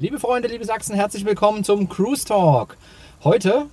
Liebe 0.00 0.18
Freunde, 0.18 0.48
liebe 0.48 0.64
Sachsen, 0.64 0.94
herzlich 0.94 1.26
willkommen 1.26 1.62
zum 1.62 1.90
Cruise 1.90 2.24
Talk. 2.24 2.78
Heute 3.22 3.66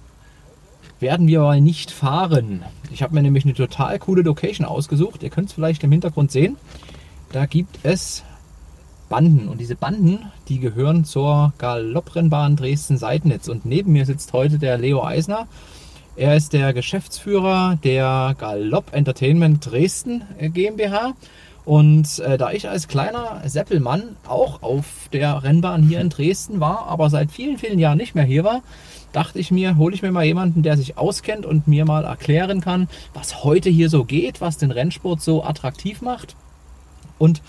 werden 0.99 1.25
wir 1.25 1.39
mal 1.39 1.61
nicht 1.61 1.89
fahren. 1.89 2.65
Ich 2.91 3.01
habe 3.01 3.15
mir 3.15 3.21
nämlich 3.21 3.45
eine 3.45 3.53
total 3.53 3.97
coole 3.97 4.23
Location 4.23 4.67
ausgesucht. 4.67 5.23
Ihr 5.23 5.29
könnt 5.29 5.47
es 5.47 5.53
vielleicht 5.53 5.85
im 5.85 5.91
Hintergrund 5.93 6.33
sehen. 6.33 6.57
Da 7.31 7.45
gibt 7.45 7.79
es 7.83 8.25
Banden 9.07 9.47
und 9.47 9.61
diese 9.61 9.77
Banden, 9.77 10.29
die 10.49 10.59
gehören 10.59 11.05
zur 11.05 11.53
Galopprennbahn 11.59 12.57
Dresden-Seidnitz. 12.57 13.47
Und 13.47 13.65
neben 13.65 13.93
mir 13.93 14.05
sitzt 14.05 14.33
heute 14.33 14.59
der 14.59 14.77
Leo 14.77 15.01
Eisner. 15.05 15.47
Er 16.17 16.35
ist 16.35 16.51
der 16.51 16.73
Geschäftsführer 16.73 17.79
der 17.85 18.35
Galopp 18.37 18.93
Entertainment 18.93 19.65
Dresden 19.65 20.23
GmbH. 20.41 21.13
Und 21.67 22.19
äh, 22.19 22.37
da 22.37 22.53
ich 22.53 22.69
als 22.69 22.87
kleiner 22.87 23.41
Seppelmann 23.45 24.15
auch 24.25 24.63
auf 24.63 24.85
der 25.11 25.43
Rennbahn 25.43 25.83
hier 25.83 25.99
in 25.99 26.07
Dresden 26.07 26.61
war, 26.61 26.87
aber 26.87 27.09
seit 27.09 27.29
vielen, 27.29 27.57
vielen 27.57 27.77
Jahren 27.77 27.97
nicht 27.97 28.15
mehr 28.15 28.23
hier 28.23 28.45
war, 28.45 28.61
dachte 29.11 29.37
ich 29.37 29.51
mir, 29.51 29.75
hole 29.75 29.93
ich 29.93 30.01
mir 30.01 30.13
mal 30.13 30.23
jemanden, 30.23 30.63
der 30.63 30.77
sich 30.77 30.97
auskennt 30.97 31.45
und 31.45 31.67
mir 31.67 31.83
mal 31.83 32.05
erklären 32.05 32.61
kann, 32.61 32.87
was 33.13 33.43
heute 33.43 33.69
hier 33.69 33.89
so 33.89 34.05
geht, 34.05 34.39
was 34.39 34.57
den 34.57 34.71
Rennsport 34.71 35.21
so 35.21 35.43
attraktiv 35.43 36.01
macht. 36.01 36.37
Und 37.17 37.41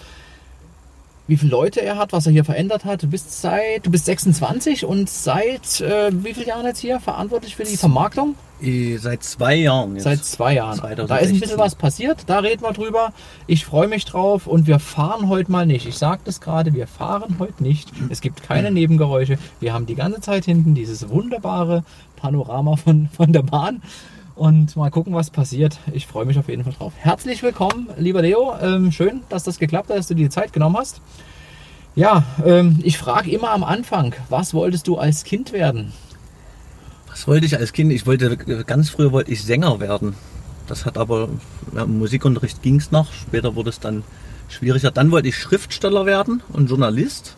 wie 1.28 1.36
viele 1.36 1.52
Leute 1.52 1.82
er 1.82 1.96
hat, 1.96 2.12
was 2.12 2.26
er 2.26 2.32
hier 2.32 2.44
verändert 2.44 2.84
hat. 2.84 3.02
Du 3.02 3.06
bist 3.06 3.40
seit, 3.40 3.86
du 3.86 3.90
bist 3.90 4.06
26 4.06 4.84
und 4.84 5.08
seit 5.08 5.80
äh, 5.80 6.10
wie 6.24 6.34
vielen 6.34 6.48
Jahren 6.48 6.66
jetzt 6.66 6.80
hier 6.80 6.98
verantwortlich 6.98 7.54
für 7.54 7.64
die 7.64 7.76
Vermarktung? 7.76 8.34
Seit 8.98 9.22
zwei 9.22 9.54
Jahren. 9.54 9.94
Jetzt. 9.94 10.04
Seit 10.04 10.24
zwei 10.24 10.54
Jahren. 10.54 10.78
2016. 10.78 11.06
Da 11.06 11.16
ist 11.18 11.32
ein 11.32 11.40
bisschen 11.40 11.58
was 11.58 11.74
passiert, 11.74 12.24
da 12.26 12.38
reden 12.40 12.62
wir 12.62 12.72
drüber. 12.72 13.12
Ich 13.46 13.64
freue 13.64 13.86
mich 13.86 14.06
drauf 14.06 14.46
und 14.46 14.66
wir 14.66 14.80
fahren 14.80 15.28
heute 15.28 15.52
mal 15.52 15.66
nicht. 15.66 15.86
Ich 15.86 15.96
sagte 15.98 16.30
es 16.30 16.40
gerade, 16.40 16.72
wir 16.72 16.86
fahren 16.86 17.36
heute 17.38 17.62
nicht. 17.62 17.92
Es 18.08 18.20
gibt 18.20 18.42
keine 18.42 18.70
Nebengeräusche. 18.70 19.38
Wir 19.60 19.74
haben 19.74 19.86
die 19.86 19.94
ganze 19.94 20.20
Zeit 20.20 20.46
hinten 20.46 20.74
dieses 20.74 21.08
wunderbare 21.10 21.84
Panorama 22.16 22.76
von, 22.76 23.08
von 23.14 23.32
der 23.32 23.42
Bahn 23.42 23.82
und 24.38 24.76
mal 24.76 24.90
gucken, 24.90 25.14
was 25.14 25.30
passiert. 25.30 25.78
Ich 25.92 26.06
freue 26.06 26.24
mich 26.24 26.38
auf 26.38 26.48
jeden 26.48 26.64
Fall 26.64 26.72
drauf. 26.72 26.92
Herzlich 26.96 27.42
willkommen, 27.42 27.88
lieber 27.98 28.22
Leo. 28.22 28.54
Ähm, 28.62 28.92
schön, 28.92 29.22
dass 29.28 29.42
das 29.42 29.58
geklappt 29.58 29.90
hat, 29.90 29.98
dass 29.98 30.06
du 30.06 30.14
dir 30.14 30.24
die 30.24 30.30
Zeit 30.30 30.52
genommen 30.52 30.76
hast. 30.76 31.00
Ja, 31.96 32.24
ähm, 32.44 32.78
ich 32.82 32.96
frage 32.96 33.30
immer 33.30 33.50
am 33.50 33.64
Anfang, 33.64 34.14
was 34.28 34.54
wolltest 34.54 34.86
du 34.86 34.96
als 34.96 35.24
Kind 35.24 35.52
werden? 35.52 35.92
Was 37.08 37.26
wollte 37.26 37.46
ich 37.46 37.58
als 37.58 37.72
Kind? 37.72 37.90
Ich 37.92 38.06
wollte 38.06 38.36
ganz 38.64 38.90
früher 38.90 39.10
wollte 39.10 39.32
ich 39.32 39.42
Sänger 39.42 39.80
werden. 39.80 40.14
Das 40.68 40.86
hat 40.86 40.96
aber 40.96 41.28
ja, 41.74 41.82
im 41.82 41.98
Musikunterricht 41.98 42.62
ging 42.62 42.76
es 42.76 42.92
noch. 42.92 43.12
Später 43.12 43.56
wurde 43.56 43.70
es 43.70 43.80
dann 43.80 44.04
schwieriger. 44.48 44.92
Dann 44.92 45.10
wollte 45.10 45.28
ich 45.28 45.36
Schriftsteller 45.36 46.06
werden 46.06 46.42
und 46.52 46.68
Journalist. 46.68 47.34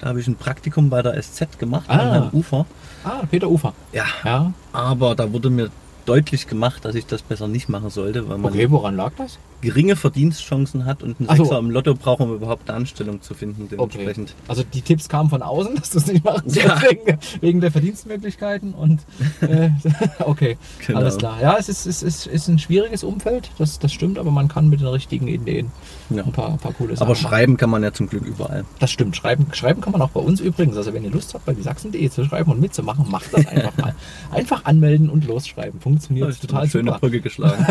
Da 0.00 0.10
habe 0.10 0.20
ich 0.20 0.28
ein 0.28 0.36
Praktikum 0.36 0.90
bei 0.90 1.02
der 1.02 1.20
SZ 1.20 1.58
gemacht, 1.58 1.86
ah. 1.88 1.98
Herrn 1.98 2.28
Ufer. 2.32 2.66
Ah, 3.02 3.22
Peter 3.28 3.48
Ufer. 3.48 3.72
Ja. 3.92 4.04
ja. 4.24 4.52
Aber 4.72 5.14
da 5.14 5.32
wurde 5.32 5.50
mir 5.50 5.70
deutlich 6.06 6.46
gemacht, 6.46 6.84
dass 6.84 6.94
ich 6.94 7.06
das 7.06 7.22
besser 7.22 7.48
nicht 7.48 7.68
machen 7.68 7.90
sollte, 7.90 8.24
okay, 8.42 8.70
woran 8.70 8.96
lag 8.96 9.12
das? 9.16 9.38
Geringe 9.60 9.96
Verdienstchancen 9.96 10.84
hat 10.84 11.02
und 11.02 11.18
einen 11.18 11.28
Ach 11.28 11.36
Sechser 11.36 11.54
so. 11.54 11.58
im 11.58 11.70
Lotto 11.70 11.94
braucht, 11.94 12.20
um 12.20 12.34
überhaupt 12.34 12.68
eine 12.68 12.76
Anstellung 12.76 13.22
zu 13.22 13.34
finden. 13.34 13.68
Dementsprechend. 13.68 14.30
Okay. 14.30 14.48
Also 14.48 14.62
die 14.62 14.82
Tipps 14.82 15.08
kamen 15.08 15.30
von 15.30 15.42
außen, 15.42 15.74
dass 15.76 15.90
du 15.90 15.98
es 15.98 16.06
nicht 16.06 16.24
machen 16.24 16.42
ja. 16.48 16.80
wegen, 16.82 17.18
wegen, 17.40 17.60
der 17.60 17.70
Verdienstmöglichkeiten 17.70 18.74
und 18.74 19.00
äh, 19.40 19.70
okay, 20.20 20.56
genau. 20.86 21.00
alles 21.00 21.18
klar. 21.18 21.40
Ja, 21.40 21.56
es 21.58 21.68
ist, 21.68 21.86
es 21.86 22.02
ist, 22.02 22.26
ist 22.26 22.48
ein 22.48 22.58
schwieriges 22.58 23.04
Umfeld, 23.04 23.50
das, 23.58 23.78
das 23.78 23.92
stimmt, 23.92 24.18
aber 24.18 24.30
man 24.30 24.48
kann 24.48 24.68
mit 24.68 24.80
den 24.80 24.88
richtigen 24.88 25.28
Ideen 25.28 25.70
ja. 26.10 26.24
ein 26.24 26.32
paar, 26.32 26.50
ein 26.50 26.58
paar 26.58 26.72
coole 26.72 26.96
Sachen 26.96 27.06
Aber 27.06 27.14
schreiben 27.14 27.56
kann 27.56 27.70
man 27.70 27.82
ja 27.82 27.92
zum 27.92 28.08
Glück 28.08 28.24
überall. 28.24 28.64
Das 28.78 28.90
stimmt, 28.90 29.16
schreiben, 29.16 29.46
schreiben 29.52 29.80
kann 29.80 29.92
man 29.92 30.02
auch 30.02 30.10
bei 30.10 30.20
uns 30.20 30.40
übrigens. 30.40 30.76
Also 30.76 30.92
wenn 30.92 31.04
ihr 31.04 31.10
Lust 31.10 31.34
habt, 31.34 31.44
bei 31.44 31.52
die 31.52 31.62
Sachsen.de 31.62 32.10
zu 32.10 32.24
schreiben 32.24 32.50
und 32.50 32.60
mitzumachen, 32.60 33.10
macht 33.10 33.32
das 33.32 33.46
einfach 33.46 33.76
mal. 33.76 33.94
Einfach 34.30 34.64
anmelden 34.64 35.10
und 35.10 35.26
losschreiben. 35.26 35.80
Funktioniert 35.80 36.40
total 36.40 36.68
schöne 36.68 36.90
super. 36.90 36.98
Brücke 36.98 37.20
geschlagen. 37.20 37.66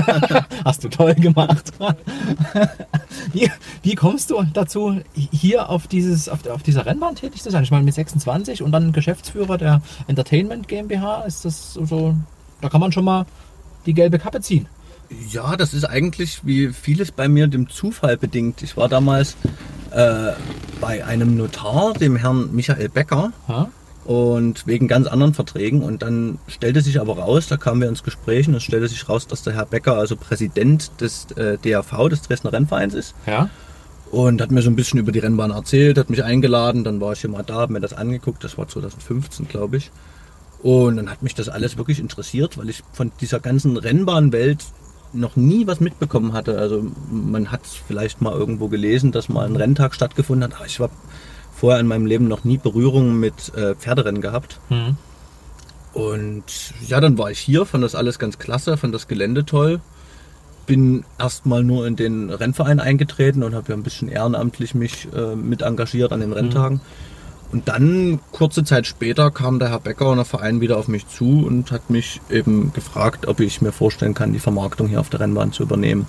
Hast 0.63 0.83
du 0.83 0.89
toll 0.89 1.13
gemacht. 1.15 1.71
wie, 3.33 3.51
wie 3.81 3.95
kommst 3.95 4.31
du 4.31 4.43
dazu, 4.53 5.01
hier 5.13 5.69
auf, 5.69 5.87
dieses, 5.87 6.29
auf, 6.29 6.45
auf 6.47 6.63
dieser 6.63 6.85
Rennbahn 6.85 7.15
tätig 7.15 7.41
zu 7.41 7.51
sein? 7.51 7.63
Ich 7.63 7.71
meine, 7.71 7.83
mit 7.83 7.93
26 7.93 8.61
und 8.61 8.71
dann 8.71 8.91
Geschäftsführer 8.91 9.57
der 9.57 9.81
Entertainment 10.07 10.67
GmbH, 10.67 11.21
ist 11.21 11.45
das 11.45 11.73
so, 11.73 12.15
da 12.61 12.69
kann 12.69 12.81
man 12.81 12.91
schon 12.91 13.05
mal 13.05 13.25
die 13.85 13.93
gelbe 13.93 14.19
Kappe 14.19 14.41
ziehen. 14.41 14.67
Ja, 15.29 15.55
das 15.57 15.73
ist 15.73 15.85
eigentlich 15.85 16.41
wie 16.43 16.69
vieles 16.69 17.11
bei 17.11 17.27
mir 17.27 17.47
dem 17.47 17.69
Zufall 17.69 18.17
bedingt. 18.17 18.63
Ich 18.63 18.77
war 18.77 18.89
damals 18.89 19.35
äh, 19.91 20.31
bei 20.81 21.05
einem 21.05 21.37
Notar, 21.37 21.93
dem 21.93 22.15
Herrn 22.15 22.53
Michael 22.53 22.89
Becker. 22.89 23.31
Ha? 23.47 23.69
Und 24.05 24.67
wegen 24.67 24.87
ganz 24.87 25.07
anderen 25.07 25.33
Verträgen. 25.33 25.81
Und 25.81 26.01
dann 26.01 26.39
stellte 26.47 26.81
sich 26.81 26.99
aber 26.99 27.17
raus, 27.17 27.47
da 27.47 27.57
kamen 27.57 27.81
wir 27.81 27.89
ins 27.89 28.03
Gespräch 28.03 28.47
und 28.47 28.55
es 28.55 28.63
stellte 28.63 28.87
sich 28.87 29.07
raus, 29.07 29.27
dass 29.27 29.43
der 29.43 29.53
Herr 29.53 29.65
Becker 29.65 29.95
also 29.95 30.15
Präsident 30.15 30.91
des 30.99 31.27
äh, 31.31 31.57
DAV, 31.57 32.09
des 32.09 32.21
Dresdner 32.21 32.53
Rennvereins 32.53 32.93
ist. 32.93 33.15
Ja. 33.25 33.49
Und 34.11 34.41
hat 34.41 34.51
mir 34.51 34.61
so 34.61 34.69
ein 34.69 34.75
bisschen 34.75 34.99
über 34.99 35.11
die 35.11 35.19
Rennbahn 35.19 35.51
erzählt, 35.51 35.97
hat 35.97 36.09
mich 36.09 36.23
eingeladen, 36.23 36.83
dann 36.83 37.01
war 37.01 37.13
ich 37.13 37.21
hier 37.21 37.31
mal 37.31 37.43
da, 37.43 37.55
habe 37.55 37.73
mir 37.73 37.79
das 37.79 37.93
angeguckt, 37.93 38.43
das 38.43 38.57
war 38.57 38.67
2015, 38.67 39.47
glaube 39.47 39.77
ich. 39.77 39.91
Und 40.61 40.97
dann 40.97 41.09
hat 41.09 41.23
mich 41.23 41.33
das 41.33 41.49
alles 41.49 41.77
wirklich 41.77 41.99
interessiert, 41.99 42.57
weil 42.57 42.69
ich 42.69 42.83
von 42.93 43.11
dieser 43.19 43.39
ganzen 43.39 43.75
Rennbahnwelt 43.75 44.63
noch 45.13 45.35
nie 45.35 45.67
was 45.67 45.79
mitbekommen 45.79 46.33
hatte. 46.33 46.57
Also 46.57 46.85
man 47.11 47.51
hat 47.51 47.61
vielleicht 47.65 48.21
mal 48.21 48.33
irgendwo 48.33 48.67
gelesen, 48.67 49.11
dass 49.11 49.29
mal 49.29 49.45
ein 49.45 49.55
Renntag 49.55 49.93
stattgefunden 49.95 50.43
hat, 50.43 50.57
aber 50.57 50.65
ich 50.65 50.79
war 50.79 50.89
vorher 51.63 51.79
in 51.79 51.87
meinem 51.87 52.05
Leben 52.05 52.27
noch 52.27 52.43
nie 52.43 52.57
Berührung 52.57 53.17
mit 53.17 53.55
äh, 53.55 53.73
Pferderennen 53.75 54.21
gehabt. 54.21 54.59
Mhm. 54.67 54.97
Und 55.93 56.43
ja, 56.85 56.99
dann 56.99 57.17
war 57.17 57.31
ich 57.31 57.39
hier, 57.39 57.65
fand 57.65 57.85
das 57.85 57.95
alles 57.95 58.19
ganz 58.19 58.37
klasse, 58.37 58.75
fand 58.75 58.93
das 58.93 59.07
Gelände 59.07 59.45
toll. 59.45 59.79
Bin 60.65 61.05
erstmal 61.17 61.63
nur 61.63 61.87
in 61.87 61.95
den 61.95 62.29
Rennverein 62.29 62.81
eingetreten 62.81 63.43
und 63.43 63.55
habe 63.55 63.69
ja 63.69 63.77
ein 63.77 63.83
bisschen 63.83 64.09
ehrenamtlich 64.09 64.75
mich 64.75 65.07
äh, 65.15 65.37
mit 65.37 65.61
engagiert 65.61 66.11
an 66.11 66.19
den 66.19 66.31
mhm. 66.31 66.35
Renntagen. 66.35 66.77
Mhm. 66.77 67.53
Und 67.53 67.69
dann, 67.69 68.19
kurze 68.33 68.65
Zeit 68.65 68.85
später, 68.85 69.31
kam 69.31 69.57
der 69.57 69.69
Herr 69.69 69.79
Becker 69.79 70.09
und 70.09 70.17
der 70.17 70.25
Verein 70.25 70.59
wieder 70.59 70.77
auf 70.77 70.89
mich 70.89 71.07
zu 71.07 71.45
und 71.47 71.71
hat 71.71 71.89
mich 71.89 72.19
eben 72.29 72.73
gefragt, 72.73 73.25
ob 73.25 73.39
ich 73.39 73.61
mir 73.61 73.71
vorstellen 73.71 74.15
kann, 74.15 74.33
die 74.33 74.39
Vermarktung 74.39 74.89
hier 74.89 74.99
auf 74.99 75.09
der 75.09 75.21
Rennbahn 75.21 75.53
zu 75.53 75.63
übernehmen. 75.63 76.07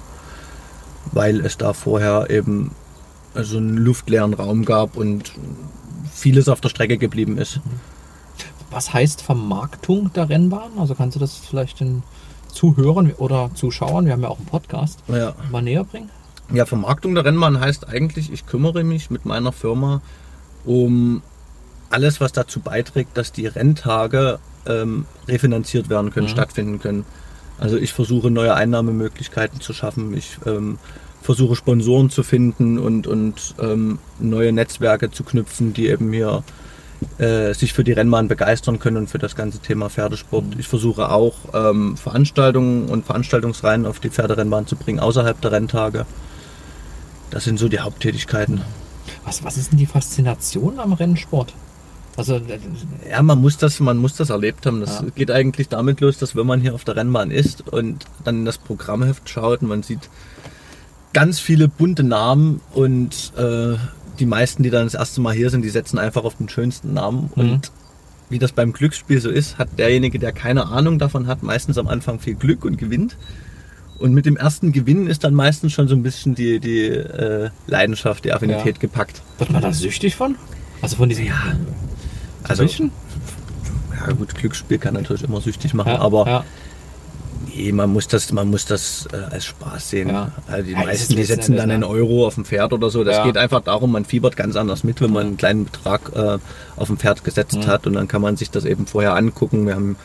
Weil 1.13 1.39
es 1.47 1.57
da 1.57 1.75
vorher 1.75 2.29
eben 2.29 2.73
also 3.35 3.59
einen 3.59 3.77
luftleeren 3.77 4.35
Raum 4.35 4.65
gab 4.65 4.97
und 4.97 5.33
vieles 6.13 6.49
auf 6.49 6.61
der 6.61 6.69
Strecke 6.69 6.99
geblieben 6.99 7.39
ist. 7.39 7.61
Was 8.71 8.93
heißt 8.93 9.23
Vermarktung 9.23 10.13
der 10.13 10.29
Rennbahn? 10.29 10.79
Also 10.79 10.95
kannst 10.95 11.17
du 11.17 11.21
das 11.21 11.39
vielleicht 11.39 11.81
den 11.81 12.03
Zuhörern 12.49 13.13
oder 13.19 13.51
Zuschauern, 13.55 14.07
wir 14.07 14.13
haben 14.13 14.23
ja 14.23 14.29
auch 14.29 14.39
einen 14.39 14.47
Podcast, 14.47 15.01
ja. 15.09 15.35
mal 15.51 15.63
näher 15.63 15.85
bringen? 15.85 16.11
Ja, 16.53 16.67
Vermarktung 16.67 17.15
der 17.15 17.25
Rennbahn 17.25 17.59
heißt 17.59 17.89
eigentlich, 17.89 18.33
ich 18.33 18.47
kümmere 18.47 18.85
mich 18.85 19.11
mit 19.11 19.25
meiner 19.25 19.53
Firma 19.53 20.03
um 20.65 21.23
alles, 21.91 22.21
was 22.21 22.33
dazu 22.33 22.61
beiträgt, 22.61 23.17
dass 23.17 23.33
die 23.33 23.47
Renntage 23.47 24.39
ähm, 24.67 25.07
refinanziert 25.29 25.89
werden 25.89 26.11
können, 26.11 26.27
mhm. 26.27 26.31
stattfinden 26.31 26.81
können. 26.81 27.05
Also 27.59 27.77
ich 27.77 27.93
versuche 27.93 28.31
neue 28.31 28.55
Einnahmemöglichkeiten 28.55 29.61
zu 29.61 29.73
schaffen. 29.73 30.17
Ich 30.17 30.39
ähm, 30.47 30.79
versuche 31.25 31.57
Sponsoren 31.57 32.11
zu 32.11 32.23
finden 32.23 32.79
und, 32.79 33.07
und 33.07 33.55
ähm, 33.59 33.99
neue 34.21 34.53
Netzwerke 34.53 35.11
zu 35.11 35.25
knüpfen, 35.25 35.73
die 35.73 35.89
eben 35.89 36.13
hier 36.13 36.45
äh, 37.17 37.55
sich 37.55 37.73
für 37.73 37.83
die 37.83 37.93
Rennbahn 37.93 38.29
begeistern 38.29 38.79
können 38.79 38.99
und 38.99 39.07
für 39.09 39.19
das 39.19 39.35
ganze 39.35 39.59
Thema 39.59 39.89
Pferdesport. 39.89 40.45
Ich 40.59 40.69
versuche 40.69 41.11
auch 41.11 41.35
ähm, 41.55 41.97
Veranstaltungen 41.97 42.91
und 42.91 43.07
Veranstaltungsreihen 43.07 43.87
auf 43.87 44.01
die 44.01 44.11
Pferderennbahn 44.11 44.67
zu 44.67 44.77
bringen, 44.77 45.01
außerhalb 45.01 45.41
der 45.41 45.53
Renntage. 45.53 46.05
Das 47.31 47.45
sind 47.45 47.59
so 47.59 47.69
die 47.69 47.81
Haupttätigkeiten. 47.81 48.61
Was, 49.25 49.43
was 49.43 49.57
ist 49.57 49.73
denn 49.73 49.79
die 49.79 49.87
Faszination 49.87 50.79
am 50.79 50.93
Rennsport? 50.93 51.55
Also, 52.19 52.35
äh, 52.35 52.59
ja, 53.11 53.23
man 53.23 53.41
muss 53.41 53.57
das, 53.57 53.81
man 53.81 53.97
muss 53.97 54.15
das 54.15 54.29
erlebt 54.29 54.67
haben. 54.67 54.81
Das 54.81 55.01
ja. 55.01 55.07
geht 55.15 55.31
eigentlich 55.31 55.71
damit 55.71 56.03
los, 56.03 56.19
dass 56.19 56.37
wenn 56.37 56.47
man 56.47 56.61
hier 56.61 56.75
auf 56.75 56.85
der 56.85 56.97
Rennbahn 56.97 57.31
ist 57.31 57.67
und 57.67 58.05
dann 58.25 58.41
in 58.41 58.45
das 58.45 58.59
Programmheft 58.59 59.27
schaut 59.31 59.63
und 59.63 59.69
man 59.69 59.83
sieht 59.83 60.11
ganz 61.15 61.41
viele 61.41 61.69
bunte 61.69 62.03
Namen 62.03 62.61
und 62.75 63.33
äh, 63.39 63.77
die 64.19 64.27
meisten, 64.27 64.63
die 64.63 64.71
dann 64.71 64.85
das 64.85 64.95
erste 64.95 65.23
Mal 65.23 65.33
hier 65.35 65.49
sind, 65.49 65.63
die 65.63 65.71
setzen 65.71 65.99
einfach 65.99 66.25
auf 66.25 66.37
den 66.37 66.51
schönsten 66.51 66.93
Namen. 66.93 67.31
Mhm. 67.35 67.43
Und 67.43 67.73
wie 68.29 68.39
das 68.39 68.53
beim 68.53 68.73
Glücksspiel 68.73 69.21
so 69.21 69.31
ist, 69.31 69.57
hat 69.57 69.79
derjenige, 69.79 70.19
der 70.19 70.33
keine 70.33 70.67
Ahnung 70.67 70.99
davon 70.99 71.27
hat, 71.27 71.43
meistens 71.43 71.79
am 71.79 71.89
Anfang 71.89 72.21
viel 72.21 72.35
Glück 72.35 72.65
und 72.65 72.77
gewinnt. 72.77 73.17
Und 73.99 74.13
mit 74.13 74.27
dem 74.27 74.37
ersten 74.37 74.73
Gewinn 74.73 75.07
ist 75.07 75.25
dann 75.25 75.35
meistens 75.35 75.73
schon 75.73 75.89
so 75.89 75.95
ein 75.95 76.03
bisschen 76.03 76.35
die, 76.35 76.59
die 76.59 76.87
äh, 76.87 77.51
Leidenschaft, 77.67 78.25
die 78.25 78.33
Affinität 78.33 78.77
ja. 78.77 78.81
gepackt. 78.81 79.23
Wird 79.39 79.51
man 79.51 79.63
da 79.63 79.73
süchtig 79.73 80.17
von? 80.17 80.37
Also 80.83 80.97
von 80.97 81.09
diesem. 81.09 81.27
Ja. 81.27 81.57
Also, 82.43 82.65
ja 82.65 84.13
gut, 84.19 84.35
Glücksspiel 84.35 84.79
kann 84.79 84.95
natürlich 84.95 85.23
immer 85.23 85.41
süchtig 85.41 85.73
machen, 85.75 85.93
ja, 85.93 86.01
aber 86.01 86.27
ja 86.27 86.45
Nee, 87.57 87.73
man 87.73 87.93
muss 87.93 88.09
das, 88.09 88.33
man 88.33 88.51
muss 88.51 88.65
das 88.67 89.07
äh, 89.13 89.33
als 89.33 89.45
Spaß 89.47 89.91
sehen. 89.91 90.09
Ja. 90.09 90.33
Also 90.49 90.65
die 90.65 90.73
Ja, 90.73 90.79
meisten, 90.85 91.13
ist 91.13 91.19
die 91.19 91.25
setzen 91.25 91.57
dann 91.57 91.71
einen 91.71 91.85
Euro 91.85 92.27
auf 92.27 92.35
dem 92.35 92.45
Pferd 92.45 92.73
oder 92.73 92.91
so. 92.91 93.05
Das 93.05 93.17
Ja. 93.19 93.25
geht 93.25 93.37
einfach 93.37 93.61
darum, 93.61 93.93
man 93.93 94.05
fiebert 94.05 94.37
ganz 94.37 94.57
anders 94.57 94.83
mit, 94.85 95.01
wenn 95.01 95.13
man 95.13 95.27
einen 95.29 95.37
kleinen 95.37 95.65
Betrag 95.67 96.11
äh, 96.15 96.39
auf 96.77 96.89
dem 96.89 96.99
Pferd 96.99 97.23
gesetzt 97.25 97.55
Mhm. 97.59 97.67
hat 97.67 97.87
und 97.87 97.93
dann 97.95 98.09
kann 98.09 98.23
man 98.23 98.37
sich 98.37 98.51
das 98.51 98.65
eben 98.65 98.87
vorher 98.87 99.15
angucken. 99.15 99.67
Wir 99.67 99.75
haben 99.75 99.97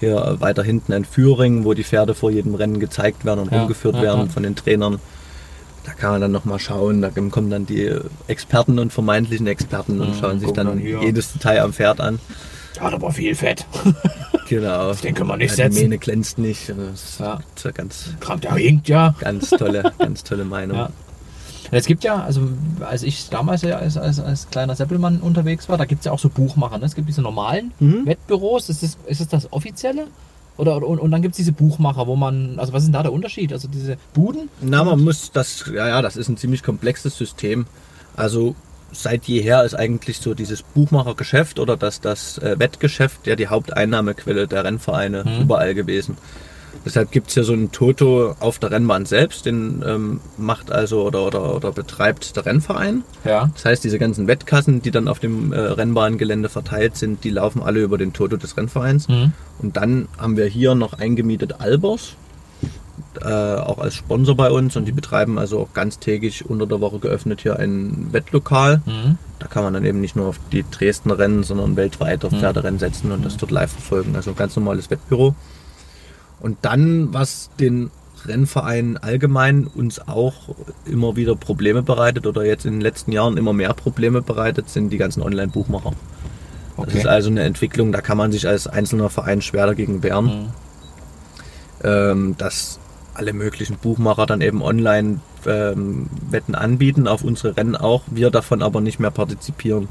hier 0.00 0.36
weiter 0.40 0.62
hinten 0.62 0.92
ein 0.92 1.04
Führing, 1.04 1.64
wo 1.64 1.74
die 1.74 1.84
Pferde 1.84 2.14
vor 2.14 2.30
jedem 2.30 2.54
Rennen 2.54 2.80
gezeigt 2.80 3.24
werden 3.24 3.40
und 3.40 3.52
rumgeführt 3.52 4.00
werden 4.00 4.30
von 4.30 4.42
den 4.42 4.56
Trainern. 4.56 4.98
Da 5.84 5.92
kann 5.92 6.12
man 6.12 6.20
dann 6.22 6.32
nochmal 6.32 6.58
schauen, 6.58 7.02
da 7.02 7.10
kommen 7.10 7.50
dann 7.50 7.66
die 7.66 7.94
Experten 8.26 8.78
und 8.78 8.92
vermeintlichen 8.92 9.46
Experten 9.46 10.00
und 10.00 10.10
Mhm, 10.16 10.20
schauen 10.20 10.40
sich 10.40 10.50
dann 10.52 10.66
dann 10.66 10.80
jedes 10.80 11.32
Detail 11.34 11.60
am 11.62 11.74
Pferd 11.74 12.00
an. 12.00 12.18
Hat 12.80 12.92
aber 12.94 13.10
viel 13.12 13.34
Fett. 13.34 13.66
Genau. 14.46 14.92
Den 14.92 15.14
kann 15.14 15.26
man 15.26 15.38
nicht 15.38 15.56
ja, 15.56 15.68
Die 15.68 15.72
setzen. 15.74 15.84
Mähne 15.88 15.98
glänzt 15.98 16.36
nicht. 16.36 16.68
Das 16.68 17.02
ist 17.02 17.18
Ja. 17.18 17.38
ja 17.64 17.70
ganz, 17.70 18.10
Kram, 18.20 18.40
der 18.42 18.52
hinkt 18.56 18.88
ja. 18.88 19.14
ganz 19.18 19.48
tolle, 19.48 19.94
ganz 19.98 20.22
tolle 20.22 20.44
Meinung. 20.44 20.76
Ja. 20.76 20.90
Es 21.70 21.86
gibt 21.86 22.04
ja, 22.04 22.22
also 22.22 22.42
als 22.80 23.02
ich 23.04 23.30
damals 23.30 23.62
ja 23.62 23.78
als, 23.78 23.96
als, 23.96 24.20
als 24.20 24.50
kleiner 24.50 24.76
Seppelmann 24.76 25.20
unterwegs 25.20 25.70
war, 25.70 25.78
da 25.78 25.86
gibt 25.86 26.00
es 26.00 26.04
ja 26.04 26.12
auch 26.12 26.18
so 26.18 26.28
Buchmacher. 26.28 26.76
Ne? 26.76 26.84
Es 26.84 26.94
gibt 26.94 27.08
diese 27.08 27.22
normalen 27.22 27.72
Mhm. 27.80 28.04
Wettbüros. 28.04 28.68
Ist 28.68 28.82
das, 28.82 28.98
ist 29.06 29.22
das 29.22 29.28
das 29.28 29.52
offizielle? 29.52 30.08
Oder, 30.58 30.76
oder, 30.76 30.88
und, 30.88 30.98
und 30.98 31.10
dann 31.10 31.22
gibt 31.22 31.32
es 31.32 31.36
diese 31.38 31.52
Buchmacher, 31.52 32.06
wo 32.06 32.14
man, 32.14 32.58
also 32.58 32.74
was 32.74 32.82
ist 32.82 32.88
denn 32.88 32.92
da 32.92 33.02
der 33.02 33.14
Unterschied? 33.14 33.50
Also 33.50 33.66
diese 33.66 33.96
Buden? 34.12 34.50
Na, 34.60 34.84
man 34.84 35.00
muss 35.02 35.32
das, 35.32 35.64
ja, 35.74 35.88
ja, 35.88 36.02
das 36.02 36.16
ist 36.18 36.28
ein 36.28 36.36
ziemlich 36.36 36.62
komplexes 36.62 37.16
System. 37.16 37.64
Also 38.14 38.54
seit 38.94 39.24
jeher 39.24 39.64
ist 39.64 39.74
eigentlich 39.74 40.18
so 40.18 40.34
dieses 40.34 40.62
Buchmachergeschäft 40.62 41.58
oder 41.58 41.76
das, 41.76 42.00
das 42.00 42.38
äh, 42.38 42.58
Wettgeschäft 42.58 43.26
ja 43.26 43.36
die 43.36 43.48
Haupteinnahmequelle 43.48 44.46
der 44.46 44.64
Rennvereine 44.64 45.24
Mhm. 45.24 45.42
überall 45.42 45.74
gewesen. 45.74 46.16
Deshalb 46.84 47.12
gibt 47.12 47.28
es 47.28 47.34
ja 47.34 47.44
so 47.44 47.52
einen 47.54 47.72
Toto 47.72 48.34
auf 48.40 48.58
der 48.58 48.70
Rennbahn 48.70 49.06
selbst, 49.06 49.46
den 49.46 49.82
ähm, 49.86 50.20
macht 50.36 50.70
also 50.70 51.02
oder, 51.02 51.24
oder, 51.26 51.54
oder 51.56 51.72
betreibt 51.72 52.36
der 52.36 52.44
Rennverein. 52.44 53.04
Ja. 53.24 53.48
Das 53.54 53.64
heißt, 53.64 53.84
diese 53.84 53.98
ganzen 53.98 54.26
Wettkassen, 54.26 54.82
die 54.82 54.90
dann 54.90 55.08
auf 55.08 55.18
dem 55.18 55.52
äh, 55.52 55.58
Rennbahngelände 55.58 56.48
verteilt 56.50 56.96
sind, 56.96 57.24
die 57.24 57.30
laufen 57.30 57.62
alle 57.62 57.80
über 57.80 57.96
den 57.96 58.12
Toto 58.12 58.36
des 58.36 58.56
Rennvereins. 58.56 59.08
Mhm. 59.08 59.32
Und 59.60 59.76
dann 59.78 60.08
haben 60.18 60.36
wir 60.36 60.46
hier 60.46 60.74
noch 60.74 60.92
eingemietet 60.94 61.60
Albers, 61.60 62.16
äh, 63.20 63.26
auch 63.28 63.78
als 63.78 63.94
Sponsor 63.94 64.36
bei 64.36 64.50
uns. 64.50 64.76
Und 64.76 64.84
die 64.86 64.92
betreiben 64.92 65.38
also 65.38 65.60
auch 65.60 65.72
ganztägig 65.72 66.48
unter 66.48 66.66
der 66.66 66.80
Woche 66.80 66.98
geöffnet 66.98 67.40
hier 67.42 67.58
ein 67.58 68.08
Wettlokal. 68.12 68.82
Mhm. 68.86 69.18
Da 69.38 69.46
kann 69.46 69.62
man 69.64 69.74
dann 69.74 69.84
eben 69.84 70.00
nicht 70.00 70.16
nur 70.16 70.26
auf 70.26 70.40
die 70.52 70.64
Dresdner 70.70 71.18
Rennen, 71.18 71.42
sondern 71.42 71.76
weltweit 71.76 72.24
auf 72.24 72.32
Mhm. 72.32 72.38
Pferderennen 72.40 72.78
setzen 72.78 73.12
und 73.12 73.24
das 73.24 73.36
dort 73.36 73.50
live 73.52 73.72
verfolgen. 73.72 74.16
Also 74.16 74.30
ein 74.30 74.36
ganz 74.36 74.56
normales 74.56 74.90
Wettbüro. 74.90 75.34
Und 76.40 76.58
dann, 76.62 77.12
was 77.14 77.50
den 77.60 77.90
Rennverein 78.26 78.96
allgemein 78.96 79.66
uns 79.66 80.00
auch 80.08 80.34
immer 80.86 81.14
wieder 81.16 81.36
Probleme 81.36 81.82
bereitet 81.82 82.26
oder 82.26 82.44
jetzt 82.44 82.64
in 82.64 82.72
den 82.72 82.80
letzten 82.80 83.12
Jahren 83.12 83.36
immer 83.36 83.52
mehr 83.52 83.74
Probleme 83.74 84.22
bereitet, 84.22 84.70
sind 84.70 84.90
die 84.90 84.96
ganzen 84.98 85.22
Online-Buchmacher. 85.22 85.90
Das 86.76 86.86
Okay. 86.88 86.98
ist 86.98 87.06
also 87.06 87.30
eine 87.30 87.42
Entwicklung, 87.42 87.92
da 87.92 88.00
kann 88.00 88.16
man 88.18 88.32
sich 88.32 88.48
als 88.48 88.66
einzelner 88.66 89.08
Verein 89.10 89.42
schwer 89.42 89.66
dagegen 89.66 90.02
wehren, 90.02 90.24
Mhm. 90.24 90.46
ähm, 91.84 92.34
dass 92.38 92.78
alle 93.14 93.32
möglichen 93.32 93.76
Buchmacher 93.78 94.26
dann 94.26 94.40
eben 94.40 94.62
online 94.62 95.20
ähm, 95.46 96.08
Wetten 96.30 96.54
anbieten, 96.54 97.06
auf 97.08 97.22
unsere 97.24 97.56
Rennen 97.56 97.76
auch, 97.76 98.02
wir 98.10 98.30
davon 98.30 98.62
aber 98.62 98.80
nicht 98.80 98.98
mehr 98.98 99.10
partizipieren. 99.10 99.88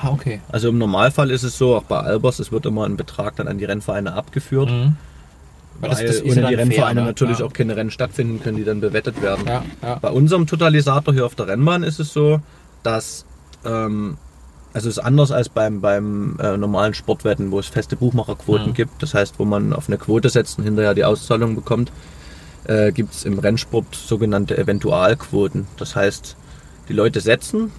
Ah, 0.00 0.10
okay. 0.10 0.40
Also 0.50 0.68
im 0.68 0.78
Normalfall 0.78 1.30
ist 1.30 1.42
es 1.42 1.56
so, 1.58 1.76
auch 1.76 1.82
bei 1.84 1.98
Albers, 1.98 2.38
es 2.38 2.52
wird 2.52 2.66
immer 2.66 2.84
ein 2.84 2.96
Betrag 2.96 3.36
dann 3.36 3.48
an 3.48 3.58
die 3.58 3.64
Rennvereine 3.64 4.12
abgeführt, 4.12 4.70
Mhm. 4.70 4.96
weil, 5.80 5.90
das- 5.90 6.00
das 6.00 6.10
ist 6.16 6.24
ohne 6.24 6.46
die 6.48 6.54
Rennvereine 6.54 7.00
fair, 7.00 7.06
natürlich 7.06 7.38
Ja. 7.40 7.46
auch 7.46 7.52
keine 7.52 7.74
Rennen 7.76 7.90
stattfinden 7.90 8.40
können, 8.42 8.56
die 8.58 8.64
dann 8.64 8.80
bewettet 8.80 9.20
werden. 9.22 9.44
Ja, 9.46 9.64
ja. 9.82 9.94
Bei 9.96 10.10
unserem 10.10 10.46
Totalisator 10.46 11.14
hier 11.14 11.26
auf 11.26 11.34
der 11.34 11.48
Rennbahn 11.48 11.82
ist 11.82 11.98
es 12.00 12.12
so, 12.12 12.40
dass 12.82 13.24
ähm, 13.64 14.16
also 14.74 14.88
es 14.88 14.98
ist 14.98 15.02
anders 15.04 15.32
als 15.32 15.48
beim, 15.48 15.80
beim 15.80 16.36
äh, 16.40 16.56
normalen 16.56 16.94
Sportwetten, 16.94 17.50
wo 17.50 17.58
es 17.58 17.66
feste 17.66 17.96
Buchmacherquoten 17.96 18.68
Mhm. 18.68 18.74
gibt. 18.74 19.02
Das 19.02 19.14
heißt, 19.14 19.38
wo 19.38 19.44
man 19.44 19.72
auf 19.72 19.88
eine 19.88 19.96
Quote 19.98 20.28
setzt 20.28 20.58
und 20.58 20.64
hinterher 20.64 20.94
die 20.94 21.04
Auszahlung 21.04 21.56
bekommt, 21.56 21.90
äh, 22.68 22.92
gibt 22.92 23.12
es 23.14 23.24
im 23.24 23.38
Rennsport 23.38 23.94
sogenannte 23.94 24.56
Eventualquoten. 24.56 25.66
Das 25.76 25.96
heißt, 25.96 26.36
die 26.88 26.92
Leute 26.92 27.20
setzen 27.20 27.72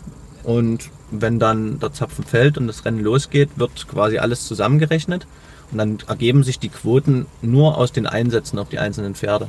und 0.44 0.90
wenn 1.12 1.40
dann 1.40 1.80
der 1.80 1.94
Zapfen 1.94 2.24
fällt 2.24 2.58
und 2.58 2.68
das 2.68 2.86
Rennen 2.86 3.00
losgeht, 3.00 3.50
wird 3.56 3.88
quasi 3.88 4.20
alles 4.20 4.46
zusammengerechnet 4.48 5.26
und 5.72 5.78
dann 5.78 5.98
ergeben 6.08 6.44
sich 6.44 6.60
die 6.60 6.70
Quoten 6.70 7.26
nur 7.42 7.78
aus 7.78 7.92
den 7.92 8.06
Einsätzen 8.06 8.60
auf 8.60 8.70
die 8.70 8.80
einzelnen 8.80 9.16
Pferde. 9.16 9.48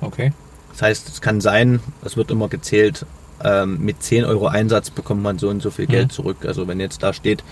Okay. 0.00 0.32
Das 0.72 0.82
heißt, 0.82 1.08
es 1.08 1.20
kann 1.22 1.40
sein, 1.40 1.80
es 2.04 2.16
wird 2.18 2.30
immer 2.30 2.48
gezählt, 2.48 3.06
ähm, 3.42 3.78
mit 3.82 4.02
10 4.02 4.24
Euro 4.24 4.48
Einsatz 4.48 4.90
bekommt 4.90 5.22
man 5.22 5.38
so 5.38 5.48
und 5.48 5.62
so 5.62 5.70
viel 5.70 5.86
Mhm. 5.86 5.90
Geld 5.92 6.12
zurück. 6.12 6.44
Also 6.46 6.68
wenn 6.68 6.80
jetzt 6.80 7.02
da 7.02 7.12
steht, 7.14 7.42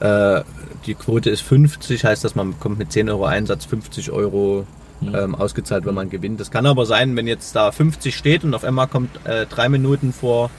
äh, 0.00 0.42
die 0.86 0.94
Quote 0.94 1.30
ist 1.30 1.42
50, 1.42 2.04
heißt 2.04 2.22
das, 2.24 2.34
man 2.34 2.52
bekommt 2.52 2.78
mit 2.78 2.92
10 2.92 3.10
Euro 3.10 3.24
Einsatz 3.24 3.64
50 3.64 4.10
Euro 4.12 4.60
Mhm. 4.62 4.79
Ähm, 5.02 5.34
ausgezahlt, 5.34 5.86
wenn 5.86 5.94
man 5.94 6.10
gewinnt. 6.10 6.40
Das 6.40 6.50
kann 6.50 6.66
aber 6.66 6.86
sein, 6.86 7.16
wenn 7.16 7.26
jetzt 7.26 7.54
da 7.56 7.72
50 7.72 8.16
steht 8.16 8.44
und 8.44 8.54
auf 8.54 8.64
einmal 8.64 8.86
kommt 8.86 9.10
äh, 9.26 9.46
drei 9.46 9.68
Minuten 9.68 10.12
vor 10.12 10.50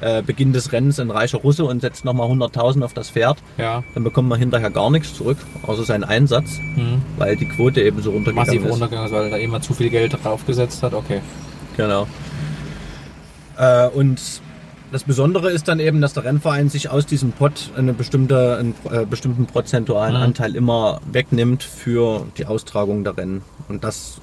äh, 0.00 0.22
Beginn 0.22 0.52
des 0.52 0.72
Rennens 0.72 0.98
ein 0.98 1.10
reicher 1.10 1.38
Russe 1.38 1.64
und 1.64 1.80
setzt 1.80 2.04
nochmal 2.04 2.28
100.000 2.28 2.82
auf 2.84 2.92
das 2.92 3.10
Pferd, 3.10 3.38
Ja. 3.58 3.84
dann 3.94 4.02
bekommt 4.02 4.28
man 4.28 4.38
hinterher 4.38 4.70
gar 4.70 4.90
nichts 4.90 5.14
zurück, 5.14 5.36
außer 5.64 5.84
seinen 5.84 6.04
Einsatz, 6.04 6.58
Mhm. 6.58 7.02
weil 7.18 7.36
die 7.36 7.46
Quote 7.46 7.82
eben 7.82 8.02
so 8.02 8.10
runtergegangen 8.10 8.46
Massiv 8.48 8.64
ist. 8.64 8.70
runtergegangen 8.72 9.06
ist, 9.10 9.14
weil 9.16 9.30
da 9.30 9.36
jemand 9.36 9.62
zu 9.64 9.74
viel 9.74 9.90
Geld 9.90 10.16
draufgesetzt 10.24 10.82
hat. 10.82 10.94
Okay. 10.94 11.20
Genau. 11.76 12.08
Äh, 13.58 13.88
und 13.88 14.20
das 14.92 15.04
Besondere 15.04 15.50
ist 15.50 15.68
dann 15.68 15.80
eben, 15.80 16.00
dass 16.00 16.12
der 16.12 16.24
Rennverein 16.24 16.68
sich 16.68 16.90
aus 16.90 17.06
diesem 17.06 17.32
Pot 17.32 17.70
eine 17.76 17.92
bestimmte, 17.94 18.58
einen 18.58 18.74
äh, 18.90 19.04
bestimmten 19.06 19.46
prozentualen 19.46 20.16
Mhm. 20.16 20.22
Anteil 20.22 20.54
immer 20.54 21.00
wegnimmt 21.10 21.62
für 21.62 22.26
die 22.36 22.46
Austragung 22.46 23.02
der 23.02 23.16
Rennen. 23.16 23.42
Und 23.68 23.84
das 23.84 24.18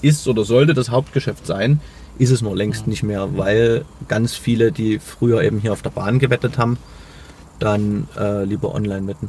ist 0.00 0.26
oder 0.28 0.44
sollte 0.44 0.74
das 0.74 0.90
Hauptgeschäft 0.90 1.46
sein, 1.46 1.80
ist 2.18 2.30
es 2.30 2.42
nur 2.42 2.56
längst 2.56 2.86
Mhm. 2.86 2.90
nicht 2.90 3.02
mehr, 3.02 3.36
weil 3.36 3.84
ganz 4.06 4.34
viele, 4.34 4.72
die 4.72 4.98
früher 5.00 5.42
eben 5.42 5.58
hier 5.58 5.72
auf 5.72 5.82
der 5.82 5.90
Bahn 5.90 6.18
gewettet 6.18 6.58
haben, 6.58 6.78
dann 7.58 8.06
äh, 8.16 8.44
lieber 8.44 8.74
online 8.74 9.06
wetten. 9.08 9.28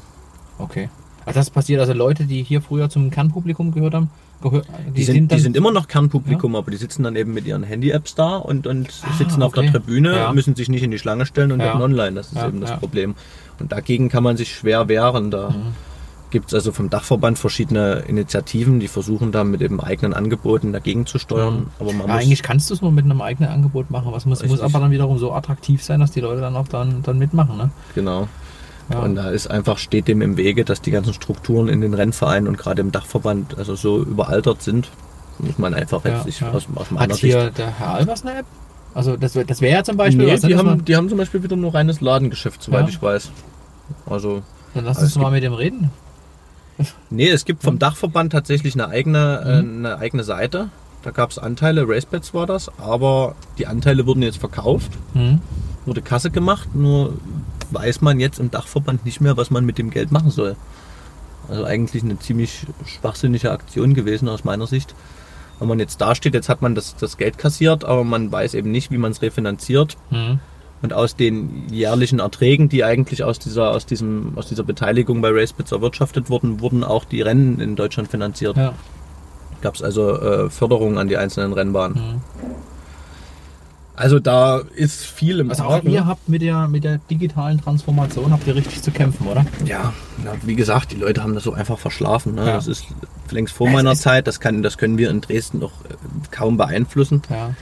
Okay. 0.59 0.89
Also 1.29 1.39
das 1.41 1.49
passiert 1.51 1.79
also 1.79 1.93
Leute, 1.93 2.25
die 2.25 2.41
hier 2.43 2.61
früher 2.61 2.89
zum 2.89 3.11
Kernpublikum 3.11 3.71
gehört 3.71 3.93
haben, 3.93 4.09
gehör, 4.41 4.63
Die, 4.95 5.03
sind, 5.03 5.31
die 5.31 5.39
sind 5.39 5.55
immer 5.55 5.71
noch 5.71 5.87
Kernpublikum, 5.87 6.55
aber 6.55 6.71
die 6.71 6.77
sitzen 6.77 7.03
dann 7.03 7.15
eben 7.15 7.33
mit 7.35 7.45
ihren 7.45 7.61
Handy-Apps 7.61 8.15
da 8.15 8.37
und, 8.37 8.65
und 8.65 8.89
Ah, 9.03 9.13
sitzen 9.17 9.43
auf 9.43 9.53
okay. 9.55 9.63
der 9.69 9.73
Tribüne, 9.73 10.15
Ja. 10.15 10.33
müssen 10.33 10.55
sich 10.55 10.69
nicht 10.69 10.81
in 10.81 10.89
die 10.89 10.97
Schlange 10.97 11.25
stellen 11.27 11.51
und 11.51 11.59
Ja. 11.59 11.79
online. 11.79 12.13
Das 12.13 12.27
ist 12.27 12.37
Ja, 12.37 12.47
eben 12.47 12.61
das 12.61 12.71
ja. 12.71 12.77
Problem. 12.77 13.13
Und 13.59 13.71
dagegen 13.71 14.09
kann 14.09 14.23
man 14.23 14.37
sich 14.37 14.55
schwer 14.55 14.87
wehren. 14.87 15.29
Da 15.29 15.51
Mhm. 15.51 15.73
gibt 16.31 16.47
es 16.47 16.53
also 16.55 16.71
vom 16.71 16.89
Dachverband 16.89 17.37
verschiedene 17.37 18.03
Initiativen, 18.07 18.79
die 18.79 18.87
versuchen 18.87 19.31
da 19.31 19.43
mit 19.43 19.61
eben 19.61 19.79
eigenen 19.81 20.13
Angeboten 20.15 20.73
dagegen 20.73 21.05
zu 21.05 21.19
steuern. 21.19 21.55
Mhm. 21.55 21.65
Aber 21.79 21.93
man 21.93 22.07
Ja, 22.07 22.13
muss, 22.13 22.23
eigentlich 22.23 22.41
kannst 22.41 22.69
du 22.71 22.73
es 22.73 22.81
nur 22.81 22.91
mit 22.91 23.05
einem 23.05 23.21
eigenen 23.21 23.51
Angebot 23.51 23.91
machen. 23.91 24.11
Was 24.13 24.25
muss, 24.25 24.43
muss 24.47 24.61
aber 24.61 24.79
dann 24.79 24.89
wiederum 24.91 25.19
so 25.19 25.31
attraktiv 25.33 25.83
sein, 25.83 25.99
dass 25.99 26.09
die 26.11 26.21
Leute 26.21 26.41
dann 26.41 26.55
auch 26.55 26.67
dann, 26.67 27.03
dann 27.03 27.19
mitmachen. 27.19 27.55
Ne? 27.57 27.69
genau. 27.93 28.27
Ja. 28.89 28.99
Und 28.99 29.15
da 29.15 29.29
ist 29.29 29.47
einfach, 29.51 29.77
steht 29.77 30.07
dem 30.07 30.21
im 30.21 30.35
Wege, 30.37 30.65
dass 30.65 30.81
die 30.81 30.91
ganzen 30.91 31.13
Strukturen 31.13 31.67
in 31.67 31.81
den 31.81 31.93
Rennvereinen 31.93 32.47
und 32.47 32.57
gerade 32.57 32.81
im 32.81 32.91
Dachverband 32.91 33.57
also 33.57 33.75
so 33.75 34.01
überaltert 34.01 34.61
sind. 34.63 34.89
Muss 35.37 35.57
man 35.57 35.73
einfach 35.73 36.03
Ja, 36.05 36.23
jetzt 36.25 36.39
ja. 36.41 36.51
aus, 36.51 36.67
aus 36.75 36.91
meiner 36.91 37.13
Hat 37.13 37.19
Sicht 37.19 37.33
hier 37.35 37.51
der 37.51 37.77
Herr 37.79 37.93
Albers 37.93 38.23
eine 38.25 38.39
App? 38.39 38.45
Also 38.95 39.15
das, 39.15 39.33
das 39.33 39.61
wäre 39.61 39.77
ja 39.77 39.83
zum 39.83 39.95
Beispiel 39.95 40.25
Nee, 40.25 40.33
was, 40.33 40.41
die 40.41 40.55
haben, 40.55 40.83
die 40.83 40.95
haben 40.95 41.07
zum 41.09 41.17
Beispiel 41.19 41.43
wieder 41.43 41.55
nur 41.55 41.73
reines 41.73 42.01
Ladengeschäft, 42.01 42.63
soweit 42.63 42.81
Ja. 42.83 42.89
ich 42.89 43.01
weiß. 43.01 43.31
Also, 44.09 44.41
Dann 44.73 44.85
lass 44.85 44.97
Aber 44.97 45.05
uns 45.05 45.15
mal 45.17 45.31
mit 45.31 45.43
dem 45.43 45.53
reden. 45.53 45.91
nee, 47.09 47.29
es 47.29 47.45
gibt 47.45 47.63
vom 47.63 47.77
Dachverband 47.79 48.31
tatsächlich 48.31 48.73
eine 48.73 48.87
eigene, 48.89 49.61
Mhm. 49.63 49.85
eine 49.85 49.97
eigene 49.99 50.23
Seite. 50.23 50.69
Da 51.03 51.11
gab 51.11 51.29
es 51.31 51.37
Anteile, 51.39 51.87
Racebets 51.87 52.33
war 52.33 52.45
das, 52.47 52.69
aber 52.79 53.35
die 53.57 53.67
Anteile 53.67 54.05
wurden 54.05 54.21
jetzt 54.23 54.37
verkauft, 54.39 54.91
Mhm. 55.13 55.39
wurde 55.85 56.01
Kasse 56.01 56.31
gemacht, 56.31 56.73
nur 56.75 57.13
weiß 57.71 58.01
man 58.01 58.19
jetzt 58.19 58.39
im 58.39 58.51
Dachverband 58.51 59.05
nicht 59.05 59.21
mehr, 59.21 59.37
was 59.37 59.51
man 59.51 59.65
mit 59.65 59.77
dem 59.77 59.89
Geld 59.89 60.11
machen 60.11 60.31
soll. 60.31 60.55
Also 61.49 61.63
eigentlich 61.63 62.03
eine 62.03 62.19
ziemlich 62.19 62.67
schwachsinnige 62.85 63.51
Aktion 63.51 63.93
gewesen 63.93 64.29
aus 64.29 64.43
meiner 64.43 64.67
Sicht. 64.67 64.93
Wenn 65.59 65.67
man 65.67 65.79
jetzt 65.79 65.99
da 65.99 66.15
steht, 66.15 66.33
jetzt 66.33 66.49
hat 66.49 66.61
man 66.61 66.75
das, 66.75 66.95
das 66.95 67.17
Geld 67.17 67.37
kassiert, 67.37 67.83
aber 67.83 68.03
man 68.03 68.31
weiß 68.31 68.53
eben 68.53 68.71
nicht, 68.71 68.91
wie 68.91 68.97
man 68.97 69.11
es 69.11 69.21
refinanziert. 69.21 69.97
Mhm. 70.09 70.39
Und 70.81 70.93
aus 70.93 71.17
den 71.17 71.67
jährlichen 71.69 72.19
Erträgen, 72.19 72.69
die 72.69 72.85
eigentlich 72.85 73.23
aus 73.23 73.37
dieser, 73.37 73.71
aus 73.71 73.85
diesem, 73.85 74.37
aus 74.37 74.47
dieser 74.47 74.63
Beteiligung 74.63 75.21
bei 75.21 75.29
Racebits 75.29 75.73
erwirtschaftet 75.73 76.29
wurden, 76.29 76.61
wurden 76.61 76.85
auch 76.85 77.03
die 77.03 77.21
Rennen 77.21 77.59
in 77.59 77.75
Deutschland 77.75 78.09
finanziert. 78.09 78.55
Ja. 78.55 78.73
Gab 79.61 79.75
es 79.75 79.83
also 79.83 80.17
äh, 80.17 80.49
Förderungen 80.49 80.97
an 80.97 81.09
die 81.09 81.17
einzelnen 81.17 81.51
Rennbahnen. 81.51 81.97
Mhm. 81.97 82.21
Also 83.99 84.17
da 84.19 84.59
ist 84.75 85.05
viel 85.05 85.39
im 85.41 85.49
Also 85.49 85.63
auch 85.63 85.83
ihr 85.83 86.05
habt 86.05 86.29
mit 86.29 86.41
der, 86.41 86.69
mit 86.69 86.85
der 86.85 86.99
digitalen 87.09 87.59
Transformation 87.61 88.31
habt 88.31 88.47
ihr 88.47 88.55
richtig 88.55 88.81
zu 88.81 88.91
kämpfen, 88.91 89.27
oder? 89.27 89.45
Ja, 89.65 89.93
na, 90.23 90.31
wie 90.43 90.55
gesagt, 90.55 90.93
die 90.93 90.95
Leute 90.95 91.21
haben 91.21 91.33
das 91.35 91.43
so 91.43 91.51
einfach 91.51 91.77
verschlafen. 91.77 92.35
Ne? 92.35 92.45
Ja. 92.45 92.53
Das 92.53 92.67
ist 92.67 92.85
längst 93.29 93.53
vor 93.53 93.67
Ja, 93.67 93.71
es 93.71 93.75
meiner 93.75 93.95
Zeit. 93.95 94.25
Das, 94.27 94.39
kann, 94.39 94.63
das 94.63 94.77
können 94.77 94.97
wir 94.97 95.09
in 95.09 95.19
Dresden 95.19 95.59
noch 95.59 95.73
äh, 95.83 95.95
kaum 96.31 96.55
beeinflussen. 96.55 97.21
Ja. 97.29 97.53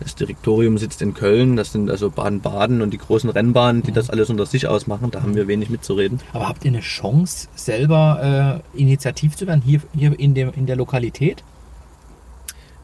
Das 0.00 0.16
Direktorium 0.16 0.76
sitzt 0.78 1.00
in 1.00 1.14
Köln, 1.14 1.54
das 1.54 1.70
sind 1.70 1.88
also 1.88 2.10
Baden-Baden 2.10 2.82
und 2.82 2.90
die 2.90 2.98
großen 2.98 3.30
Rennbahnen, 3.30 3.84
die 3.84 3.92
Mhm. 3.92 3.94
das 3.94 4.10
alles 4.10 4.28
unter 4.28 4.44
sich 4.46 4.66
ausmachen. 4.66 5.12
Da 5.12 5.22
haben 5.22 5.36
wir 5.36 5.46
wenig 5.46 5.70
mitzureden. 5.70 6.18
Aber 6.32 6.48
habt 6.48 6.64
ihr 6.64 6.72
eine 6.72 6.80
Chance, 6.80 7.46
selber 7.54 8.62
äh, 8.74 8.78
initiativ 8.78 9.36
zu 9.36 9.46
werden, 9.46 9.62
hier, 9.64 9.80
hier 9.96 10.18
in, 10.18 10.34
dem, 10.34 10.52
in 10.54 10.66
der 10.66 10.74
Lokalität? 10.74 11.44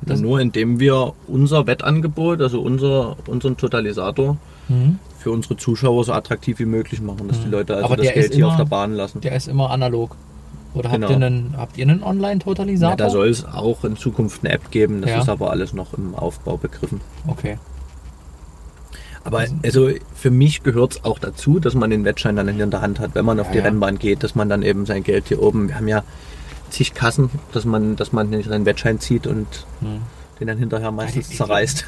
Das- 0.02 0.20
Nur 0.20 0.40
indem 0.40 0.80
wir 0.80 1.12
unser 1.28 1.66
Wettangebot, 1.66 2.40
also 2.40 2.60
unser, 2.60 3.16
unseren 3.26 3.56
Totalisator, 3.56 4.36
für 5.18 5.30
unsere 5.32 5.56
Zuschauer 5.56 6.04
so 6.04 6.12
attraktiv 6.12 6.58
wie 6.60 6.64
möglich 6.64 7.00
machen, 7.02 7.26
dass 7.28 7.40
die 7.40 7.46
Mhm. 7.46 7.52
Leute 7.52 7.74
also 7.74 7.86
Aber 7.86 7.96
das 7.96 8.12
Geld 8.12 8.32
hier 8.34 8.44
immer- 8.44 8.52
auf 8.52 8.56
der 8.56 8.64
Bahn 8.64 8.94
lassen. 8.94 9.20
Der 9.20 9.34
ist 9.36 9.48
immer 9.48 9.70
analog. 9.70 10.16
Oder 10.72 10.90
habt 10.90 11.00
Genau. 11.00 11.10
ihr 11.10 11.26
einen, 11.26 11.54
habt 11.56 11.76
ihr 11.76 11.84
einen 11.88 12.02
Online-Totalisator? 12.04 12.90
Ja, 12.92 12.96
da 12.96 13.10
soll 13.10 13.28
es 13.28 13.44
auch 13.44 13.82
in 13.84 13.96
Zukunft 13.96 14.44
eine 14.44 14.54
App 14.54 14.70
geben, 14.70 15.00
das 15.02 15.10
Ja. 15.10 15.18
ist 15.20 15.28
aber 15.28 15.50
alles 15.50 15.72
noch 15.72 15.92
im 15.94 16.14
Aufbau 16.14 16.56
begriffen. 16.56 17.00
Okay. 17.26 17.58
Aber 19.24 19.44
also 19.62 19.90
für 20.14 20.30
mich 20.30 20.62
gehört 20.62 20.92
es 20.92 21.04
auch 21.04 21.18
dazu, 21.18 21.58
dass 21.58 21.74
man 21.74 21.90
den 21.90 22.04
Wettschein 22.04 22.36
dann 22.36 22.48
in 22.48 22.70
der 22.70 22.80
Hand 22.80 23.00
hat, 23.00 23.14
wenn 23.14 23.24
man 23.24 23.38
auf 23.38 23.48
Ja, 23.48 23.52
die. 23.54 23.58
Rennbahn 23.58 23.98
geht, 23.98 24.22
dass 24.22 24.34
man 24.34 24.48
dann 24.48 24.62
eben 24.62 24.86
sein 24.86 25.02
Geld 25.02 25.28
hier 25.28 25.42
oben, 25.42 25.68
wir 25.68 25.74
haben 25.76 25.88
ja 25.88 26.02
zig 26.70 26.94
Kassen, 26.94 27.30
dass 27.52 27.64
man, 27.64 27.96
dass 27.96 28.12
man 28.12 28.30
nicht 28.30 28.48
seinen 28.48 28.64
Wettschein 28.66 28.98
zieht 29.00 29.26
und 29.26 29.46
Hm. 29.80 30.00
den 30.40 30.46
dann 30.48 30.58
hinterher 30.58 30.90
meistens 30.90 31.26
die- 31.26 31.32
die- 31.32 31.36
zerreißt. 31.38 31.84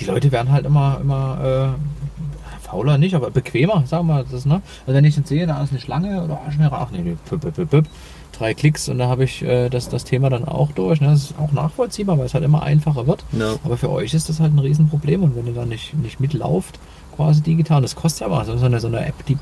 Die 0.00 0.04
Leute 0.04 0.30
werden 0.32 0.50
halt 0.52 0.64
immer, 0.66 0.98
immer 1.00 1.74
äh, 1.76 2.66
fauler 2.66 2.98
nicht, 2.98 3.14
aber 3.14 3.30
bequemer, 3.30 3.84
sagen 3.86 4.06
wir 4.06 4.24
das, 4.30 4.44
ne? 4.46 4.62
Also 4.86 4.96
wenn 4.96 5.04
ich 5.04 5.16
jetzt 5.16 5.28
sehe, 5.28 5.46
da 5.46 5.62
ist 5.62 5.70
eine 5.70 5.80
Schlange 5.80 6.22
oder 6.22 6.40
ah, 6.46 6.50
schnell 6.52 6.68
ach 6.72 6.90
nee, 6.90 6.98
nee, 7.02 7.16
püpp, 7.28 7.40
püpp, 7.54 7.70
püpp, 7.70 7.86
drei 8.32 8.54
Klicks 8.54 8.88
und 8.88 8.98
da 8.98 9.08
habe 9.08 9.24
ich 9.24 9.42
äh, 9.42 9.68
das, 9.68 9.88
das 9.88 10.04
Thema 10.04 10.28
dann 10.30 10.44
auch 10.46 10.70
durch. 10.72 11.00
Ne? 11.00 11.08
Das 11.08 11.24
ist 11.24 11.34
auch 11.38 11.52
nachvollziehbar, 11.52 12.18
weil 12.18 12.26
es 12.26 12.34
halt 12.34 12.44
immer 12.44 12.62
einfacher 12.62 13.06
wird. 13.06 13.24
ja. 13.32 13.54
Aber 13.64 13.76
für 13.76 13.90
euch 13.90 14.14
ist 14.14 14.28
das 14.28 14.38
halt 14.40 14.54
ein 14.54 14.58
Riesenproblem 14.58 15.22
und 15.22 15.34
wenn 15.36 15.46
ihr 15.46 15.54
dann 15.54 15.68
nicht, 15.70 15.94
nicht 15.94 16.20
mitlauft, 16.20 16.78
quasi 17.16 17.40
digital, 17.42 17.82
das 17.82 17.96
kostet 17.96 18.28
ja 18.28 18.30
was. 18.30 18.46
So 18.46 18.64
eine, 18.64 18.80
so 18.80 18.86
eine 18.88 19.04
App, 19.06 19.24
die 19.26 19.36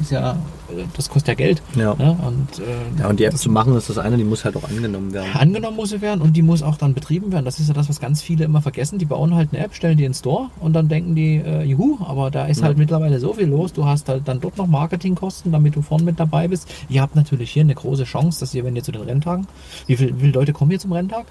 ist 0.00 0.10
ja, 0.12 0.32
äh, 0.70 0.84
das 0.96 1.08
kostet 1.08 1.28
ja 1.28 1.34
Geld. 1.34 1.62
Ja. 1.74 1.94
Ne? 1.94 2.16
Und, 2.26 2.58
äh, 2.58 3.00
ja, 3.00 3.08
und 3.08 3.18
die 3.20 3.24
App 3.24 3.36
zu 3.36 3.50
machen 3.50 3.76
ist 3.76 3.88
das 3.90 3.98
eine, 3.98 4.16
die 4.16 4.24
muss 4.24 4.44
halt 4.44 4.56
auch 4.56 4.64
angenommen 4.64 5.12
werden. 5.12 5.30
Angenommen 5.34 5.76
muss 5.76 5.90
sie 5.90 6.00
werden 6.00 6.20
und 6.20 6.36
die 6.36 6.42
muss 6.42 6.62
auch 6.62 6.76
dann 6.76 6.94
betrieben 6.94 7.32
werden. 7.32 7.44
Das 7.44 7.58
ist 7.60 7.68
ja 7.68 7.74
das, 7.74 7.88
was 7.88 8.00
ganz 8.00 8.22
viele 8.22 8.44
immer 8.44 8.62
vergessen. 8.62 8.98
Die 8.98 9.04
bauen 9.04 9.34
halt 9.34 9.50
eine 9.52 9.64
App, 9.64 9.74
stellen 9.74 9.96
die 9.96 10.04
in 10.04 10.12
den 10.12 10.14
Store 10.18 10.50
und 10.60 10.72
dann 10.74 10.88
denken 10.88 11.14
die, 11.14 11.36
äh, 11.36 11.62
juhu, 11.64 11.98
aber 12.04 12.30
da 12.30 12.46
ist 12.46 12.60
Ja. 12.60 12.66
halt 12.66 12.78
mittlerweile 12.78 13.20
so 13.20 13.32
viel 13.34 13.46
los. 13.46 13.72
Du 13.72 13.84
hast 13.86 14.08
halt 14.08 14.26
dann 14.26 14.40
dort 14.40 14.56
noch 14.58 14.66
Marketingkosten, 14.66 15.52
damit 15.52 15.76
du 15.76 15.82
vorne 15.82 16.04
mit 16.04 16.18
dabei 16.20 16.48
bist. 16.48 16.68
Ihr 16.88 17.02
habt 17.02 17.16
natürlich 17.16 17.50
hier 17.50 17.62
eine 17.62 17.74
große 17.74 18.04
Chance, 18.04 18.40
dass 18.40 18.54
ihr, 18.54 18.64
wenn 18.64 18.76
ihr 18.76 18.82
zu 18.82 18.92
den 18.92 19.02
Renntagen, 19.02 19.46
wie, 19.86 19.96
viel, 19.96 20.14
wie 20.16 20.20
viele 20.20 20.32
Leute 20.32 20.52
kommen 20.52 20.70
hier 20.70 20.80
zum 20.80 20.92
Renntag? 20.92 21.26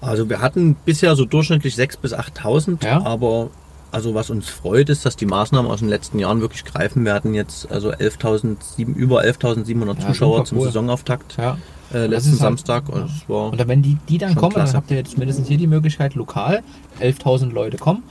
Also 0.00 0.28
wir 0.28 0.40
hatten 0.40 0.76
bisher 0.84 1.16
so 1.16 1.24
durchschnittlich 1.24 1.74
6.000 1.74 1.98
bis 2.02 2.12
8.000, 2.12 2.84
Ja. 2.84 3.04
aber 3.04 3.48
also 3.92 4.14
was 4.14 4.30
uns 4.30 4.48
freut, 4.48 4.88
ist, 4.88 5.06
dass 5.06 5.16
die 5.16 5.26
Maßnahmen 5.26 5.70
aus 5.70 5.80
den 5.80 5.88
letzten 5.88 6.18
Jahren 6.18 6.40
wirklich 6.40 6.64
greifen. 6.64 7.04
Wir 7.04 7.14
hatten 7.14 7.34
jetzt 7.34 7.70
also 7.70 7.90
11.000, 7.90 8.56
über 8.78 9.22
11.700 9.22 9.98
Ja, 10.00 10.06
Zuschauer 10.08 10.44
zum 10.44 10.58
cool. 10.58 10.66
Saisonauftakt 10.66 11.36
Ja. 11.38 11.56
äh, 11.94 12.06
letzten 12.06 12.30
halt- 12.32 12.40
Samstag. 12.40 12.88
Und 12.88 13.04
es 13.04 13.28
war 13.28 13.50
Und 13.52 13.60
dann, 13.60 13.68
wenn 13.68 13.82
die, 13.82 13.96
die 14.08 14.18
dann 14.18 14.34
kommen, 14.34 14.54
dann 14.54 14.64
klasse. 14.64 14.76
habt 14.76 14.90
ihr 14.90 14.96
jetzt 14.98 15.16
mindestens 15.18 15.48
hier 15.48 15.58
die 15.58 15.66
Möglichkeit, 15.66 16.14
lokal 16.14 16.62
11.000 17.00 17.52
Leute 17.52 17.76
kommen. 17.78 18.02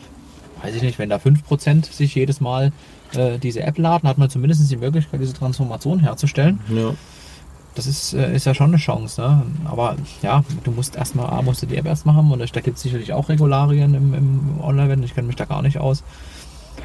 Weiß 0.63 0.73
ich 0.75 0.81
nicht, 0.81 0.97
wenn 0.97 1.09
da 1.09 1.17
5% 1.17 1.91
sich 1.91 2.15
jedes 2.15 2.41
Mal 2.41 2.71
äh, 3.13 3.37
diese 3.37 3.61
App 3.61 3.77
laden, 3.77 4.09
hat 4.09 4.17
man 4.17 4.29
zumindest 4.29 4.69
die 4.71 4.77
Möglichkeit, 4.77 5.21
diese 5.21 5.33
Transformation 5.33 5.99
herzustellen. 5.99 6.59
ja, 6.69 6.93
Das 7.75 7.87
ist, 7.87 8.13
äh, 8.13 8.33
ist 8.35 8.45
ja 8.45 8.53
schon 8.53 8.67
eine 8.67 8.77
Chance. 8.77 9.21
Ne? 9.21 9.41
Aber 9.65 9.95
ja, 10.21 10.43
du 10.63 10.71
musst 10.71 10.95
erstmal, 10.95 11.27
A, 11.27 11.41
musst 11.41 11.61
du 11.61 11.65
die 11.65 11.75
App 11.75 11.85
erstmal 11.85 12.15
haben 12.15 12.31
und 12.31 12.39
da 12.39 12.61
gibt 12.61 12.77
es 12.77 12.83
sicherlich 12.83 13.11
auch 13.13 13.27
Regularien 13.29 13.93
im, 13.93 14.13
im 14.13 14.61
Online-Wetten. 14.61 15.03
Ich 15.03 15.13
kenne 15.13 15.27
mich 15.27 15.35
da 15.35 15.45
gar 15.45 15.61
nicht 15.61 15.77
aus. 15.77 16.03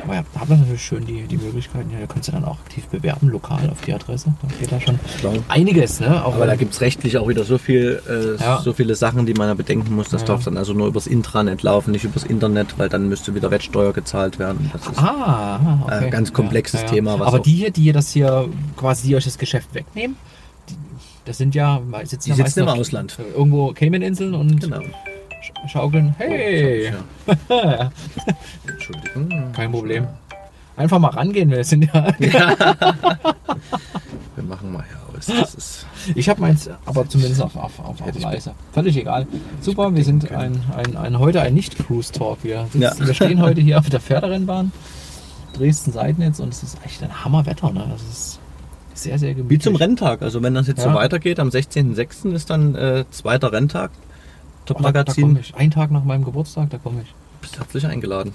Aber 0.04 0.14
ja, 0.14 0.23
da 0.32 0.40
hat 0.40 0.49
man 0.49 0.61
natürlich 0.61 0.82
schön 0.85 1.04
die, 1.04 1.25
die 1.25 1.37
Möglichkeiten. 1.37 1.90
Ja, 1.92 1.99
da 2.00 2.06
kannst 2.06 2.28
du 2.28 2.32
dann 2.32 2.44
auch 2.44 2.59
aktiv 2.61 2.87
bewerben, 2.87 3.28
lokal 3.28 3.68
auf 3.70 3.80
die 3.82 3.92
Adresse. 3.92 4.32
Da 4.40 4.49
geht 4.59 4.73
da 4.73 4.80
schon 4.80 4.99
klar. 5.18 5.35
einiges. 5.49 6.00
Ne? 6.00 6.25
Auch 6.25 6.35
Aber 6.37 6.47
da 6.47 6.54
gibt 6.56 6.73
es 6.73 6.80
rechtlich 6.80 7.18
auch 7.18 7.28
wieder 7.28 7.44
so 7.44 7.59
viel, 7.59 8.00
äh, 8.09 8.42
Ja. 8.42 8.61
so 8.61 8.73
viele 8.73 8.94
Sachen, 8.94 9.26
die 9.26 9.35
man 9.35 9.49
da 9.49 9.54
bedenken 9.54 9.94
muss. 9.94 10.09
Das 10.09 10.23
Ja. 10.23 10.28
darf 10.28 10.44
dann 10.44 10.56
also 10.56 10.73
nur 10.73 10.87
übers 10.87 11.06
Intranet 11.06 11.62
laufen, 11.62 11.90
nicht 11.90 12.04
übers 12.04 12.25
Internet, 12.25 12.78
weil 12.78 12.88
dann 12.88 13.09
müsste 13.09 13.35
wieder 13.35 13.50
Wettsteuer 13.50 13.92
gezahlt 13.92 14.38
werden. 14.38 14.70
Das 14.73 14.87
ist, 14.87 14.99
Ah, 14.99 15.80
okay. 15.85 16.06
Äh, 16.06 16.11
ganz 16.11 16.32
komplexes 16.32 16.85
Thema, 16.87 17.20
Aber 17.20 17.40
die 17.40 17.52
hier, 17.54 17.70
die 17.70 17.82
hier 17.82 17.92
das 17.92 18.11
hier 18.12 18.49
quasi, 18.76 19.09
die 19.09 19.16
euch 19.16 19.25
das 19.25 19.38
Geschäft 19.38 19.75
wegnehmen, 19.75 20.16
das 21.30 21.38
sind 21.38 21.54
ja, 21.54 21.80
sitzen 22.04 22.32
Die 22.32 22.38
ja 22.40 22.44
sitzen 22.44 22.60
im 22.60 22.68
Ausland. 22.68 23.16
Irgendwo 23.37 23.72
Cayman-Inseln 23.72 24.34
und 24.34 24.60
Genau. 24.60 24.78
sch- 24.80 25.68
schaukeln. 25.68 26.12
Hey, 26.18 26.92
Ja. 27.49 27.90
Entschuldigung. 28.66 29.52
kein 29.52 29.70
Problem. 29.70 30.08
Einfach 30.76 30.99
mal 30.99 31.08
rangehen, 31.10 31.49
wir 31.50 31.62
sind 31.62 31.84
ja. 31.84 32.06
Wir 34.37 34.44
machen 34.44 34.72
mal 34.72 34.84
hier 34.88 34.96
aus. 35.18 35.26
Das 35.26 35.54
ist, 35.54 35.87
Ich 36.14 36.28
habe 36.28 36.40
meins, 36.40 36.68
aber 36.87 37.06
zumindest 37.08 37.42
auf, 37.42 37.54
auf, 37.56 37.78
auf, 37.78 38.00
auf 38.00 38.18
leise. 38.20 38.52
Völlig 38.72 38.96
egal. 38.96 39.26
Super, 39.60 39.94
wir 39.94 40.02
sind 40.04 40.30
ein, 40.32 40.60
ein, 40.76 40.96
ein, 40.96 41.18
heute 41.18 41.42
ein 41.42 41.54
Nicht-Cruise-Talk. 41.54 42.38
Wir, 42.42 42.66
Ja. 42.75 42.92
wir 42.99 43.14
stehen 43.14 43.40
heute 43.42 43.60
hier 43.60 43.78
auf 43.78 43.88
der 43.90 44.00
Pferderennbahn, 44.00 44.72
Dresden 45.52 45.92
Seidnitz 45.92 46.40
und 46.40 46.49
es 46.54 46.62
ist 46.62 46.78
echt 46.84 47.02
ein 47.02 47.25
Hammerwetter. 47.25 47.70
Ne? 47.70 47.87
Das 47.92 48.02
ist 48.02 48.38
sehr, 49.02 49.19
sehr 49.19 49.35
gemütlich. 49.35 49.59
wie 49.61 49.62
zum 49.62 49.76
Renntag. 49.76 50.23
Also 50.23 50.42
wenn 50.42 50.54
das 50.54 50.66
jetzt 50.66 50.78
Ja. 50.78 50.90
so 50.90 50.95
weitergeht, 50.95 51.40
am 51.40 51.49
16.06. 51.49 52.33
ist 52.35 52.50
dann 52.50 52.75
äh, 52.75 53.04
zweiter 53.11 53.52
Renntag. 53.52 53.90
Oh, 54.73 54.75
da, 54.83 55.02
da 55.04 55.12
ich. 55.40 55.54
Ein 55.57 55.71
Tag 55.71 55.90
nach 55.90 56.04
meinem 56.04 56.25
Geburtstag, 56.25 56.71
da 56.71 56.78
komme 56.78 57.02
ich. 57.02 57.12
Bist 57.40 57.59
herzlich 57.59 57.87
eingeladen. 57.87 58.33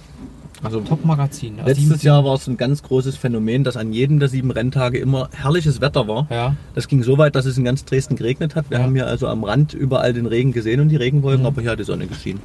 Also 0.66 0.82
Top-Magazin. 0.82 1.60
Also 1.60 1.70
letztes 1.70 2.04
Jahr 2.04 2.24
war 2.26 2.36
es 2.36 2.48
ein 2.48 2.58
ganz 2.58 2.84
großes 2.84 3.16
Phänomen, 3.18 3.64
dass 3.64 3.78
an 3.78 3.94
jedem 3.94 4.20
der 4.20 4.30
sieben 4.30 4.52
Renntage 4.52 4.98
immer 4.98 5.30
herrliches 5.34 5.82
Wetter 5.82 6.08
war. 6.08 6.28
Ja, 6.30 6.56
Das 6.74 6.88
ging 6.88 7.04
so 7.04 7.18
weit, 7.18 7.36
dass 7.36 7.46
es 7.46 7.58
in 7.58 7.64
ganz 7.64 7.86
Dresden 7.86 8.16
geregnet 8.16 8.56
hat. 8.56 8.70
Wir 8.70 8.78
Ja. 8.80 8.84
haben 8.84 8.96
hier 8.96 9.08
also 9.08 9.28
am 9.28 9.44
Rand 9.44 9.74
überall 9.74 10.14
den 10.14 10.26
Regen 10.26 10.52
gesehen 10.52 10.80
und 10.82 10.90
die 10.90 10.96
Regenwolken, 10.98 11.42
Mhm. 11.42 11.48
aber 11.48 11.62
hier 11.62 11.72
hat 11.72 11.80
die 11.80 11.84
Sonne 11.84 12.08
geschienen. 12.08 12.42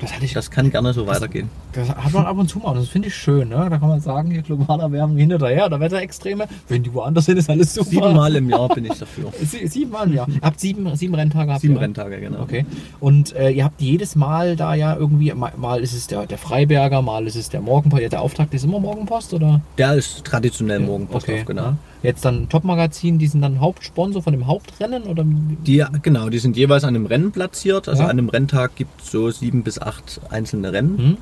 das 0.00 0.12
ich. 0.22 0.32
Das 0.34 0.50
kann 0.50 0.70
gerne 0.70 0.92
so 0.92 1.06
weitergehen. 1.06 1.48
Das 1.72 1.88
hat 1.88 2.12
man 2.12 2.26
ab 2.26 2.36
und 2.36 2.48
zu 2.48 2.58
mal. 2.58 2.74
Das 2.74 2.88
finde 2.88 3.08
ich 3.08 3.14
schön. 3.14 3.48
Ne? 3.48 3.66
Da 3.70 3.78
kann 3.78 3.88
man 3.88 4.00
sagen, 4.00 4.30
hier 4.30 4.42
globale 4.42 4.82
Erwärmung 4.82 5.16
hinterher 5.16 5.66
oder 5.66 5.80
Wetterextreme. 5.80 6.44
Wenn 6.68 6.82
die 6.82 6.92
woanders 6.92 7.24
sind, 7.24 7.38
ist 7.38 7.48
alles 7.48 7.72
super. 7.74 7.88
Siebenmal 7.90 8.36
im 8.36 8.50
Jahr 8.50 8.68
bin 8.68 8.84
ich 8.84 8.98
dafür. 8.98 9.32
Sie, 9.42 9.66
siebenmal, 9.66 10.12
ja. 10.12 10.26
Ihr 10.28 10.40
habt 10.42 10.60
sieben, 10.60 10.94
sieben 10.96 11.14
Renntage. 11.14 11.52
Habt 11.52 11.62
Sieben 11.62 11.74
ihr? 11.74 11.80
Renntage, 11.80 12.20
genau. 12.20 12.40
Okay. 12.42 12.66
Und 13.00 13.34
äh, 13.34 13.50
ihr 13.50 13.64
habt 13.64 13.80
jedes 13.80 14.14
Mal 14.14 14.56
da 14.56 14.74
ja 14.74 14.94
irgendwie, 14.94 15.32
mal, 15.32 15.52
mal 15.56 15.80
ist 15.80 15.94
es 15.94 16.06
der, 16.06 16.26
der 16.26 16.38
Freiberger, 16.38 17.00
mal 17.02 17.26
ist 17.26 17.36
es 17.36 17.43
der 17.52 17.60
Morgenpost. 17.60 18.02
Ja, 18.02 18.08
der 18.08 18.22
Auftakt 18.22 18.54
ist 18.54 18.64
immer 18.64 18.80
Morgenpost, 18.80 19.34
oder? 19.34 19.60
Der 19.78 19.94
ist 19.94 20.24
traditionell 20.24 20.80
Morgenpost 20.80 21.28
okay. 21.28 21.44
genau. 21.46 21.62
Ja. 21.62 21.76
Jetzt 22.02 22.24
dann 22.24 22.48
Top-Magazin, 22.48 23.18
die 23.18 23.26
sind 23.26 23.42
dann 23.42 23.60
Hauptsponsor 23.60 24.22
von 24.22 24.32
dem 24.32 24.46
Hauptrennen, 24.46 25.04
oder? 25.04 25.24
Die, 25.26 25.84
genau, 26.02 26.28
die 26.28 26.38
sind 26.38 26.56
jeweils 26.56 26.84
an 26.84 26.90
einem 26.94 27.06
Rennen 27.06 27.32
platziert. 27.32 27.88
Also 27.88 28.02
Ja. 28.02 28.08
an 28.08 28.18
einem 28.18 28.28
Renntag 28.28 28.76
gibt 28.76 29.00
es 29.02 29.10
so 29.10 29.30
sieben 29.30 29.62
bis 29.62 29.78
acht 29.80 30.20
einzelne 30.30 30.72
Rennen. 30.72 30.98
Hm? 30.98 31.16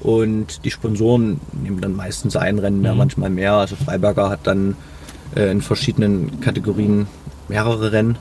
Und 0.00 0.64
die 0.64 0.70
Sponsoren 0.70 1.40
nehmen 1.62 1.80
dann 1.80 1.94
meistens 1.96 2.36
ein 2.36 2.58
Rennen 2.58 2.82
Mhm. 2.82 2.96
manchmal 2.96 3.30
mehr. 3.30 3.54
Also 3.54 3.74
Freiberger 3.76 4.30
hat 4.30 4.46
dann 4.46 4.76
äh, 5.36 5.50
in 5.50 5.60
verschiedenen 5.60 6.40
Kategorien 6.40 7.06
mehrere 7.48 7.92
Rennen. 7.92 8.16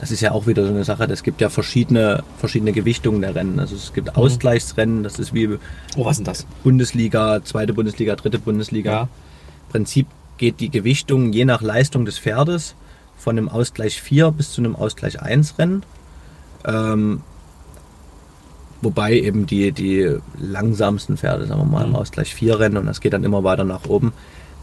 Das 0.00 0.10
ist 0.12 0.20
ja 0.20 0.30
auch 0.32 0.46
wieder 0.46 0.64
so 0.64 0.70
eine 0.70 0.84
Sache. 0.84 1.04
Es 1.04 1.22
gibt 1.22 1.40
ja 1.40 1.48
verschiedene, 1.50 2.22
verschiedene 2.38 2.72
Gewichtungen 2.72 3.20
der 3.20 3.34
Rennen. 3.34 3.58
Also 3.58 3.74
es 3.74 3.92
gibt 3.92 4.16
Ausgleichsrennen, 4.16 5.02
das 5.02 5.18
ist 5.18 5.34
wie 5.34 5.48
Oh, 5.96 6.04
was 6.04 6.18
ist 6.18 6.26
das? 6.28 6.46
Bundesliga, 6.62 7.42
zweite 7.42 7.74
Bundesliga, 7.74 8.14
dritte 8.14 8.38
Bundesliga. 8.38 8.90
Ja. 8.90 9.02
Im 9.02 9.72
Prinzip 9.72 10.06
geht 10.36 10.60
die 10.60 10.70
Gewichtung 10.70 11.32
je 11.32 11.44
nach 11.44 11.62
Leistung 11.62 12.04
des 12.04 12.18
Pferdes 12.18 12.76
von 13.16 13.36
einem 13.36 13.48
Ausgleich 13.48 14.00
4 14.00 14.30
bis 14.30 14.52
zu 14.52 14.60
einem 14.60 14.76
Ausgleich 14.76 15.20
1 15.20 15.58
Rennen. 15.58 15.82
Ähm, 16.64 17.22
wobei 18.80 19.14
eben 19.18 19.46
die, 19.46 19.72
die 19.72 20.16
langsamsten 20.38 21.16
Pferde, 21.16 21.46
sagen 21.46 21.60
wir 21.60 21.64
mal, 21.66 21.84
im 21.84 21.90
Mhm. 21.90 21.96
Ausgleich 21.96 22.32
4 22.34 22.60
rennen 22.60 22.76
und 22.76 22.86
das 22.86 23.00
geht 23.00 23.12
dann 23.12 23.24
immer 23.24 23.42
weiter 23.42 23.64
nach 23.64 23.86
oben. 23.86 24.12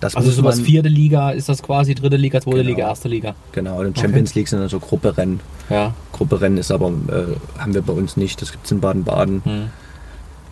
Das 0.02 0.16
Also 0.16 0.30
sowas 0.30 0.60
vierte 0.60 0.90
Liga, 0.90 1.32
ist 1.32 1.48
das 1.50 1.64
quasi 1.64 1.96
dritte 1.96 2.18
Liga, 2.18 2.42
zweite 2.42 2.58
Genau. 2.58 2.70
Liga, 2.70 2.88
erste 2.90 3.08
Liga. 3.08 3.34
Genau, 3.54 3.80
und 3.80 3.98
Champions 3.98 4.36
League 4.36 4.48
sind 4.50 4.60
also 4.60 4.80
Grupperennen. 4.80 5.40
Ja. 5.70 5.94
Grupperennen 6.12 6.58
ist 6.58 6.70
aber, 6.72 6.90
äh, 6.90 7.60
haben 7.60 7.74
wir 7.74 7.82
bei 7.82 7.94
uns 7.94 8.18
nicht, 8.18 8.42
das 8.42 8.52
gibt 8.52 8.66
es 8.66 8.72
in 8.72 8.82
Baden-Baden. 8.82 9.42
Hm. 9.46 9.70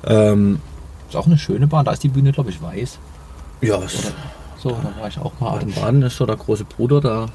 Ähm, 0.05 0.59
Ist 1.09 1.15
auch 1.15 1.25
eine 1.27 1.37
schöne 1.37 1.67
Bahn. 1.67 1.85
Da 1.85 1.91
ist 1.91 2.03
die 2.03 2.09
Bühne, 2.09 2.31
glaube 2.31 2.49
ich, 2.49 2.61
weiß. 2.61 2.97
ja, 3.61 3.77
es- 3.83 4.11
So, 4.57 4.69
da 4.71 4.93
war 5.01 5.07
ich 5.09 5.17
auch 5.19 5.33
mal. 5.39 5.51
Baden-Baden 5.59 6.01
ist 6.03 6.15
so 6.17 6.25
der 6.25 6.37
große 6.37 6.63
Bruder 6.63 7.01
da. 7.01 7.25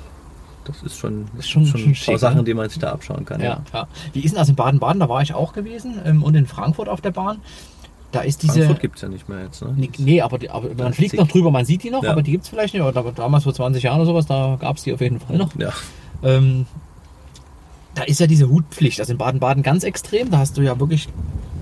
Das 0.64 0.82
ist 0.82 0.96
schon, 0.98 1.26
Ist 1.38 1.48
schon- 1.48 1.64
schon 1.66 1.80
ein 1.80 1.84
paar 1.86 1.94
schick, 1.94 2.18
Sachen, 2.18 2.38
ne? 2.38 2.44
die 2.44 2.52
man 2.54 2.68
sich 2.68 2.78
da 2.78 2.90
abschauen 2.92 3.24
kann. 3.24 3.40
Ja, 3.40 3.60
ja. 3.72 3.86
Wie 4.12 4.20
ist 4.20 4.32
denn 4.32 4.38
das 4.38 4.48
in 4.50 4.54
Baden-Baden? 4.54 5.00
Da 5.00 5.08
war 5.08 5.22
ich 5.22 5.32
auch 5.34 5.52
gewesen 5.52 5.98
ähm, 6.04 6.22
und 6.22 6.34
in 6.34 6.46
Frankfurt 6.46 6.88
auf 6.88 7.00
der 7.00 7.10
Bahn. 7.10 7.38
Da 8.12 8.20
ist 8.20 8.42
diese. 8.42 8.54
Frankfurt 8.54 8.80
gibt 8.80 8.96
es 8.96 9.02
ja 9.02 9.08
nicht 9.08 9.28
mehr 9.28 9.42
jetzt. 9.42 9.60
Ne? 9.60 9.74
Nee, 9.76 9.90
nee, 9.98 10.20
aber, 10.22 10.38
die, 10.38 10.48
aber 10.48 10.68
man 10.74 10.94
fliegt 10.94 11.14
noch 11.14 11.28
drüber, 11.28 11.50
man 11.50 11.64
sieht 11.66 11.82
die 11.82 11.90
noch, 11.90 12.02
Ja. 12.02 12.12
aber 12.12 12.22
die 12.22 12.30
gibt 12.30 12.44
es 12.44 12.48
vielleicht 12.50 12.72
nicht. 12.72 12.82
Oder 12.82 13.02
damals 13.12 13.44
vor 13.44 13.52
20 13.52 13.82
Jahren 13.82 13.96
oder 13.98 14.06
sowas, 14.06 14.26
da 14.26 14.56
gab 14.58 14.76
es 14.78 14.84
die 14.84 14.94
auf 14.94 15.00
jeden 15.02 15.20
Fall 15.20 15.36
noch. 15.36 15.54
Ja, 15.58 15.72
Ähm, 16.22 16.64
da 17.94 18.02
ist 18.04 18.20
ja 18.20 18.26
diese 18.26 18.48
Hutpflicht, 18.48 19.00
also 19.00 19.12
in 19.12 19.18
Baden-Baden 19.18 19.62
ganz 19.62 19.84
extrem. 19.84 20.30
Da 20.30 20.38
hast 20.38 20.56
du 20.56 20.62
ja 20.62 20.78
wirklich, 20.80 21.08